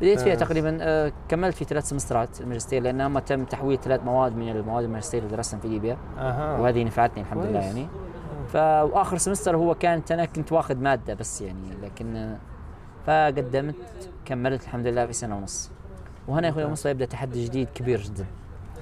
بديت 0.00 0.20
فيها. 0.20 0.34
تقريبا 0.34 0.78
آه، 0.80 1.12
كملت 1.28 1.54
في 1.54 1.64
ثلاث 1.64 1.88
سمسترات 1.88 2.40
الماجستير 2.40 2.82
لأنه 2.82 3.20
تم 3.20 3.44
تحويل 3.44 3.78
ثلاث 3.80 4.00
مواد 4.04 4.36
من 4.36 4.48
المواد 4.48 4.84
الماجستير 4.84 5.22
اللي 5.22 5.36
درسنا 5.36 5.60
في 5.60 5.68
ليبيا. 5.68 5.96
أها. 6.18 6.58
وهذه 6.58 6.84
نفعتني 6.84 7.22
الحمد 7.22 7.44
لله. 7.44 7.60
يعني. 7.60 7.86
فاخر 8.48 9.16
سمستر 9.18 9.56
هو 9.56 9.74
كانت 9.74 10.12
أنا 10.12 10.24
كنت 10.24 10.52
واخذ 10.52 10.76
مادة 10.76 11.14
بس 11.14 11.40
يعني 11.40 11.74
لكن 11.82 12.16
آه، 12.16 12.36
فقدمت 13.06 13.74
كملت 14.24 14.62
الحمد 14.62 14.86
لله 14.86 15.06
في 15.06 15.12
سنة 15.12 15.36
ونص. 15.36 15.70
وهنا 16.28 16.46
يا 16.46 16.52
أخوي 16.52 16.66
مصطفى 16.66 16.90
يبدأ 16.90 17.04
تحدي 17.04 17.44
جديد 17.44 17.68
كبير 17.74 18.00
جدا. 18.00 18.26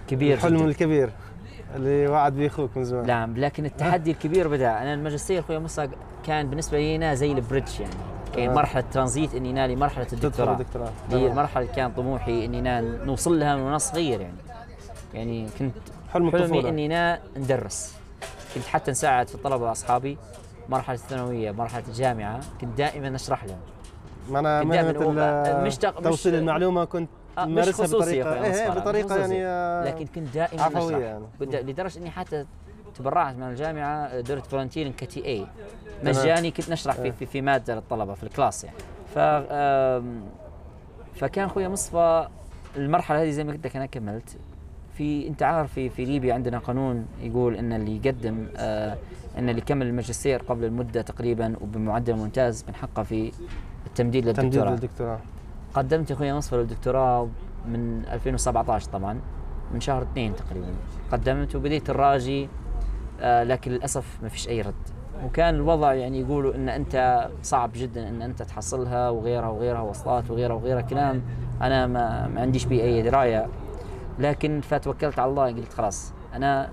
كبير 0.09 0.35
الحلم 0.35 0.57
جدا. 0.57 0.65
الكبير 0.65 1.11
اللي 1.77 2.07
وعد 2.09 2.35
به 2.37 2.47
أخوك 2.47 2.71
من 2.77 2.85
زمان. 2.85 3.07
نعم 3.07 3.37
لكن 3.37 3.65
التحدي 3.67 4.11
الكبير 4.11 4.49
بدأ. 4.49 4.83
أنا 4.83 4.95
الماجستير 4.95 5.41
أخوي 5.41 5.59
مصطفى 5.59 5.89
كان 6.27 6.51
بالنسبة 6.51 6.79
لي 6.79 6.97
هنا 6.97 7.15
زي 7.15 7.33
البريدج 7.33 7.81
يعني. 7.81 7.95
كان 8.37 8.51
آه. 8.51 8.55
مرحلة 8.55 8.85
ترانزيت 8.93 9.35
إني 9.35 9.53
نالي 9.53 9.77
مرحلة 9.77 10.07
الدكتوراه. 10.13 10.53
الدكتوراه. 10.53 10.91
هي. 11.11 11.27
المرحله 11.27 11.63
اللي 11.63 11.75
كان 11.75 11.93
طموحي 11.93 12.45
إني 12.45 12.81
نوصل 13.05 13.41
لها 13.41 13.57
من 13.57 13.63
وأنا 13.63 13.79
صغير 13.79 14.21
يعني. 14.21 14.37
يعني 15.15 15.47
كنت 15.59 15.75
حلم 16.13 16.31
حلمي 16.31 16.69
إني 16.69 17.19
ندرس. 17.37 17.95
كنت 18.55 18.65
حتى 18.65 18.91
نساعد 18.91 19.29
في 19.29 19.35
الطلبة 19.35 19.73
اصحابي 19.73 20.19
مرحلة 20.69 20.95
الثانوية 20.97 21.51
مرحلة 21.51 21.83
الجامعة. 21.89 22.41
كنت 22.61 22.79
دائما 22.79 23.17
أشرح 23.17 23.45
لهم. 23.45 23.59
معناها 24.31 24.63
ال- 24.91 25.65
مش 25.67 25.77
توصيل 25.77 26.35
المعلومة 26.35 26.85
كنت 26.85 27.09
مش 27.39 27.81
بطريقه 27.81 28.33
أخوي 28.33 28.47
إيه 28.47 28.63
إيه 28.63 28.71
مش 28.71 28.77
بطريقة 28.77 29.09
خصوصي. 29.09 29.21
يعني 29.21 29.47
آه، 29.47 29.85
لكن 29.85 30.07
كنت 30.07 30.35
دائما 30.35 30.63
عفوية 30.63 30.87
نشرح 30.87 31.01
يعني. 31.01 31.25
كنت 31.39 31.57
لدرجة 31.57 31.99
إني 31.99 32.11
حتى 32.11 32.45
تبرعت 32.95 33.37
من 33.37 33.43
الجامعة 33.43 34.21
درت 34.21 34.47
volunteering 34.47 34.95
ك 34.95 35.25
TA 35.25 35.47
مجاني 36.05 36.51
كنت 36.51 36.71
نشرح 36.71 36.95
في, 36.95 37.13
في 37.13 37.27
في 37.27 37.41
مادة 37.41 37.75
للطلبة 37.75 38.15
في 38.15 38.23
ال 38.23 38.30
class 38.30 38.65
يعني. 38.65 38.77
ف 39.15 39.19
فكان 41.19 41.45
أخوي 41.45 41.69
مصطفى 41.69 42.29
المرحلة 42.77 43.23
هذه 43.23 43.31
زي 43.31 43.45
ما 43.45 43.53
قلت 43.53 43.67
لك 43.67 43.77
أنا 43.77 43.87
كملت. 43.87 44.37
في 44.95 45.29
أنت 45.29 45.43
عارف 45.43 45.73
في 45.73 45.89
في 45.91 46.05
ليبيا 46.05 46.35
عندنا 46.35 46.59
قانون 46.59 47.07
يقول 47.21 47.57
إن 47.57 47.73
اللي 47.73 47.97
يقدم 47.97 48.47
آه 48.57 48.97
إن 49.39 49.49
اللي 49.49 49.61
يكمل 49.61 49.87
الماجستير 49.87 50.43
قبل 50.43 50.65
المدة 50.65 51.03
تقريبا 51.03 51.57
وبمعدل 51.61 52.15
ممتاز 52.15 52.65
من 52.69 52.75
حقه 52.75 53.03
في 53.03 53.33
التمديد 53.87 54.33
تمديد 54.33 54.43
للدكتوراه 54.45 54.71
للدكتوراه. 54.71 55.21
قدمت 55.77 56.13
أخوي 56.13 56.33
مصفى 56.33 56.57
للدكتوراه 56.57 57.29
من 57.69 58.05
2017 58.13 58.91
طبعا 58.91 59.21
من 59.73 59.81
شهر 59.81 60.03
اثنين 60.03 60.37
تقريبا. 60.37 60.67
قدمت 61.13 61.57
وبديت 61.57 61.91
الراجي 61.91 62.49
آه 63.21 63.45
لكن 63.45 63.71
للأسف 63.71 64.19
ما 64.23 64.29
فيش 64.29 64.49
أي 64.49 64.61
رد. 64.63 64.75
وكان 65.25 65.55
الوضع 65.55 65.95
يعني 65.95 66.21
يقولوا 66.21 66.55
إن 66.55 66.69
أنت 66.69 67.29
صعب 67.43 67.71
جدا 67.75 68.09
إن 68.09 68.23
أنت 68.23 68.43
تحصلها 68.43 69.11
وغيرها 69.11 69.49
وغيرها 69.49 69.81
وصلات 69.81 70.31
وغيرها 70.31 70.55
وغيرها 70.55 70.81
كلام. 70.81 71.23
أنا 71.63 71.87
ما, 71.87 72.29
ما 72.29 72.41
عنديش 72.41 72.65
بيه 72.65 72.83
أي 72.83 73.03
دراية. 73.03 73.47
لكن 74.19 74.61
فتوكلت 74.61 75.19
على 75.19 75.31
الله 75.31 75.47
قلت 75.47 75.73
خلاص 75.73 76.13
أنا 76.35 76.71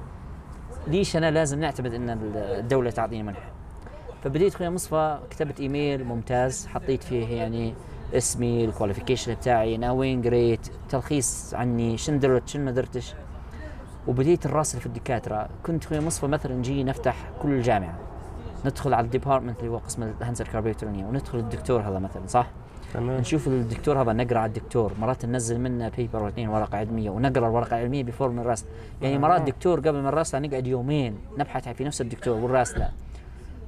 ليش 0.88 1.18
أنا 1.18 1.32
لازم 1.32 1.60
نعتمد 1.60 1.94
إن 1.94 2.10
الدولة 2.36 2.90
تعطيني 2.90 3.24
منحه 3.24 3.52
فبديت 4.24 4.56
أخوي 4.56 4.70
مصطفى 4.70 5.20
كتبت 5.30 5.60
إيميل 5.60 6.04
ممتاز 6.04 6.68
حطيت 6.68 7.04
فيه 7.04 7.28
يعني 7.28 7.74
اسمي 8.14 8.66
ال 8.66 8.71
qualification 8.71 9.34
بتاعي 9.34 9.78
ناوين 9.78 10.22
جريت 10.22 10.68
تلخيص 10.90 11.54
عني 11.54 11.98
شن 11.98 12.20
درت 12.20 12.48
شن 12.48 12.66
ما 12.66 12.72
درتش. 12.72 13.14
وبديت 14.08 14.46
الراسل 14.46 14.80
في 14.80 14.86
الدكاترة. 14.86 15.50
كنت 15.66 15.86
أخوي 15.86 16.00
مصطفى 16.00 16.28
مثلا 16.28 16.56
نجي 16.56 16.84
نفتح 16.84 17.16
كل 17.42 17.52
الجامعة. 17.52 18.00
ندخل 18.66 18.94
على 18.94 19.06
ال 19.06 19.11
department 19.11 19.60
اللي 19.60 19.72
هو 19.72 19.78
قسم 19.78 20.04
الهندسة 20.04 20.42
الكهربائية 20.42 20.76
وندخل 20.84 21.38
الدكتور 21.38 21.82
هذا 21.82 22.00
مثلا 22.00 22.28
صح؟ 22.28 22.48
تمام. 22.94 23.20
نشوف 23.20 23.48
الدكتور 23.48 24.02
هذا 24.02 24.14
نقرأ 24.14 24.40
على 24.40 24.50
الدكتور. 24.50 24.92
مرات 25.02 25.26
ننزل 25.26 25.60
منه 25.60 25.90
paper 25.98 26.24
واثنين 26.24 26.50
ورقة 26.50 26.78
علمية 26.78 27.10
ونقرأ 27.10 27.48
الورقة 27.48 27.78
العلمية 27.78 28.04
before 28.04 28.30
من 28.30 28.40
الرسل 28.40 28.66
يعني 29.02 29.18
مرات 29.18 29.42
آه. 29.42 29.46
دكتور 29.46 29.80
قبل 29.80 29.92
ما 29.92 30.02
نراسله 30.02 30.40
نقعد 30.48 30.68
يومين 30.68 31.18
نبحث 31.38 31.70
في 31.70 31.84
نفس 31.84 32.02
الدكتور 32.02 32.36
والراسله 32.40 32.90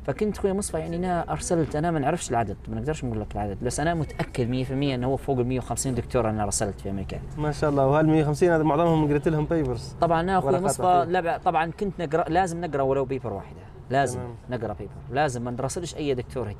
فكنت 0.05 0.37
أخوي 0.37 0.53
مصطفى 0.53 0.79
يعني 0.79 0.95
أنا 0.95 1.31
أرسلت 1.31 1.75
أنا 1.75 1.91
ما 1.91 1.99
نعرفش 1.99 2.31
العدد 2.31 2.57
ما 2.67 2.75
نقدرش 2.75 3.05
نقول 3.05 3.21
لك 3.21 3.35
العدد 3.35 3.57
بس 3.63 3.79
أنا 3.79 3.93
متأكد 3.93 4.65
100% 4.65 4.71
إنه 4.71 5.07
هو 5.07 5.17
فوق 5.17 5.39
ال 5.39 5.47
150 5.47 5.95
دكتور 5.95 6.29
أنا 6.29 6.45
رسلت 6.45 6.81
في 6.81 6.89
أمريكا. 6.89 7.19
ما 7.37 7.51
شاء 7.51 7.69
الله. 7.69 7.87
وهال 7.87 8.07
150 8.07 8.49
هذا 8.49 8.63
معظمهم 8.63 9.07
قريت 9.09 9.27
لهم 9.27 9.45
papers 9.45 9.95
طبعا 10.01 10.21
أنا 10.21 10.37
أخوي 10.37 10.49
ورقات 10.49 10.63
مصطفى. 10.63 11.05
لا 11.09 11.37
طبعا 11.37 11.71
كنت 11.71 12.01
نقرأ 12.01 12.29
لازم 12.29 12.61
نقرأ 12.61 12.81
ولو 12.81 13.05
paper 13.05 13.33
واحدة. 13.33 13.59
لازم 13.89 14.19
تمام. 14.19 14.35
نقرأ 14.49 14.73
paper 14.73 14.91
لازم 15.11 15.41
ما 15.41 15.51
نراسلش 15.51 15.95
أي 15.95 16.13
دكتور 16.13 16.47
هيك. 16.47 16.57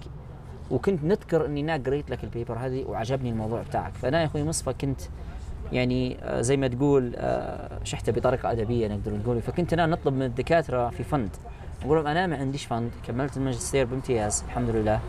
وكنت 0.71 1.03
نذكر 1.03 1.45
إني 1.45 1.61
أنا 1.61 1.83
قريت 1.85 2.09
لك 2.09 2.23
ال 2.23 2.29
paper 2.29 2.57
هذه 2.57 2.83
وعجبني 2.83 3.29
الموضوع 3.29 3.61
بتاعك. 3.61 3.93
فأنا 3.93 4.21
يا 4.21 4.25
أخوي 4.25 4.43
مصطفى 4.43 4.73
كنت 4.73 5.01
يعني 5.71 6.17
آه، 6.23 6.41
زي 6.41 6.57
ما 6.57 6.67
تقول 6.67 7.13
آه، 7.15 7.79
شحتة 7.83 8.11
بطريقة 8.11 8.51
أدبية 8.51 8.87
نقدر 8.87 9.13
نقول. 9.13 9.41
فكنت 9.41 9.73
أنا 9.73 9.85
نطلب 9.85 10.13
من 10.13 10.23
الدكاترة 10.23 10.89
في 10.89 11.03
fund 11.03 11.30
أقول 11.84 11.97
لهم 11.97 12.07
أنا 12.07 12.28
ما 12.28 12.38
عنديش 12.38 12.65
fund 12.65 12.91
كملت 13.07 13.38
الماجستير 13.38 13.86
بامتياز 13.86 14.43
الحمد 14.47 14.69
لله. 14.69 14.99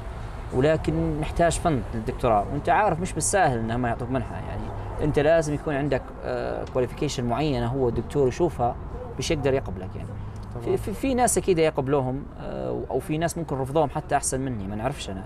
ولكن 0.55 1.21
نحتاج 1.21 1.53
fund 1.53 1.83
للدكتوراه 1.95 2.47
وأنت 2.53 2.69
عارف 2.69 3.01
مش 3.01 3.13
بالساهل 3.13 3.59
انهم 3.59 3.87
يعطوك 3.87 4.11
منحة 4.11 4.35
يعني 4.35 4.63
أنت 5.03 5.19
لازم 5.19 5.55
يكون 5.55 5.75
عندك 5.75 6.03
qualification 6.73 7.25
معينة 7.25 7.67
هو 7.67 7.89
الدكتور 7.89 8.29
يشوفها 8.29 8.77
مش 9.19 9.31
يقدر 9.31 9.55
يقبلك 9.55 9.97
يعني. 9.97 10.09
في, 10.65 10.77
في, 10.77 10.93
في 10.93 11.15
ناس 11.15 11.39
أكيد 11.39 11.59
يقبلوهم 11.59 12.23
آه، 12.41 12.83
أو 12.91 12.99
في 12.99 13.19
ناس 13.19 13.39
ممكن 13.39 13.57
رفضوهم 13.57 13.91
حتى 13.91 14.17
أحسن 14.17 14.41
مني 14.41 14.67
ما 14.67 14.77
نعرفش 14.77 15.11
أنا. 15.11 15.25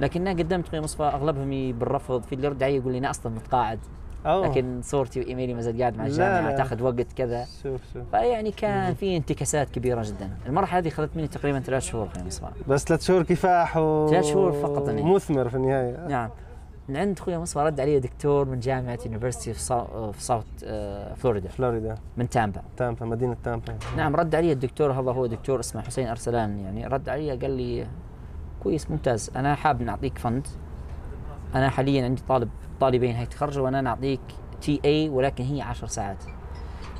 لكن 0.00 0.26
أنا 0.26 0.42
قدمت 0.42 0.68
أخوي 0.68 0.80
مصطفى 0.80 1.02
أغلبهم 1.02 1.72
بالرفض 1.78 2.22
في 2.22 2.34
اللي 2.34 2.46
يرد 2.46 2.62
علي 2.62 2.76
يقول 2.76 2.92
لي 2.92 2.98
أنا 2.98 3.10
أصلا 3.10 3.32
متقاعد. 3.32 3.78
أوه. 4.26 4.48
لكن 4.48 4.80
صورتي 4.82 5.20
وإيميلي 5.20 5.54
ما 5.54 5.60
زال 5.60 5.80
قاعد 5.80 5.96
مع 5.96 6.06
الجامعة. 6.06 6.56
تاخذ 6.56 6.82
وقت 6.82 7.12
كذا. 7.16 7.44
شوف 7.62 7.80
شوف. 7.94 8.02
فيعني 8.10 8.50
كان 8.50 8.94
في 8.94 9.16
انتكاسات 9.16 9.70
كبيرة 9.70 10.02
جدا. 10.02 10.30
المرحلة 10.46 10.78
هذه 10.78 10.88
اخذت 10.88 11.16
مني 11.16 11.28
تقريبا 11.28 11.60
ثلاث 11.60 11.82
شهور 11.82 12.06
أخوي 12.06 12.24
مصطفى 12.24 12.52
بس 12.68 12.84
ثلاث 12.84 13.02
شهور 13.02 13.22
كفاح 13.22 13.76
و 13.76 14.08
ثلاث 14.10 14.24
شهور 14.24 14.52
فقط 14.52 14.88
يعني. 14.88 15.02
مثمر 15.02 15.48
في 15.48 15.54
النهاية. 15.54 16.06
نعم. 16.08 16.30
من 16.88 16.96
عند 16.96 17.18
أخوي 17.18 17.38
مصطفى 17.38 17.64
رد 17.64 17.80
علي 17.80 18.00
دكتور 18.00 18.44
من 18.44 18.60
جامعة 18.60 18.98
يونيفرستي 19.06 19.52
في 19.52 19.72
آه، 20.64 21.14
فلوريدا 21.14 21.48
فلوريدا 21.48 21.94
من 22.16 22.28
تامبا. 22.28 22.62
تامبا 22.76 23.06
مدينة 23.06 23.36
تامبا. 23.44 23.78
نعم 23.96 24.16
رد 24.16 24.34
علي 24.34 24.52
الدكتور 24.52 24.92
هذا 24.92 25.10
هو 25.12 25.26
دكتور 25.26 25.60
اسمه 25.60 25.82
حسين 25.82 26.08
أرسلان. 26.08 26.58
يعني 26.58 26.86
رد 26.86 27.08
علي 27.08 27.30
قال 27.30 27.50
لي 27.50 27.86
كويس 28.62 28.90
ممتاز. 28.90 29.30
أنا 29.36 29.54
حاب 29.54 29.82
نعطيك 29.82 30.18
fund. 30.18 30.46
أنا 31.54 31.68
حاليا 31.68 32.04
عندي 32.04 32.22
طالب 32.28 32.48
طالبين 32.80 33.16
هيتخرجوا 33.16 33.64
وأنا 33.64 33.80
نعطيك 33.80 34.20
TA 34.60 35.08
ولكن 35.08 35.44
هي 35.44 35.62
10 35.62 35.86
ساعات. 35.86 36.24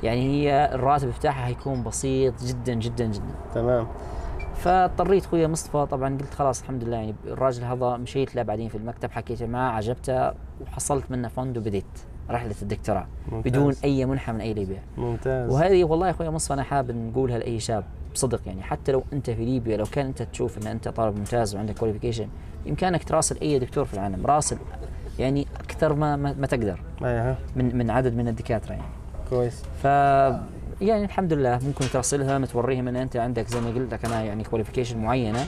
يعني 0.03 0.21
هي 0.21 0.69
الراتب 0.73 1.13
بتاعها 1.19 1.47
هيكون 1.47 1.83
بسيط 1.83 2.43
جدا 2.43 2.73
جدا 2.73 3.05
جدا. 3.05 3.35
تمام. 3.53 3.87
فاضطريت 4.55 5.25
اخويا 5.25 5.47
مصطفى 5.47 5.85
طبعا 5.91 6.17
قلت 6.17 6.33
خلاص 6.33 6.61
الحمد 6.61 6.83
لله 6.83 6.97
يعني 6.97 7.15
الراجل 7.25 7.63
هذا 7.63 7.97
مشيت 7.97 8.35
له 8.35 8.43
بعدين 8.43 8.69
في 8.69 8.75
المكتب 8.75 9.11
حكيت 9.11 9.43
معاه 9.43 9.71
عجبته 9.71 10.31
وحصلت 10.61 11.11
منه 11.11 11.27
fund 11.27 11.57
وبديت 11.57 11.85
رحلة 12.29 12.55
الدكتوراه. 12.61 13.07
بدون 13.31 13.75
أي 13.83 14.05
منحة 14.05 14.33
من 14.33 14.41
أي 14.41 14.53
ليبيا 14.53 14.83
ممتاز. 14.97 15.51
وهذه 15.53 15.83
والله 15.83 16.05
يا 16.07 16.11
أخوي 16.11 16.29
مصطفى 16.29 16.53
أنا 16.53 16.63
حاب 16.63 16.91
نقولها 16.91 17.37
لأي 17.37 17.59
شاب 17.59 17.83
بصدق 18.13 18.41
يعني 18.45 18.63
حتى 18.63 18.91
لو 18.91 19.03
أنت 19.13 19.29
في 19.29 19.45
ليبيا 19.45 19.77
لو 19.77 19.85
كان 19.85 20.05
أنت 20.05 20.21
تشوف 20.21 20.57
إن 20.57 20.67
أنت 20.67 20.87
طالب 20.87 21.17
ممتاز 21.17 21.55
وعندك 21.55 21.77
qualification 21.79 22.27
بإمكانك 22.65 23.03
تراسل 23.03 23.37
أي 23.41 23.59
دكتور 23.59 23.85
في 23.85 23.93
العالم 23.93 24.25
راسل 24.25 24.57
يعني 25.19 25.47
أكثر 25.59 25.93
ما 25.93 26.15
ما, 26.15 26.47
تقدر. 26.47 26.79
أيوه 27.03 27.35
من 27.55 27.77
من 27.77 27.89
عدد 27.89 28.15
من 28.15 28.27
الدكاترة 28.27 28.71
يعني. 28.71 28.83
كويس. 29.29 29.63
ف 29.81 29.85
يعني 30.81 31.05
الحمد 31.05 31.33
لله 31.33 31.59
ممكن 31.65 31.85
تراسلها 31.85 32.45
توريهم 32.45 32.87
ان 32.87 32.95
أنت 32.95 33.17
عندك 33.17 33.47
زي 33.47 33.61
ما 33.61 33.69
قلت 33.69 33.93
لك 33.93 34.05
أنا 34.05 34.23
يعني 34.23 34.43
qualification 34.43 34.97
معينة. 34.99 35.45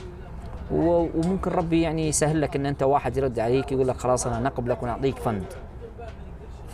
وممكن 0.70 1.50
ربي 1.50 1.82
يعني 1.82 2.08
يسهل 2.08 2.40
لك 2.40 2.56
إن 2.56 2.66
أنت 2.66 2.82
واحد 2.82 3.16
يرد 3.16 3.38
عليك 3.38 3.72
يقول 3.72 3.88
لك 3.88 3.96
خلاص 3.96 4.26
أنا 4.26 4.40
نقبلك 4.40 4.82
ونعطيك 4.82 5.18
فند. 5.18 5.44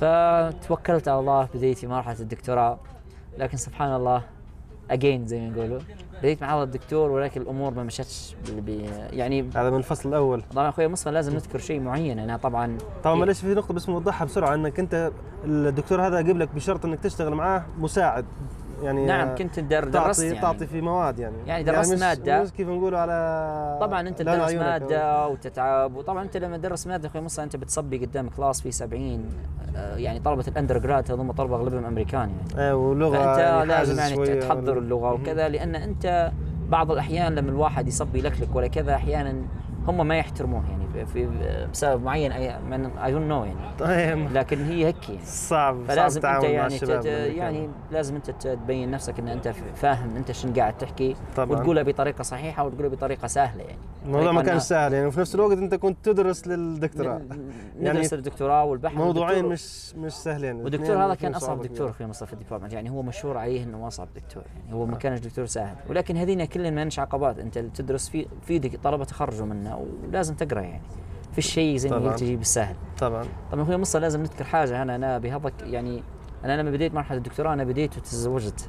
فتوكلت 0.01 1.09
على 1.09 1.21
الله 1.21 1.49
بديت 1.55 1.79
في 1.79 1.87
مرحلة 1.87 2.21
الدكتوراه. 2.21 2.79
لكن 3.39 3.57
سبحان 3.57 3.95
الله 3.95 4.23
اجين 4.91 5.27
زي 5.27 5.41
ما 5.41 5.57
يقولوا 5.57 5.81
بديت 6.23 6.43
مع 6.43 6.63
الدكتور 6.63 7.11
ولكن 7.11 7.41
الأمور 7.41 7.75
ما 7.75 7.83
مشتش 7.83 8.37
بي 8.53 8.91
يعني 9.13 9.51
هذا 9.57 9.71
من 9.71 9.77
الفصل 9.77 10.09
الأول. 10.09 10.43
طبعا 10.53 10.69
أخوي 10.69 10.89
مصطفى 10.89 11.11
لازم 11.11 11.35
نذكر 11.35 11.59
شيء 11.59 11.81
معين. 11.81 12.19
أنا 12.19 12.37
طبعا 12.37 12.79
طبعا 13.05 13.15
معلش 13.15 13.41
في 13.41 13.55
نقطة 13.55 13.75
بس 13.75 13.89
نوضحها 13.89 14.25
بسرعة 14.25 14.55
أنك 14.55 14.79
أنت 14.79 15.11
الدكتور 15.45 16.07
هذا 16.07 16.21
جيب 16.21 16.39
لك 16.39 16.55
بشرط 16.55 16.85
أنك 16.85 17.01
تشتغل 17.01 17.35
معاه 17.35 17.65
مساعد. 17.79 18.25
يعني 18.83 19.07
نعم 19.07 19.35
كنت 19.35 19.61
در 19.61 19.85
درست 19.85 20.21
تعطي 20.21 20.27
يعني. 20.27 20.41
تعطي 20.41 20.67
في 20.67 20.81
مواد 20.81 21.19
يعني. 21.19 21.37
يعني 21.47 21.65
درست 21.65 21.93
مش 21.93 22.01
مادة. 22.01 22.43
مش 22.43 22.53
كيف 22.53 22.69
نقولوا 22.69 22.99
على 22.99 23.79
طبعا 23.81 24.09
أنت 24.09 24.19
تدرس 24.19 24.53
مادة 24.53 25.29
وتتعب 25.29 25.97
وطبعا 25.97 26.23
أنت 26.23 26.37
لما 26.37 26.57
تدرس 26.57 26.87
مادة 26.87 27.09
أخوي 27.09 27.21
مصطفى 27.23 27.43
أنت 27.43 27.57
بتصبي 27.57 27.99
قدام 27.99 28.29
class 28.29 28.61
فيه 28.61 28.71
70 28.71 29.29
آه، 29.77 29.97
يعني 29.97 30.21
طلبة 30.21 30.45
ال 30.49 30.79
undergrad 30.79 31.13
هذول 31.13 31.35
طلبة 31.35 31.57
أغلبهم 31.57 31.85
أمريكان 31.85 32.31
يعني. 32.31 32.67
إيه 32.69 32.73
ولغه 32.73 33.17
فأنت 33.17 33.39
يعني 33.39 33.67
لازم 33.67 33.99
يعني 33.99 34.41
تحضر 34.41 34.79
اللغة 34.79 35.13
وكذا 35.13 35.49
لأن 35.49 35.75
أنت 35.75 36.33
بعض 36.69 36.91
الأحيان 36.91 37.35
لما 37.35 37.51
الواحد 37.51 37.89
يصبي 37.89 38.21
لكلك 38.21 38.49
ولا 38.55 38.67
كذا 38.67 38.95
أحيانا 38.95 39.35
هم 39.89 40.07
ما 40.07 40.19
يحترموه 40.19 40.63
يعني. 40.71 40.82
في, 40.93 41.29
بسبب 41.73 42.03
معين 42.03 42.33
I 42.33 42.57
I 43.05 43.13
don't 43.13 43.27
know 43.27 43.45
يعني. 43.45 43.59
طيب. 43.79 44.33
لكن 44.33 44.65
هي 44.65 44.87
هيك 44.87 45.09
يعني. 45.09 45.21
صعب 45.25 45.75
صعب 45.75 45.85
فلازم 45.89 46.17
أنت 46.17 46.17
التعامل 46.17 46.45
مع 46.45 46.51
يعني 46.51 46.75
الشباب 46.75 47.01
تت. 47.01 47.07
يعني 47.07 47.69
لازم 47.91 48.15
أنت 48.15 48.31
تبين 48.31 48.91
نفسك 48.91 49.19
إن 49.19 49.29
أنت 49.29 49.49
فاهم 49.75 50.17
أنت 50.17 50.33
شنو 50.33 50.53
قاعد 50.55 50.79
تحكي 50.79 51.17
طبعاً. 51.37 51.61
وتقولها 51.61 51.83
بطريقة 51.83 52.23
صحيحة 52.23 52.65
وتقولها 52.67 52.91
بطريقة 52.91 53.29
سهلة 53.29 53.63
يعني. 53.63 53.79
الموضوع 54.07 54.33
ما 54.33 54.43
كان 54.43 54.59
سهل 54.59 54.93
يعني 54.93 55.07
وفي 55.07 55.21
نفس 55.21 55.35
الوقت 55.35 55.59
أنت 55.59 55.75
كنت 55.75 56.05
تدرس 56.05 56.47
للدكتوراه. 56.47 57.21
يعني 57.81 57.99
ندرس 57.99 58.15
الدكتوراه 58.15 58.65
والبحث 58.65 58.95
موضوعين 58.95 59.45
مش 59.45 59.95
مش 59.95 60.13
سهل 60.13 60.45
يعني 60.45 60.63
والدكتور 60.63 61.05
هذا 61.05 61.15
كان 61.15 61.35
أصعب 61.35 61.63
دكتور 61.63 61.77
كبيرة. 61.77 61.91
في 61.91 62.07
مصطفى 62.07 62.33
الديبارتمنت. 62.33 62.73
يعني 62.73 62.91
هو 62.91 63.03
مشهور 63.03 63.37
عليه 63.39 63.65
إنه 63.65 63.87
اصعب 63.87 64.09
دكتور 64.17 64.43
يعني. 64.55 64.75
هو 64.75 64.87
ما 64.87 64.97
كانش 64.97 65.21
دكتور 65.21 65.47
سهل. 65.47 65.77
ولكن 65.89 66.17
هذين 66.17 66.45
كلهم 66.45 66.75
ما 66.75 66.89
عقبات. 66.99 67.39
أنت 67.39 67.59
تدرس 67.59 68.09
في 68.09 68.27
في 68.47 68.59
طلبة 68.59 69.05
تخرجوا 69.05 69.47
منه 69.47 69.87
ولازم 70.09 70.35
تقرأ 70.35 70.61
يعني. 70.61 70.82
في 71.33 71.43
شيء 71.43 71.77
زي 71.77 71.91
ما. 71.91 71.97
قلت 71.97 72.23
يجي 72.23 72.37
بالسهل 72.37 72.75
طبعا 72.99 73.25
طبعا 73.53 73.63
أخوي 73.63 73.77
مصطفى 73.77 74.01
لازم 74.01 74.21
نذكر 74.21 74.45
حاجة 74.45 74.83
أنا 74.83 74.97
أنا 74.97 75.19
بهذا 75.19 75.53
يعني 75.63 76.03
أنا 76.45 76.63
لما 76.63 76.71
بديت 76.71 76.95
مرحلة 76.95 77.19
الدكتوراه 77.19 77.53
أنا 77.53 77.65
بديت 77.65 77.97
وتزوجت 77.97 78.69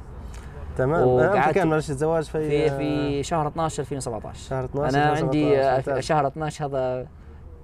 تمام 0.76 1.08
إمتى 1.08 1.52
كان 1.52 1.68
معلش 1.68 1.90
الزواج 1.90 2.24
في 2.24 2.48
في 2.48 2.76
في 2.76 3.22
شهر 3.22 3.48
12 3.48 3.80
2017 3.80 4.48
شهر 4.48 4.64
12 4.64 4.96
أنا 4.96 5.12
2017. 5.12 5.24
عندي 5.24 5.60
آه،. 5.92 6.00
شهر 6.00 6.26
12 6.26 6.66
هذا 6.66 7.06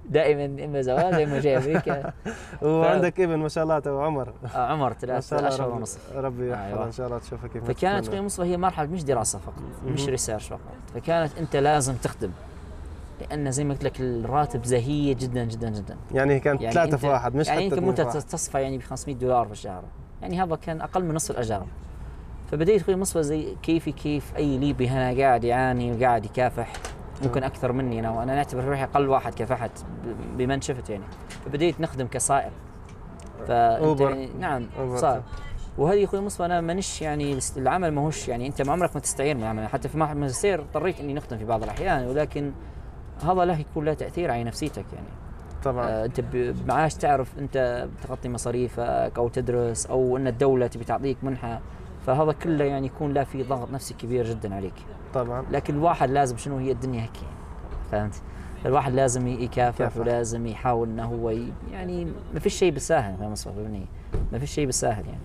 دائما 0.09 0.65
إما 0.65 0.81
زواج 0.81 1.13
إما 1.13 1.39
جاي 1.39 1.57
أمريكا 1.57 2.13
وعندك 2.61 3.19
ابن 3.19 3.35
ما 3.35 3.49
شاء 3.49 3.63
الله 3.63 3.79
تو 3.79 4.01
عمر 4.01 4.33
آه، 4.55 4.57
عمر 4.57 4.93
ثلاث 4.93 5.33
اشهر 5.33 5.69
ونصف 5.69 6.15
ربي. 6.15 6.49
يحفظه 6.51 6.85
إن 6.85 6.91
شاء 6.91 7.07
الله 7.07 7.19
تشوفه 7.19 7.47
كيف 7.47 7.63
فكانت. 7.63 8.07
أخوي 8.07 8.21
مصطفى 8.21 8.47
هي 8.47 8.57
مرحلة 8.57 8.87
مش 8.87 9.03
دراسة 9.03 9.39
فقط 9.39 9.63
مش. 9.85 10.07
research 10.07 10.47
فقط 10.47 10.59
فكانت 10.95 11.37
أنت 11.37 11.55
لازم 11.55 11.93
تخدم 11.93 12.31
لأن 13.21 13.51
زي 13.51 13.63
ما 13.63 13.73
قلت 13.73 13.83
لك 13.83 13.99
الراتب 14.01 14.65
زهيد 14.65 15.17
جدا 15.17 15.43
جدا 15.43 15.69
جدا. 15.69 15.97
يعني 16.11 16.39
كانت 16.39 16.61
يعني 16.61 16.73
ثلاثة 16.75 16.97
أنت- 16.97 16.99
في 16.99 17.07
واحد 17.07 17.35
مش 17.35 17.47
يعني 17.47 17.71
حتى 17.71 17.79
أنت. 17.79 18.01
تصفى 18.01 18.61
يعني 18.61 18.77
ب 18.77 18.81
500 18.81 19.15
دولار 19.15 19.45
في 19.45 19.51
الشهر 19.51 19.83
يعني 20.21 20.43
هذا 20.43 20.55
كان 20.55 20.81
أقل 20.81 21.03
من 21.03 21.15
نصف 21.15 21.31
الاجار 21.31 21.65
فبديت 22.51 22.81
أخوي 22.81 22.95
مصفى 22.95 23.23
زي 23.23 23.55
كيفي 23.63 23.91
كيف 23.91 24.33
أي 24.37 24.57
ليبي 24.57 24.87
هنا 24.87 25.21
قاعد 25.21 25.43
يعاني 25.43 25.91
وقاعد 25.91 26.25
يكافح. 26.25 26.73
ممكن 27.23 27.43
أكثر 27.43 27.71
مني 27.71 27.99
أنا 27.99 28.09
وأنا 28.11 28.35
نعتبر 28.35 28.63
روحي 28.63 28.83
أقل 28.83 29.09
واحد 29.09 29.33
كافحت 29.33 29.71
بمن 30.37 30.61
شفت 30.61 30.89
يعني. 30.89 31.03
فبديت 31.45 31.81
نخدم 31.81 32.07
كسائق 32.07 32.51
فانت. 33.47 34.01
يعني 34.01 34.29
نعم 34.39 34.67
أوبر. 34.79 34.97
صار. 34.97 35.21
وهذه 35.77 36.03
أخوي 36.05 36.19
مصطفى 36.21 36.45
أنا 36.45 36.61
مانيش 36.61 37.01
يعني 37.01 37.39
العمل 37.57 37.91
ماهوش 37.91 38.27
يعني 38.27 38.47
أنت 38.47 38.61
ما 38.61 38.71
عمرك 38.71 38.89
ما 38.93 38.99
تستعير 39.01 39.35
من 39.35 39.41
العمل. 39.43 39.67
حتى 39.67 39.89
في 39.89 39.97
ماجستير 39.97 40.59
اضطريت 40.61 40.99
إني 40.99 41.13
نخدم 41.13 41.37
في 41.37 41.45
بعض 41.45 41.63
الأحيان 41.63 42.07
ولكن 42.07 42.51
هذا 43.25 43.45
له 43.45 43.59
يكون 43.59 43.85
له 43.85 43.93
تأثير 43.93 44.31
على 44.31 44.43
نفسيتك 44.43 44.85
يعني. 44.93 45.07
طبعا. 45.63 45.89
آه 45.89 46.05
أنت 46.05 46.21
معاش 46.67 46.93
تعرف 46.93 47.39
أنت 47.39 47.87
بتغطي 47.99 48.29
مصاريفك 48.29 49.11
أو 49.17 49.27
تدرس 49.27 49.85
أو 49.85 50.17
أن 50.17 50.27
الدولة 50.27 50.67
تبي 50.67 50.83
تعطيك 50.83 51.17
منحة 51.23 51.59
فهذا 52.07 52.31
كله 52.31 52.65
يعني 52.65 52.87
يكون 52.87 53.13
لا 53.13 53.23
في 53.23 53.43
ضغط 53.43 53.71
نفسي 53.71 53.93
كبير 53.93 54.25
جدا 54.25 54.55
عليك. 54.55 54.73
طبعا. 55.13 55.45
لكن 55.51 55.75
الواحد 55.75 56.09
لازم 56.09 56.37
شنو 56.37 56.57
هي 56.57 56.71
الدنيا 56.71 57.01
هيك 57.01 57.15
يعني 57.15 57.35
فهمت؟ 57.91 58.21
الواحد 58.65 58.93
لازم 58.93 59.27
يكافح. 59.27 59.97
ولازم 59.97 60.47
يحاول 60.47 60.87
إنه 60.87 61.05
هو 61.05 61.33
يعني 61.71 62.07
ما 62.33 62.39
فيش 62.39 62.55
شيء 62.55 62.71
بالساهل 62.71 63.29
مصطفى 63.29 63.55
فهمني 63.55 63.85
ما 64.31 64.39
فيش 64.39 64.51
شيء 64.51 64.65
بالساهل 64.65 65.05
يعني. 65.05 65.21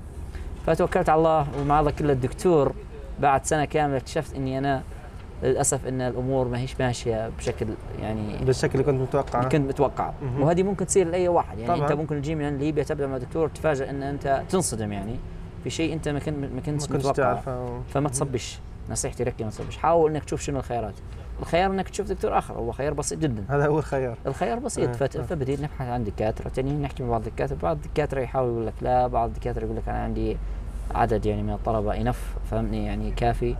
فتوكلت 0.67 1.09
على 1.09 1.19
الله 1.19 1.47
ومع 1.61 1.81
هذا 1.81 1.91
كله 1.91 2.13
الدكتور 2.13 2.73
بعد 3.21 3.45
سنة 3.45 3.65
كاملة 3.65 3.97
اكتشفت 3.97 4.35
إني 4.35 4.59
أنا 4.59 4.83
للأسف 5.43 5.87
إن 5.87 6.01
الأمور 6.01 6.49
ما 6.49 6.59
هيش 6.59 6.81
ماشية 6.81 7.29
بشكل 7.39 7.67
يعني 8.03 8.45
بالشكل 8.45 8.73
اللي 8.81 8.93
كنت 8.93 9.01
متوقع 9.01 9.43
كنت 9.43 9.69
متوقع 9.69 10.13
مهم. 10.23 10.43
وهذه 10.43 10.63
ممكن 10.63 10.87
تصير 10.87 11.09
لأي 11.09 11.29
واحد. 11.29 11.59
يعني 11.59 11.75
طبعاً. 11.75 11.89
انت 11.91 11.99
ممكن 11.99 12.23
تجي 12.23 12.35
من 12.35 12.59
ليبيا 12.59 12.83
تبدأ 12.83 13.07
مع 13.07 13.19
دكتور 13.19 13.49
تفاجئ 13.49 13.91
إن 13.91 14.03
أنت 14.03 14.43
تنصدم 14.49 14.93
يعني. 14.93 15.17
في 15.65 15.71
شيء 15.71 15.93
أنت 15.93 16.09
ما 16.09 16.19
كنت 16.19 16.37
ما 16.39 16.61
كنتش 16.61 16.87
تعرفه. 17.17 17.81
فما 17.89 18.09
تصبش. 18.09 18.59
نصيحتي 18.91 19.25
لك 19.25 19.43
ما 19.43 19.51
تصبش. 19.51 19.77
حاول 19.77 20.11
إنك 20.11 20.25
تشوف 20.25 20.41
شنو 20.41 20.59
الخيارات. 20.59 20.95
الخيار 21.41 21.71
إنك 21.71 21.89
تشوف 21.89 22.09
دكتور 22.09 22.39
آخر. 22.39 22.55
هو 22.55 22.73
خيار 22.73 22.95
بسيط 22.95 23.19
جدا. 23.19 23.45
هذا 23.49 23.67
هو 23.67 23.79
الخيار. 23.79 24.19
الخيار 24.27 24.59
بسيط. 24.59 24.89
آه، 24.89 24.93
فت... 24.93 25.19
فبديت 25.19 25.61
نبحث 25.61 25.87
عن 25.89 26.05
دكاترة. 26.05 26.49
تانيين 26.49 26.83
نحكي 26.83 27.03
مع 27.03 27.11
بعض 27.11 27.27
الدكاترة. 27.27 27.57
بعض 27.63 27.77
الدكاترة 27.77 28.21
يحاول 28.21 28.51
يقول 28.51 28.67
لك 28.67 28.75
لا. 28.83 29.07
بعض 29.07 29.29
الدكاترة 29.29 29.65
يقول 29.65 29.77
لك 29.77 29.89
أنا 29.89 30.03
عندي 30.03 30.37
عدد 30.95 31.27
يعني 31.27 31.43
من 31.43 31.53
الطلبة 31.53 32.01
enough 32.01 32.35
فهمني 32.51 32.87
يعني 32.87 33.11
كافي. 33.11 33.57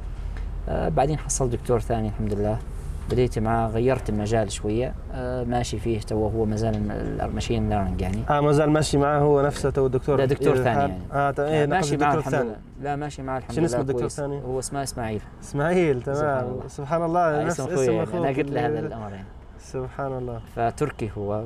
بعدين 0.69 1.19
حصلت 1.19 1.53
دكتور 1.53 1.81
ثاني 1.81 2.09
الحمد 2.09 2.33
لله. 2.35 2.59
بديت 3.11 3.39
معاه 3.39 3.69
غيرت 3.69 4.09
المجال 4.11 4.53
شوية. 4.53 4.95
آه 5.15 5.45
ماشي 5.45 5.79
فيه 5.79 6.01
تو 6.01 6.29
هو 6.29 6.45
مازال 6.45 6.91
ال 7.21 7.27
machine 7.27 7.69
learning 7.69 8.01
يعني. 8.01 8.19
آه 8.31 8.41
ما 8.41 8.53
زال 8.53 8.71
ماشي 8.71 8.99
معاه 8.99 9.19
هو 9.21 9.43
نفسه 9.43 9.71
تو 9.71 9.87
الدكتور 9.87 10.19
لا، 10.19 10.25
دكتور 10.25 10.57
إيه، 10.57 10.63
ثاني 10.63 10.79
يعني. 10.81 10.99
آه 11.13 11.35
إيه 11.39 11.67
ماشي 11.67 11.97
معاه 11.97 12.15
الحمد 12.15 12.35
لله. 12.35 12.57
لا 12.83 12.97
ماشي 12.97 13.23
معاه 13.23 13.39
الحمد 13.39 13.53
شنو 13.53 13.61
لله 13.65 13.67
اسم 13.75 13.81
الدكتور. 13.81 14.05
الثاني؟ 14.05 14.41
هو 14.43 14.59
اسمه 14.59 14.83
إسماعيل 14.83 15.21
اسماعيل 15.43 16.03
سبحان 16.03 16.15
تمام 16.17 16.45
الله. 16.45 16.69
سبحان 16.69 17.03
الله 17.05 17.21
آه، 17.21 17.45
نفس 17.45 17.61
اسم 17.61 17.73
أخوي 17.73 17.87
يعني. 17.87 18.11
أنا 18.19 18.29
قلت 18.29 18.51
له 18.51 18.61
هذا 18.61 18.67
اللي- 18.67 18.81
الأمر 18.81 19.11
يعني. 19.11 19.27
سبحان 19.61 20.19
الله. 20.19 20.41
فتركي 20.57 21.11
هو. 21.19 21.45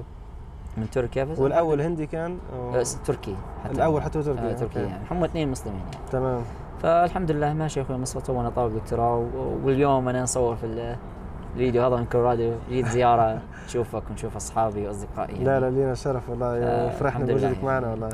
من 0.77 0.91
تركيا 0.91 1.25
بس؟ 1.25 1.39
والأول 1.39 1.81
هندي 1.81 2.07
كان؟ 2.07 2.39
أو- 2.53 2.75
بس 2.77 2.99
تركي 3.07 3.37
حتى. 3.65 3.73
الأول 3.75 4.03
حتى 4.03 4.23
تركي. 4.23 4.41
آه 4.41 4.53
تركي. 4.53 4.79
يعني. 4.79 5.05
هم 5.11 5.25
اثنين 5.25 5.49
مسلمين 5.49 5.81
يعني. 5.81 6.07
تمام. 6.13 6.43
فالحمد 6.83 7.31
لله 7.31 7.53
ماشي 7.53 7.81
يا 7.81 7.85
أخوي 7.85 7.97
مصر 7.97 8.21
تونا 8.21 8.51
طالب 8.51 8.75
دكتوراه 8.77 9.17
و- 9.19 9.57
واليوم 9.67 10.09
أنا 10.09 10.23
نصور 10.23 10.57
في 10.57 10.67
ال- 10.67 10.97
الفيديو 11.55 11.83
هذا 11.87 11.97
من 11.97 12.05
كولورادو 12.05 12.53
جيت 12.69 12.87
زيارة 12.87 13.41
نشوفك 13.67 14.03
ونشوف 14.11 14.37
أصحابي 14.37 14.87
وأصدقائي 14.87 15.33
يعني. 15.33 15.45
لا 15.45 15.61
لا 15.61 15.71
لينا 15.71 15.95
شرف 15.95 16.31
والله 16.31 16.89
فرحنا 16.89 17.25
بوجودك 17.25 17.43
يعني. 17.43 17.65
معنا 17.65 17.91
والله 17.91 18.09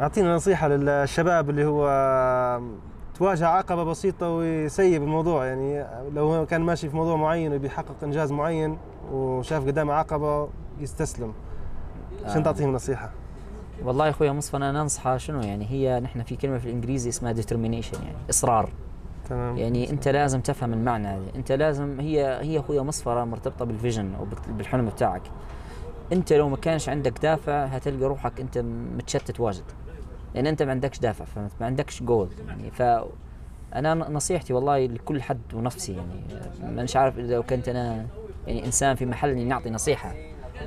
أعطينا 0.00 0.34
نصيحة 0.34 0.68
للشباب 0.68 1.50
اللي 1.50 1.64
هو 1.64 1.88
تواجه 3.18 3.46
عقبة 3.48 3.84
بسيطة 3.84 4.28
ويسيب 4.30 5.02
الموضوع 5.02 5.46
يعني 5.46 5.84
لو 6.14 6.46
كان 6.46 6.60
ماشي 6.60 6.88
في 6.88 6.96
موضوع 6.96 7.16
معين 7.16 7.54
وبيحقق 7.54 7.94
إنجاز 8.02 8.32
معين 8.32 8.78
وشاف 9.12 9.66
قدامه 9.66 9.94
عقبة 9.94 10.48
يستسلم 10.80 11.32
شنو 12.26 12.40
آه. 12.40 12.44
تعطيهم 12.44 12.72
نصيحة؟ 12.72 13.10
والله 13.84 14.04
يا 14.04 14.10
أخوي 14.10 14.30
مصطفى 14.32 14.56
أنا 14.56 14.72
ننصحه 14.72 15.16
شنو 15.16 15.40
يعني 15.40 15.70
هي 15.70 16.00
نحن 16.00 16.22
في 16.22 16.36
كلمة 16.36 16.58
في 16.58 16.66
الإنجليزي 16.66 17.08
اسمها 17.08 17.34
determination 17.34 18.02
يعني 18.02 18.16
إصرار. 18.30 18.70
تمام. 19.28 19.56
يعني 19.56 19.90
أنت 19.90 20.08
لازم 20.08 20.40
تفهم 20.40 20.72
المعنى 20.72 21.08
هذا 21.08 21.24
أنت 21.36 21.52
لازم 21.52 22.00
هي 22.00 22.38
هي 22.42 22.58
أخويا 22.58 22.82
مصفرة 22.82 23.24
مرتبطة 23.24 23.64
بالفيجن 23.64 24.14
أو 24.14 24.26
بالحلم 24.48 24.86
بتاعك. 24.86 25.22
أنت 26.12 26.32
لو 26.32 26.48
ما 26.48 26.56
كانش 26.56 26.88
عندك 26.88 27.18
دافع 27.22 27.64
هتلقى 27.64 28.04
روحك 28.06 28.40
أنت 28.40 28.58
متشتت 28.98 29.40
واجد. 29.40 29.64
لأن 30.34 30.46
أنت 30.46 30.62
ما 30.62 30.70
عندكش 30.70 30.98
دافع 30.98 31.24
فهمت؟ 31.24 31.52
ما 31.60 31.66
عندكش 31.66 32.02
جول 32.02 32.28
يعني. 32.48 32.70
ف 32.70 32.82
أنا 33.74 33.94
نصيحتي 33.94 34.52
والله 34.52 34.86
لكل 34.86 35.22
حد 35.22 35.54
ونفسي 35.54 35.92
يعني 35.92 36.20
مانيش 36.62 36.96
عارف 36.96 37.18
إذا 37.18 37.40
كنت 37.40 37.68
أنا 37.68 38.06
يعني 38.46 38.66
إنسان 38.66 38.96
في 38.96 39.06
محل 39.06 39.30
إني 39.30 39.44
نعطي 39.44 39.70
نصيحة. 39.70 40.14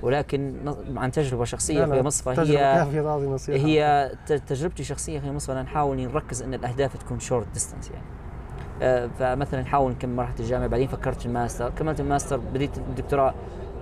ولكن 0.02 0.56
عن 0.96 1.12
تجربة 1.12 1.46
شخصية 1.46 1.86
لا، 1.86 2.02
مصفى 2.02 2.30
هي 2.58 2.82
هي 3.66 4.12
تجربتي 4.48 4.82
الشخصية 4.82 5.20
أخوي 5.20 5.32
مصطفى 5.32 5.52
أنا 5.52 5.62
نحاول 5.62 5.98
نركز 5.98 6.42
إن 6.44 6.54
الأهداف 6.54 6.98
تكون 6.98 7.20
short 7.20 7.48
distance 7.54 7.90
يعني. 7.90 8.06
آه، 8.82 9.10
فمثلا 9.20 9.62
نحاول 9.62 9.92
نكمل 9.92 10.16
مرحله 10.16 10.36
الجامعة 10.40 10.68
بعدين 10.68 10.88
فكرت 10.88 11.20
في 11.20 11.26
الماستر 11.26 11.70
كملت 11.70 12.00
الماستر 12.00 12.38
بديت 12.38 12.78
الدكتوراه. 12.78 13.34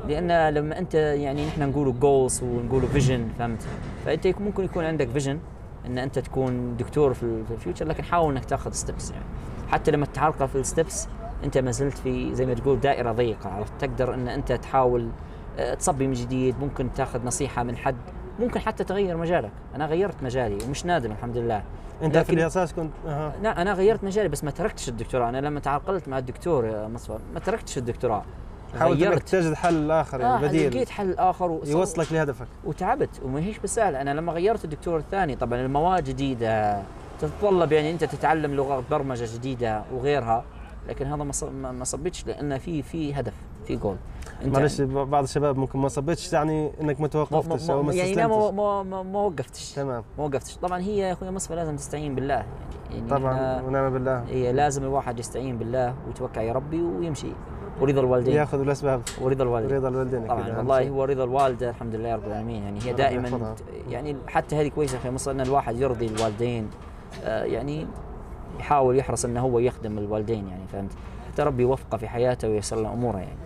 لأن 0.08 0.54
لما 0.54 0.80
أنت 0.80 0.94
يعني 0.96 1.48
نحن 1.48 1.70
نقولوا 1.70 1.94
goals 1.94 2.44
ونقولوا 2.44 2.88
vision 2.90 3.28
فهمت؟ 3.40 3.62
فأنت 4.06 4.28
ممكن 4.28 4.64
يكون 4.64 4.84
عندك 4.86 5.10
vision 5.10 5.40
إن 5.86 5.98
أنت 5.98 6.20
تكون 6.20 6.78
دكتور 6.78 7.14
في 7.14 7.24
ال- 7.24 7.46
في 7.46 7.52
ال 7.54 7.59
future 7.59 7.88
لكن 7.88 8.04
حاول 8.04 8.32
إنك 8.36 8.46
تاخذ 8.46 8.72
steps 8.72 9.12
يعني. 9.12 9.24
حتى 9.72 9.92
لما 9.92 10.06
تتعرقل 10.06 10.48
في 10.48 10.56
الستبس 10.56 11.08
أنت 11.44 11.58
ما 11.58 11.72
زلت 11.72 11.98
في 11.98 12.36
زي 12.36 12.46
ما 12.46 12.54
تقول 12.54 12.80
دائرة 12.80 13.12
ضيقة 13.12 13.50
عرفت؟ 13.50 13.72
تقدر 13.80 14.14
إن 14.14 14.28
أنت 14.28 14.52
تحاول 14.52 15.10
تصبي 15.80 16.08
من 16.08 16.14
جديد 16.14 16.56
ممكن 16.60 16.94
تاخذ 16.94 17.26
نصيحة 17.26 17.64
من 17.64 17.78
حد 17.78 17.96
ممكن 18.40 18.60
حتى 18.60 18.84
تغير 18.84 19.18
مجالك. 19.18 19.52
أنا 19.76 19.86
غيرت 19.86 20.24
مجالي 20.24 20.58
ومش 20.66 20.86
نادم 20.86 21.12
الحمد 21.12 21.38
لله. 21.38 21.64
أنت 22.04 22.18
في 22.18 22.34
الأساس 22.34 22.74
كنت 22.74 22.92
أها. 23.08 23.34
لا 23.44 23.62
أنا 23.62 23.74
غيرت 23.74 24.04
مجالي 24.04 24.30
بس 24.30 24.44
ما 24.44 24.52
تركتش 24.52 24.90
الدكتوراه. 24.90 25.30
أنا 25.30 25.38
لما 25.38 25.60
تعاقلت 25.60 26.08
مع 26.08 26.18
الدكتور 26.18 26.66
يا 26.66 26.88
مصفى 26.88 27.18
ما 27.34 27.40
تركتش 27.40 27.78
الدكتوراه. 27.78 28.24
حاولت 28.80 29.02
إنك 29.04 29.24
تجد 29.24 29.54
حل 29.54 29.92
آخر 29.92 30.20
يعني 30.22 30.46
آه 30.46 30.48
بديل. 30.48 30.72
لقيت 30.76 30.90
حل 30.90 31.14
آخر 31.18 31.52
وص- 31.52 31.68
يوصلك 31.68 32.14
لهدفك. 32.14 32.48
وتعبت 32.66 33.10
وما 33.26 33.40
هيش 33.40 33.60
بالسهل 33.60 33.96
أنا 33.96 34.14
لما 34.14 34.32
غيرت 34.34 34.66
الدكتور 34.66 34.98
الثاني 35.00 35.36
طبعا 35.36 35.60
المواد 35.62 36.04
جديدة 36.04 36.82
تتطلب 37.22 37.72
يعني 37.72 37.92
أنت 37.92 38.04
تتعلم 38.04 38.54
لغات 38.56 38.84
برمجة 38.92 39.28
جديدة 39.36 39.84
وغيرها. 39.94 40.44
لكن 40.88 41.06
هذا 41.06 41.24
ما 41.54 41.84
صبتش 41.84 42.28
لأن 42.28 42.58
في 42.58 42.82
في 42.82 43.14
هدف 43.14 43.34
في 43.66 43.76
جول 43.76 43.96
معلش 44.46 44.82
بعض 44.82 45.24
الشباب 45.24 45.58
ممكن 45.58 45.80
ما 45.80 45.88
صبتش 45.88 46.34
يعني 46.34 46.72
إنك 46.82 47.02
ما 47.02 47.08
توقفتش 47.08 47.70
أو 47.70 47.84
ما 47.84 47.94
يعني 47.94 48.14
لا 48.14 48.28
ما 48.28 48.52
ما 48.52 48.84
ما, 48.84 49.04
ما 49.04 49.20
وقفتش. 49.20 49.72
تمام. 49.72 50.04
ما 50.18 50.24
وقفتش. 50.24 50.58
طبعا 50.58 50.82
هي 50.82 50.98
يا 50.98 51.14
أخوي 51.14 51.32
مصفى 51.32 51.56
لازم 51.56 51.76
تستعين 51.76 52.16
بالله. 52.16 52.34
يعني, 52.34 52.48
يعني 52.92 53.10
طبعا 53.10 53.62
ونعم 53.62 53.94
بالله. 53.94 54.24
هي 54.24 54.52
لازم 54.54 54.84
الواحد 54.84 55.20
يستعين 55.20 55.58
بالله 55.58 55.96
ويتوكل 56.08 56.42
يا 56.42 56.54
ربي 56.54 56.82
ويمشي. 56.82 57.32
ورضا 57.82 58.02
الوالدين. 58.02 58.34
ياخذ 58.34 58.60
الأسباب. 58.62 59.02
ورضا 59.22 59.44
الوالدين. 59.44 59.78
رضا 59.78 59.88
الوالدين 59.90 60.28
طبعا 60.28 60.58
والله. 60.58 60.90
هو 60.90 61.04
رضا 61.04 61.24
الوالده 61.24 61.70
الحمد 61.70 61.96
لله 61.96 62.16
رب 62.16 62.26
العالمين. 62.26 62.64
يعني 62.64 62.80
هي 62.84 62.94
دائما. 62.94 63.56
يعني 63.90 64.18
حتى 64.28 64.56
هذه 64.56 64.68
كويسة 64.68 64.98
في 64.98 65.10
مصر 65.10 65.32
إن 65.32 65.42
الواحد 65.42 65.76
يرضي 65.76 66.06
الوالدين. 66.06 66.70
آه 67.24 67.44
يعني 67.44 67.88
يحاول 68.60 68.98
يحرص 68.98 69.26
إنه 69.26 69.40
هو 69.40 69.60
يخدم 69.60 69.98
الوالدين 69.98 70.48
يعني 70.48 70.68
فهمت؟ 70.72 70.92
حتى 71.34 71.44
ربي 71.44 71.64
يوفقه 71.64 71.98
في 71.98 72.08
حياته 72.08 72.50
وييسر 72.50 72.82
له 72.82 72.94
أموره 72.94 73.18
يعني. 73.18 73.38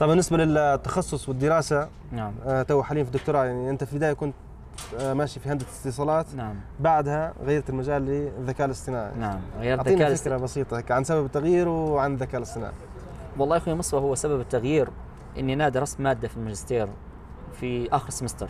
طبعا 0.00 0.10
بالنسبة 0.10 0.36
للتخصص 0.36 1.28
والدراسة 1.28 1.88
نعم. 2.12 2.32
آه، 2.46 2.62
تو 2.62 2.82
حاليا 2.82 3.04
في 3.04 3.10
الدكتوراه 3.10 3.44
يعني 3.44 3.70
أنت 3.70 3.84
في 3.84 3.92
البداية 3.92 4.12
كنت 4.12 4.34
آه، 5.00 5.12
ماشي 5.14 5.40
في 5.40 5.48
هندسة 5.48 5.66
اتصالات 5.84 6.34
نعم. 6.34 6.54
بعدها 6.80 7.34
غيرت 7.44 7.70
المجال 7.70 8.02
للذكاء 8.02 8.66
الاصطناعي. 8.66 9.12
نعم 9.18 9.40
غيرت 9.60 9.86
الذكاء 9.86 10.14
فكرة 10.14 10.36
بسيطة 10.36 10.78
هيك 10.78 10.90
عن 10.90 11.04
سبب 11.04 11.24
التغيير 11.24 11.68
وعن 11.68 12.12
الذكاء 12.12 12.36
الاصطناعي. 12.36 12.72
والله 13.38 13.56
يا 13.56 13.60
أخوي 13.60 13.74
مصطفى 13.74 13.96
هو 13.96 14.14
سبب 14.14 14.40
التغيير 14.40 14.88
إني 15.38 15.54
أنا 15.54 15.68
درست 15.68 16.00
مادة 16.00 16.28
في 16.28 16.36
الماجستير 16.36 16.88
في 17.52 17.88
آخر 17.92 18.10
semester 18.10 18.48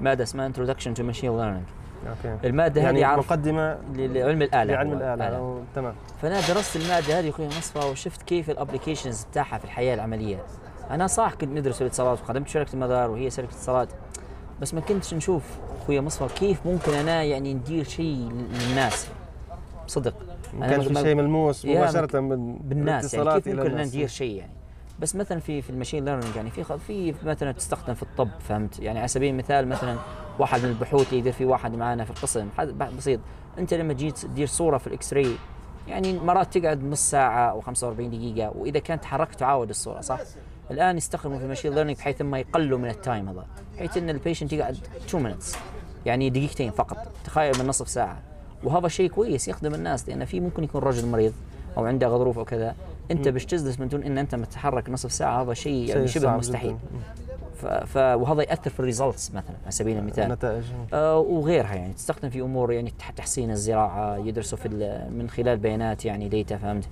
مادة 0.00 0.24
اسمها 0.24 0.48
Introduction 0.48 0.94
to 0.96 1.02
Machine 1.02 1.32
Learning. 1.40 1.81
okay. 2.08 2.48
المادة 2.48 2.80
يعني 2.80 3.04
هذه 3.04 3.16
مقدمة 3.16 3.78
لعلم 3.94 4.42
الآلة 4.42 4.74
لعلم 4.74 4.92
الآلة. 4.92 5.62
تمام. 5.74 5.94
فأنا 6.22 6.40
درست 6.48 6.76
المادة 6.76 7.18
هذه 7.18 7.28
أخوي 7.28 7.46
مصفى 7.46 7.78
وشفت 7.78 8.22
كيف 8.22 8.50
ال 8.50 8.56
applications 8.56 9.24
بتاعها 9.24 9.58
في 9.58 9.64
الحياة 9.64 9.94
العملية. 9.94 10.36
أنا 10.90 11.06
صح 11.06 11.34
كنت 11.34 11.50
ندرس 11.58 11.82
الاتصالات 11.82 12.20
وخدمت 12.20 12.48
شركة 12.48 12.74
المدار 12.74 13.10
وهي 13.10 13.30
شركة 13.30 13.50
اتصالات 13.50 13.88
بس 14.60 14.74
ما 14.74 14.80
كنتش 14.80 15.14
نشوف 15.14 15.42
أخوي 15.82 16.00
مصفى 16.00 16.34
كيف 16.34 16.66
ممكن 16.66 16.92
أنا 16.94 17.22
يعني 17.22 17.54
ندير 17.54 17.84
شيء 17.84 18.28
للناس. 18.68 19.08
صدق. 19.86 20.14
ما 20.58 20.68
كانش 20.68 20.86
في 20.86 20.94
شيء 20.94 21.14
ملموس 21.14 21.66
مباشرة 21.66 22.20
من 22.20 22.56
بالناس 22.56 23.14
يعني 23.14 23.40
كيف 23.40 23.48
ممكن. 23.48 23.76
ندير 23.76 24.08
شيء 24.08 24.36
يعني؟ 24.36 24.52
بس 25.02 25.16
مثلا 25.16 25.40
في 25.40 25.62
في 25.62 25.70
ال 25.70 25.74
machine 25.74 26.04
learning 26.04 26.36
يعني 26.36 26.50
في 26.50 26.78
في 26.78 27.14
مثلا 27.24 27.52
تستخدم 27.52 27.94
في 27.94 28.02
الطب 28.02 28.28
فهمت؟ 28.40 28.80
يعني 28.80 28.98
على 28.98 29.08
سبيل 29.08 29.30
المثال 29.30 29.68
مثلا 29.68 29.96
واحد 30.38 30.60
من 30.60 30.68
البحوث 30.68 31.12
يدير 31.12 31.32
في 31.32 31.44
واحد 31.44 31.74
معنا 31.74 32.04
في 32.04 32.10
القسم 32.10 32.48
بسيط. 32.98 33.20
أنت 33.58 33.74
لما 33.74 33.92
جيت 33.92 34.18
تدير 34.18 34.46
صورة 34.46 34.78
في 34.78 34.86
ال 34.86 35.12
X-ray 35.12 35.36
يعني 35.88 36.18
مرات 36.18 36.58
تقعد 36.58 36.84
نص 36.84 37.10
ساعة 37.10 37.50
أو 37.50 37.60
45 37.60 38.10
دقيقة 38.10 38.52
وإذا 38.56 38.78
كانت 38.78 39.02
تحركت 39.02 39.34
تعاود 39.34 39.68
الصورة 39.68 40.00
صح؟ 40.00 40.20
الآن 40.70 40.96
يستخدموا 40.96 41.38
في 41.38 41.44
ال 41.44 41.48
machine 41.48 41.74
learning 41.74 41.98
بحيث 41.98 42.22
ما 42.22 42.38
يقلوا 42.38 42.78
من 42.78 42.88
ال 42.88 42.96
time 42.96 43.28
هذا 43.28 43.46
بحيث 43.76 43.96
إن 43.96 44.10
ال 44.10 44.15
patient 44.15 44.52
يقعد 44.52 44.78
2 45.06 45.24
minutes 45.24 45.56
يعني 46.06 46.30
دقيقتين 46.30 46.70
فقط 46.70 47.12
تخيل 47.24 47.58
من 47.58 47.66
نصف 47.66 47.88
ساعة. 47.88 48.22
وهذا 48.64 48.88
شيء 48.88 49.10
كويس 49.10 49.48
يخدم 49.48 49.74
الناس 49.74 50.08
لأن 50.08 50.24
في 50.24 50.40
ممكن 50.40 50.64
يكون 50.64 50.82
رجل 50.82 51.08
مريض 51.08 51.32
أو 51.76 51.84
عنده 51.86 52.06
غضروف 52.06 52.38
أو 52.38 52.44
كذا 52.44 52.74
انت 53.10 53.28
باش 53.28 53.46
تجلس 53.46 53.80
من 53.80 53.88
دون 53.88 54.02
إن 54.02 54.18
أنت 54.18 54.34
متحرك 54.34 54.90
نصف 54.90 55.12
ساعة 55.12 55.42
هذا 55.42 55.54
شيء 55.54 55.88
يعني 55.88 56.08
شبه 56.08 56.36
مستحيل. 56.36 56.76
ف... 57.86 57.96
وهذا 57.96 58.42
يأثر 58.42 58.70
في 58.70 58.80
ال 58.80 58.86
results 58.86 59.30
مثلا 59.30 59.56
على 59.62 59.70
سبيل 59.70 59.98
المثال. 59.98 60.28
نتائج 60.30 60.64
آه 60.92 61.18
وغيرها 61.18 61.74
يعني 61.74 61.92
تستخدم 61.92 62.30
في 62.30 62.40
أمور 62.40 62.72
يعني 62.72 62.92
تح- 62.98 63.10
تحسين 63.10 63.50
الزراعة 63.50 64.16
يدرسوا 64.16 64.58
في 64.58 64.66
ال- 64.68 65.12
من 65.18 65.28
خلال 65.30 65.56
بيانات 65.56 66.04
يعني 66.04 66.28
data 66.28 66.56
فهمت؟ 66.56 66.84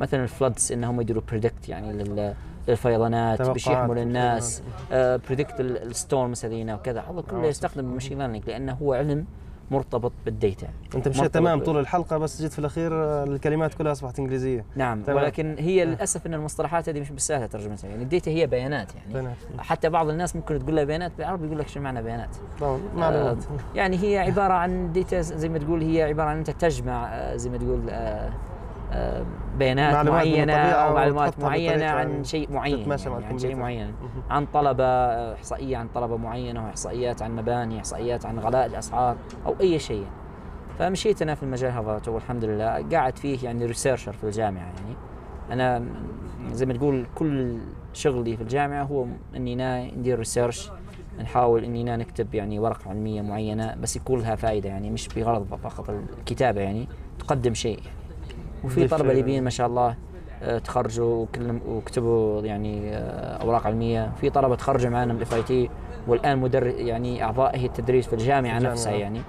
مثلا 0.00 0.22
ال 0.22 0.29
floods 0.29 0.72
إنهم 0.72 1.00
يديروا 1.00 1.22
predict 1.30 1.68
يعني 1.68 1.92
لل 1.92 2.34
للفيضانات 2.68 3.42
باش 3.42 3.64
توقعات. 3.64 3.78
يحموا 3.82 3.94
للناس. 3.94 4.62
predict 4.92 5.60
ال 5.60 5.72
storms 5.72 6.44
هذينا 6.44 6.74
وكذا. 6.74 7.00
هذا 7.00 7.20
كله 7.30 7.44
آه. 7.44 7.46
يستخدم 7.46 7.82
بال 7.82 7.90
machine 7.90 8.18
learning 8.18 8.44
لأنه 8.46 8.72
هو 8.72 8.92
علم 8.92 9.24
مرتبط 9.70 10.12
بال 10.24 10.39
data 10.39 10.68
أنت 10.94 11.08
مشيت 11.08 11.34
تمام 11.34 11.60
طول 11.60 11.78
الحلقة 11.78 12.18
بس 12.18 12.42
جيت 12.42 12.52
في 12.52 12.58
الأخير 12.58 12.94
آه، 12.94 13.24
الكلمات 13.24 13.74
كلها 13.74 13.92
أصبحت 13.92 14.18
إنجليزية. 14.18 14.64
نعم 14.76 15.02
تمام. 15.02 15.16
ولكن 15.22 15.56
هي 15.58 15.84
للأسف 15.84 16.26
إن 16.26 16.34
المصطلحات 16.34 16.88
هذه 16.88 17.00
مش 17.00 17.10
بالسهلة 17.10 17.46
ترجمتها. 17.46 17.88
يعني 17.90 18.02
ال 18.02 18.08
data 18.08 18.30
هي 18.30 18.46
بيانات 18.46 18.94
يعني. 18.94 19.12
بيانات. 19.12 19.36
حتى 19.58 19.88
بعض 19.88 20.08
الناس 20.08 20.36
ممكن 20.36 20.58
تقول 20.58 20.76
لها 20.76 20.84
بيانات 20.84 21.12
بالعربي 21.18 21.46
يقول 21.46 21.58
لك 21.58 21.68
شو 21.68 21.80
معنى 21.80 22.02
بيانات؟ 22.02 22.36
طبعاً، 22.60 22.80
معلومات 22.96 23.36
آه، 23.44 23.76
يعني 23.76 24.02
هي 24.02 24.18
عبارة 24.18 24.52
عن 24.52 24.92
data 24.92 25.20
زي 25.20 25.48
ما 25.48 25.58
تقول 25.58 25.82
هي 25.82 26.02
عبارة 26.02 26.28
عن 26.28 26.36
أنت 26.38 26.50
تجمع 26.50 27.08
آه، 27.14 27.36
زي 27.36 27.50
ما 27.50 27.56
تقول 27.58 27.90
آه، 27.90 27.92
آه، 27.94 28.30
بيانات 29.58 29.94
معلومات 29.94 30.26
من 30.26 30.30
معينة 30.32 30.52
أو 30.52 30.94
معلومات 30.94 31.40
معينة 31.40 31.84
عن 31.86 32.24
شيء 32.24 32.52
معين 32.52 32.88
يعني 32.88 33.24
عن 33.24 33.38
شيء. 33.38 33.56
معين. 33.56 33.94
عن 34.30 34.46
طلبة 34.46 34.84
آه، 34.84 35.34
إحصائية 35.34 35.76
عن 35.76 35.88
طلبة 35.94 36.16
معينة 36.16 36.64
واحصائيات 36.64 37.22
عن 37.22 37.36
مباني 37.36 37.78
إحصائيات 37.78 38.26
عن 38.26 38.38
غلاء 38.38 38.66
الأسعار 38.66 39.16
أو 39.46 39.54
أي 39.60 39.78
شيء. 39.78 40.06
فمشيت 40.78 41.22
أنا 41.22 41.34
في 41.34 41.42
المجال 41.42 41.72
هذا 41.72 41.98
تو 41.98 42.16
الحمد 42.16 42.44
لله. 42.44 42.88
قاعد 42.92 43.18
فيه 43.18 43.44
يعني 43.44 43.66
researcher 43.66 44.12
في 44.12 44.24
الجامعة 44.24 44.62
يعني. 44.62 44.96
أنا 45.50 45.84
زي 46.52 46.66
ما 46.66 46.72
تقول 46.72 47.06
كل 47.14 47.58
شغلي 47.92 48.36
في 48.36 48.42
الجامعة 48.42 48.82
هو 48.82 49.06
اننا 49.36 49.84
ندير 49.84 50.18
research 50.18 50.70
نحاول 51.20 51.64
اننا 51.64 51.96
نكتب 51.96 52.34
يعني 52.34 52.58
ورقة 52.58 52.90
علمية 52.90 53.22
معينة 53.22 53.74
بس 53.82 53.96
يكون 53.96 54.20
لها 54.20 54.34
فائده 54.34 54.68
يعني 54.68 54.90
مش 54.90 55.08
بغرض 55.08 55.54
فقط 55.62 55.90
الكتابة 56.18 56.60
يعني 56.60 56.88
تقدم 57.18 57.54
شيء 57.54 57.78
يعني. 57.78 58.03
وفي 58.64 58.88
طلبة. 58.88 59.12
ليبيين 59.12 59.44
ما 59.44 59.50
شاء 59.50 59.66
الله 59.66 59.94
آه، 60.42 60.58
تخرجوا 60.58 61.22
وكلم 61.22 61.60
وكتبوا 61.68 62.42
يعني 62.42 62.96
آه، 62.96 63.42
أوراق 63.42 63.66
علمية 63.66 64.12
في 64.20 64.30
طلبة 64.30 64.54
تخرجوا 64.54 64.90
معنا 64.90 65.12
من 65.12 65.18
ال 65.18 65.34
FIT 65.34 65.70
والآن 66.08 66.38
مدر 66.38 66.66
يعني 66.66 67.24
اعضائه 67.24 67.66
التدريس 67.66 68.06
في 68.06 68.12
الجامعة 68.12 68.56
الجامعة. 68.56 68.72
نفسها 68.72 68.92
يعني 68.92 69.20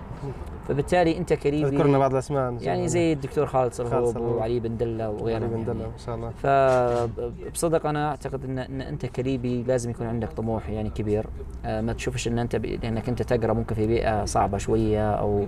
فبالتالي 0.67 1.17
أنت 1.17 1.33
كليبي 1.33 1.67
أذكرنا 1.67 1.97
بعض 1.97 2.11
الأسماء 2.11 2.57
يعني. 2.61 2.87
زي 2.87 3.13
الدكتور 3.13 3.45
خالد 3.45 3.73
صرهوب. 3.73 4.17
وعلي 4.17 4.59
بن 4.59 4.77
دلة 4.77 5.03
علي 5.03 5.13
وغيرهم 5.13 5.47
بن 5.47 5.53
يعني. 5.53 5.65
دلة 5.65 5.73
ما 5.73 5.97
شاء 6.05 6.15
الله 6.15 6.29
فبصدق 6.29 7.85
أنا 7.85 8.09
أعتقد 8.09 8.45
ان, 8.45 8.59
إن 8.59 8.81
أنت 8.81 9.05
كليبي 9.05 9.63
لازم 9.63 9.89
يكون 9.89 10.07
عندك 10.07 10.33
طموح 10.33 10.69
يعني 10.69 10.89
كبير 10.89 11.25
آه، 11.65 11.81
ما 11.81 11.93
تشوفش 11.93 12.27
إن 12.27 12.39
أنت 12.39 12.55
ب... 12.55 12.65
لانك 12.65 13.09
أنت 13.09 13.21
تقرأ 13.21 13.53
ممكن 13.53 13.75
في 13.75 13.87
بيئة 13.87 14.25
صعبة 14.25 14.57
شوية 14.57 15.11
أو 15.11 15.45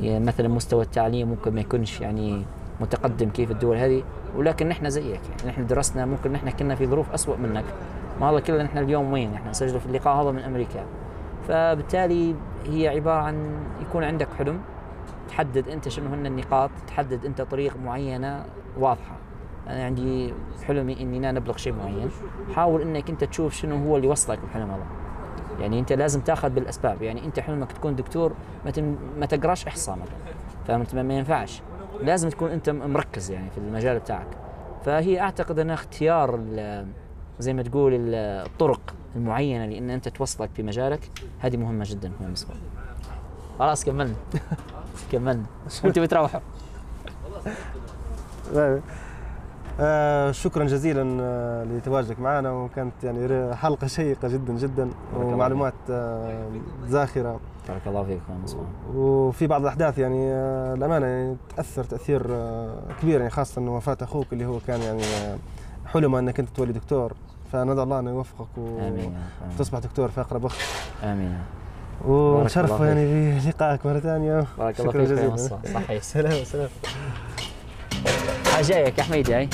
يعني 0.00 0.24
مثلا 0.24 0.48
مستوى 0.48 0.82
التعليم 0.82 1.28
ممكن 1.28 1.54
ما 1.54 1.60
يكونش 1.60 2.00
يعني 2.00 2.42
متقدم 2.80 3.28
كيف 3.28 3.50
الدول 3.50 3.76
هذه 3.76 4.02
ولكن 4.36 4.68
نحن 4.68 4.90
زيك 4.90 5.04
يعني. 5.04 5.50
نحن 5.50 5.66
درسنا 5.66 6.06
ممكن 6.06 6.32
نحن 6.32 6.50
كنا 6.50 6.74
في 6.74 6.86
ظروف 6.86 7.10
أسوأ 7.10 7.36
منك. 7.36 7.64
ما 8.20 8.30
هذا 8.30 8.40
كله 8.40 8.62
نحن 8.62 8.78
اليوم 8.78 9.12
وين؟ 9.12 9.32
نحن 9.32 9.48
نسجل 9.48 9.80
في 9.80 9.86
اللقاء 9.86 10.22
هذا 10.22 10.30
من 10.30 10.38
أمريكا. 10.38 10.84
فبالتالي 11.48 12.34
هي 12.66 12.88
عبارة 12.88 13.22
عن 13.22 13.52
يكون 13.82 14.04
عندك 14.04 14.28
حلم 14.38 14.60
تحدد 15.28 15.68
أنت 15.68 15.88
شنو 15.88 16.08
هن 16.08 16.26
النقاط 16.26 16.70
تحدد 16.86 17.24
أنت 17.24 17.42
طريق 17.42 17.76
معينة 17.84 18.44
واضحة. 18.78 19.16
أنا 19.68 19.84
عندي 19.84 20.34
حلمي 20.66 21.00
إني 21.00 21.18
أنا 21.18 21.32
نبلغ 21.32 21.56
شيء 21.56 21.72
معين. 21.72 22.10
حاول 22.54 22.82
إنك 22.82 23.10
أنت 23.10 23.24
تشوف 23.24 23.54
شنو 23.54 23.88
هو 23.88 23.96
اللي 23.96 24.08
وصلك 24.08 24.38
بالحلم 24.38 24.70
هذا 24.70 24.84
يعني 25.60 25.80
أنت 25.80 25.92
لازم 25.92 26.20
تاخذ 26.20 26.50
بالأسباب. 26.50 27.02
يعني 27.02 27.24
أنت 27.24 27.40
حلمك 27.40 27.72
تكون 27.72 27.96
دكتور 27.96 28.32
ما, 28.64 28.70
تم 28.70 28.96
ما 29.18 29.26
تقراش 29.26 29.66
إحصاء 29.66 29.96
مثلا. 29.96 30.16
فهمت؟ 30.66 30.94
ما 30.94 31.14
ينفعش. 31.14 31.62
لازم 32.02 32.28
تكون 32.28 32.50
أنت 32.50 32.70
مركز 32.70 33.30
يعني 33.30 33.50
في 33.50 33.58
المجال 33.58 33.98
بتاعك. 33.98 34.26
فهي 34.84 35.20
أعتقد 35.20 35.58
أنها 35.58 35.74
اختيار 35.74 36.40
زي 37.38 37.52
ما 37.52 37.62
تقول 37.62 37.94
ال- 37.94 38.14
الطرق 38.46 38.94
المعينة 39.16 39.66
لأن 39.66 39.90
أنت 39.90 40.08
توصلك 40.08 40.50
في 40.56 40.62
مجالك. 40.62 41.10
هذه 41.40 41.56
مهمة 41.56 41.84
جدا 41.88 42.10
في 42.18 42.24
المسؤول 42.24 42.56
خلاص 43.58 43.84
كملنا. 43.84 44.14
كملنا. 45.12 45.44
وأنتم 45.84 46.02
بتروحوا. 46.02 46.40
آه 49.80 50.30
شكرا 50.32 50.64
جزيلا 50.64 51.18
آه 51.22 51.64
لتواجدك 51.64 52.20
معنا 52.20 52.52
وكانت 52.52 53.04
يعني 53.04 53.54
حلقة 53.56 53.86
شيقة 53.86 54.28
جدا 54.28 54.52
جدا 54.52 54.90
ومعلومات 55.16 55.74
آه 55.90 56.48
زاخرة. 56.88 57.40
بارك 57.68 57.80
الله 57.86 58.04
فيك 58.04 58.20
وفي 58.94 59.46
بعض 59.46 59.60
الأحداث 59.60 59.98
يعني 59.98 60.32
آه 60.32 60.74
الامانه 60.74 61.06
يعني 61.06 61.36
تأثر 61.56 61.84
تأثير 61.84 62.26
آه 62.30 62.74
كبير 63.02 63.18
يعني 63.18 63.30
خاصة 63.30 63.60
انه 63.60 63.76
وفاة 63.76 63.96
أخوك 64.02 64.26
اللي 64.32 64.46
هو 64.46 64.58
كان 64.66 64.80
يعني 64.82 65.02
آه 65.04 65.36
حلمه 65.86 66.18
إنك 66.18 66.40
أنت 66.40 66.48
تولي 66.48 66.72
دكتور. 66.72 67.12
فندعو 67.52 67.82
الله 67.82 67.98
أنه 67.98 68.10
يوفقك. 68.10 68.46
وتصبح 68.58 69.78
دكتور 69.78 70.08
في 70.08 70.20
أقرب 70.20 70.44
وقت. 70.44 70.54
آمين 71.04 71.38
الله 72.64 72.86
يعني 72.86 73.38
بلقائك 73.40 73.86
مرة 73.86 73.98
ثانية. 73.98 74.44
بارك 74.58 74.80
الله 74.80 74.90
شكراً 74.92 75.04
فيك 75.04 75.10
يا 75.10 75.14
جزيلاً. 75.14 75.32
مصطفى. 75.32 75.72
صحيح. 75.72 76.02
سلام 76.02 76.44
سلام. 76.44 76.68
حاجايك 78.64 78.98
يا 78.98 79.02
حميدي 79.02 79.34
هاي. 79.34 79.48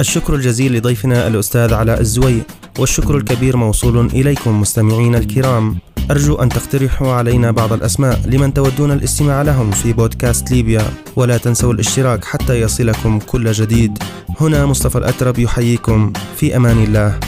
الشكر 0.00 0.34
الجزيل 0.34 0.76
لضيفنا 0.76 1.28
الأستاذ 1.28 1.74
علاء 1.74 2.00
الزوي 2.00 2.42
والشكر 2.78 3.16
الكبير 3.16 3.56
موصول 3.56 4.06
إليكم 4.06 4.60
مستمعين 4.60 5.14
الكرام. 5.14 5.78
أرجو 6.10 6.34
أن 6.34 6.48
تقترحوا 6.48 7.12
علينا 7.12 7.50
بعض 7.50 7.72
الأسماء 7.72 8.20
لمن 8.26 8.54
تودون 8.54 8.92
الاستماع 8.92 9.42
لهم 9.42 9.70
في 9.70 9.92
بودكاست 9.92 10.50
ليبيا 10.50 10.82
ولا 11.16 11.36
تنسوا 11.36 11.72
الاشتراك 11.72 12.24
حتى 12.24 12.60
يصلكم 12.60 13.18
كل 13.18 13.52
جديد. 13.52 13.98
هنا 14.40 14.66
مصطفى 14.66 14.98
الأترب 14.98 15.38
يحييكم. 15.38 16.12
في 16.36 16.56
أمان 16.56 16.84
الله. 16.84 17.20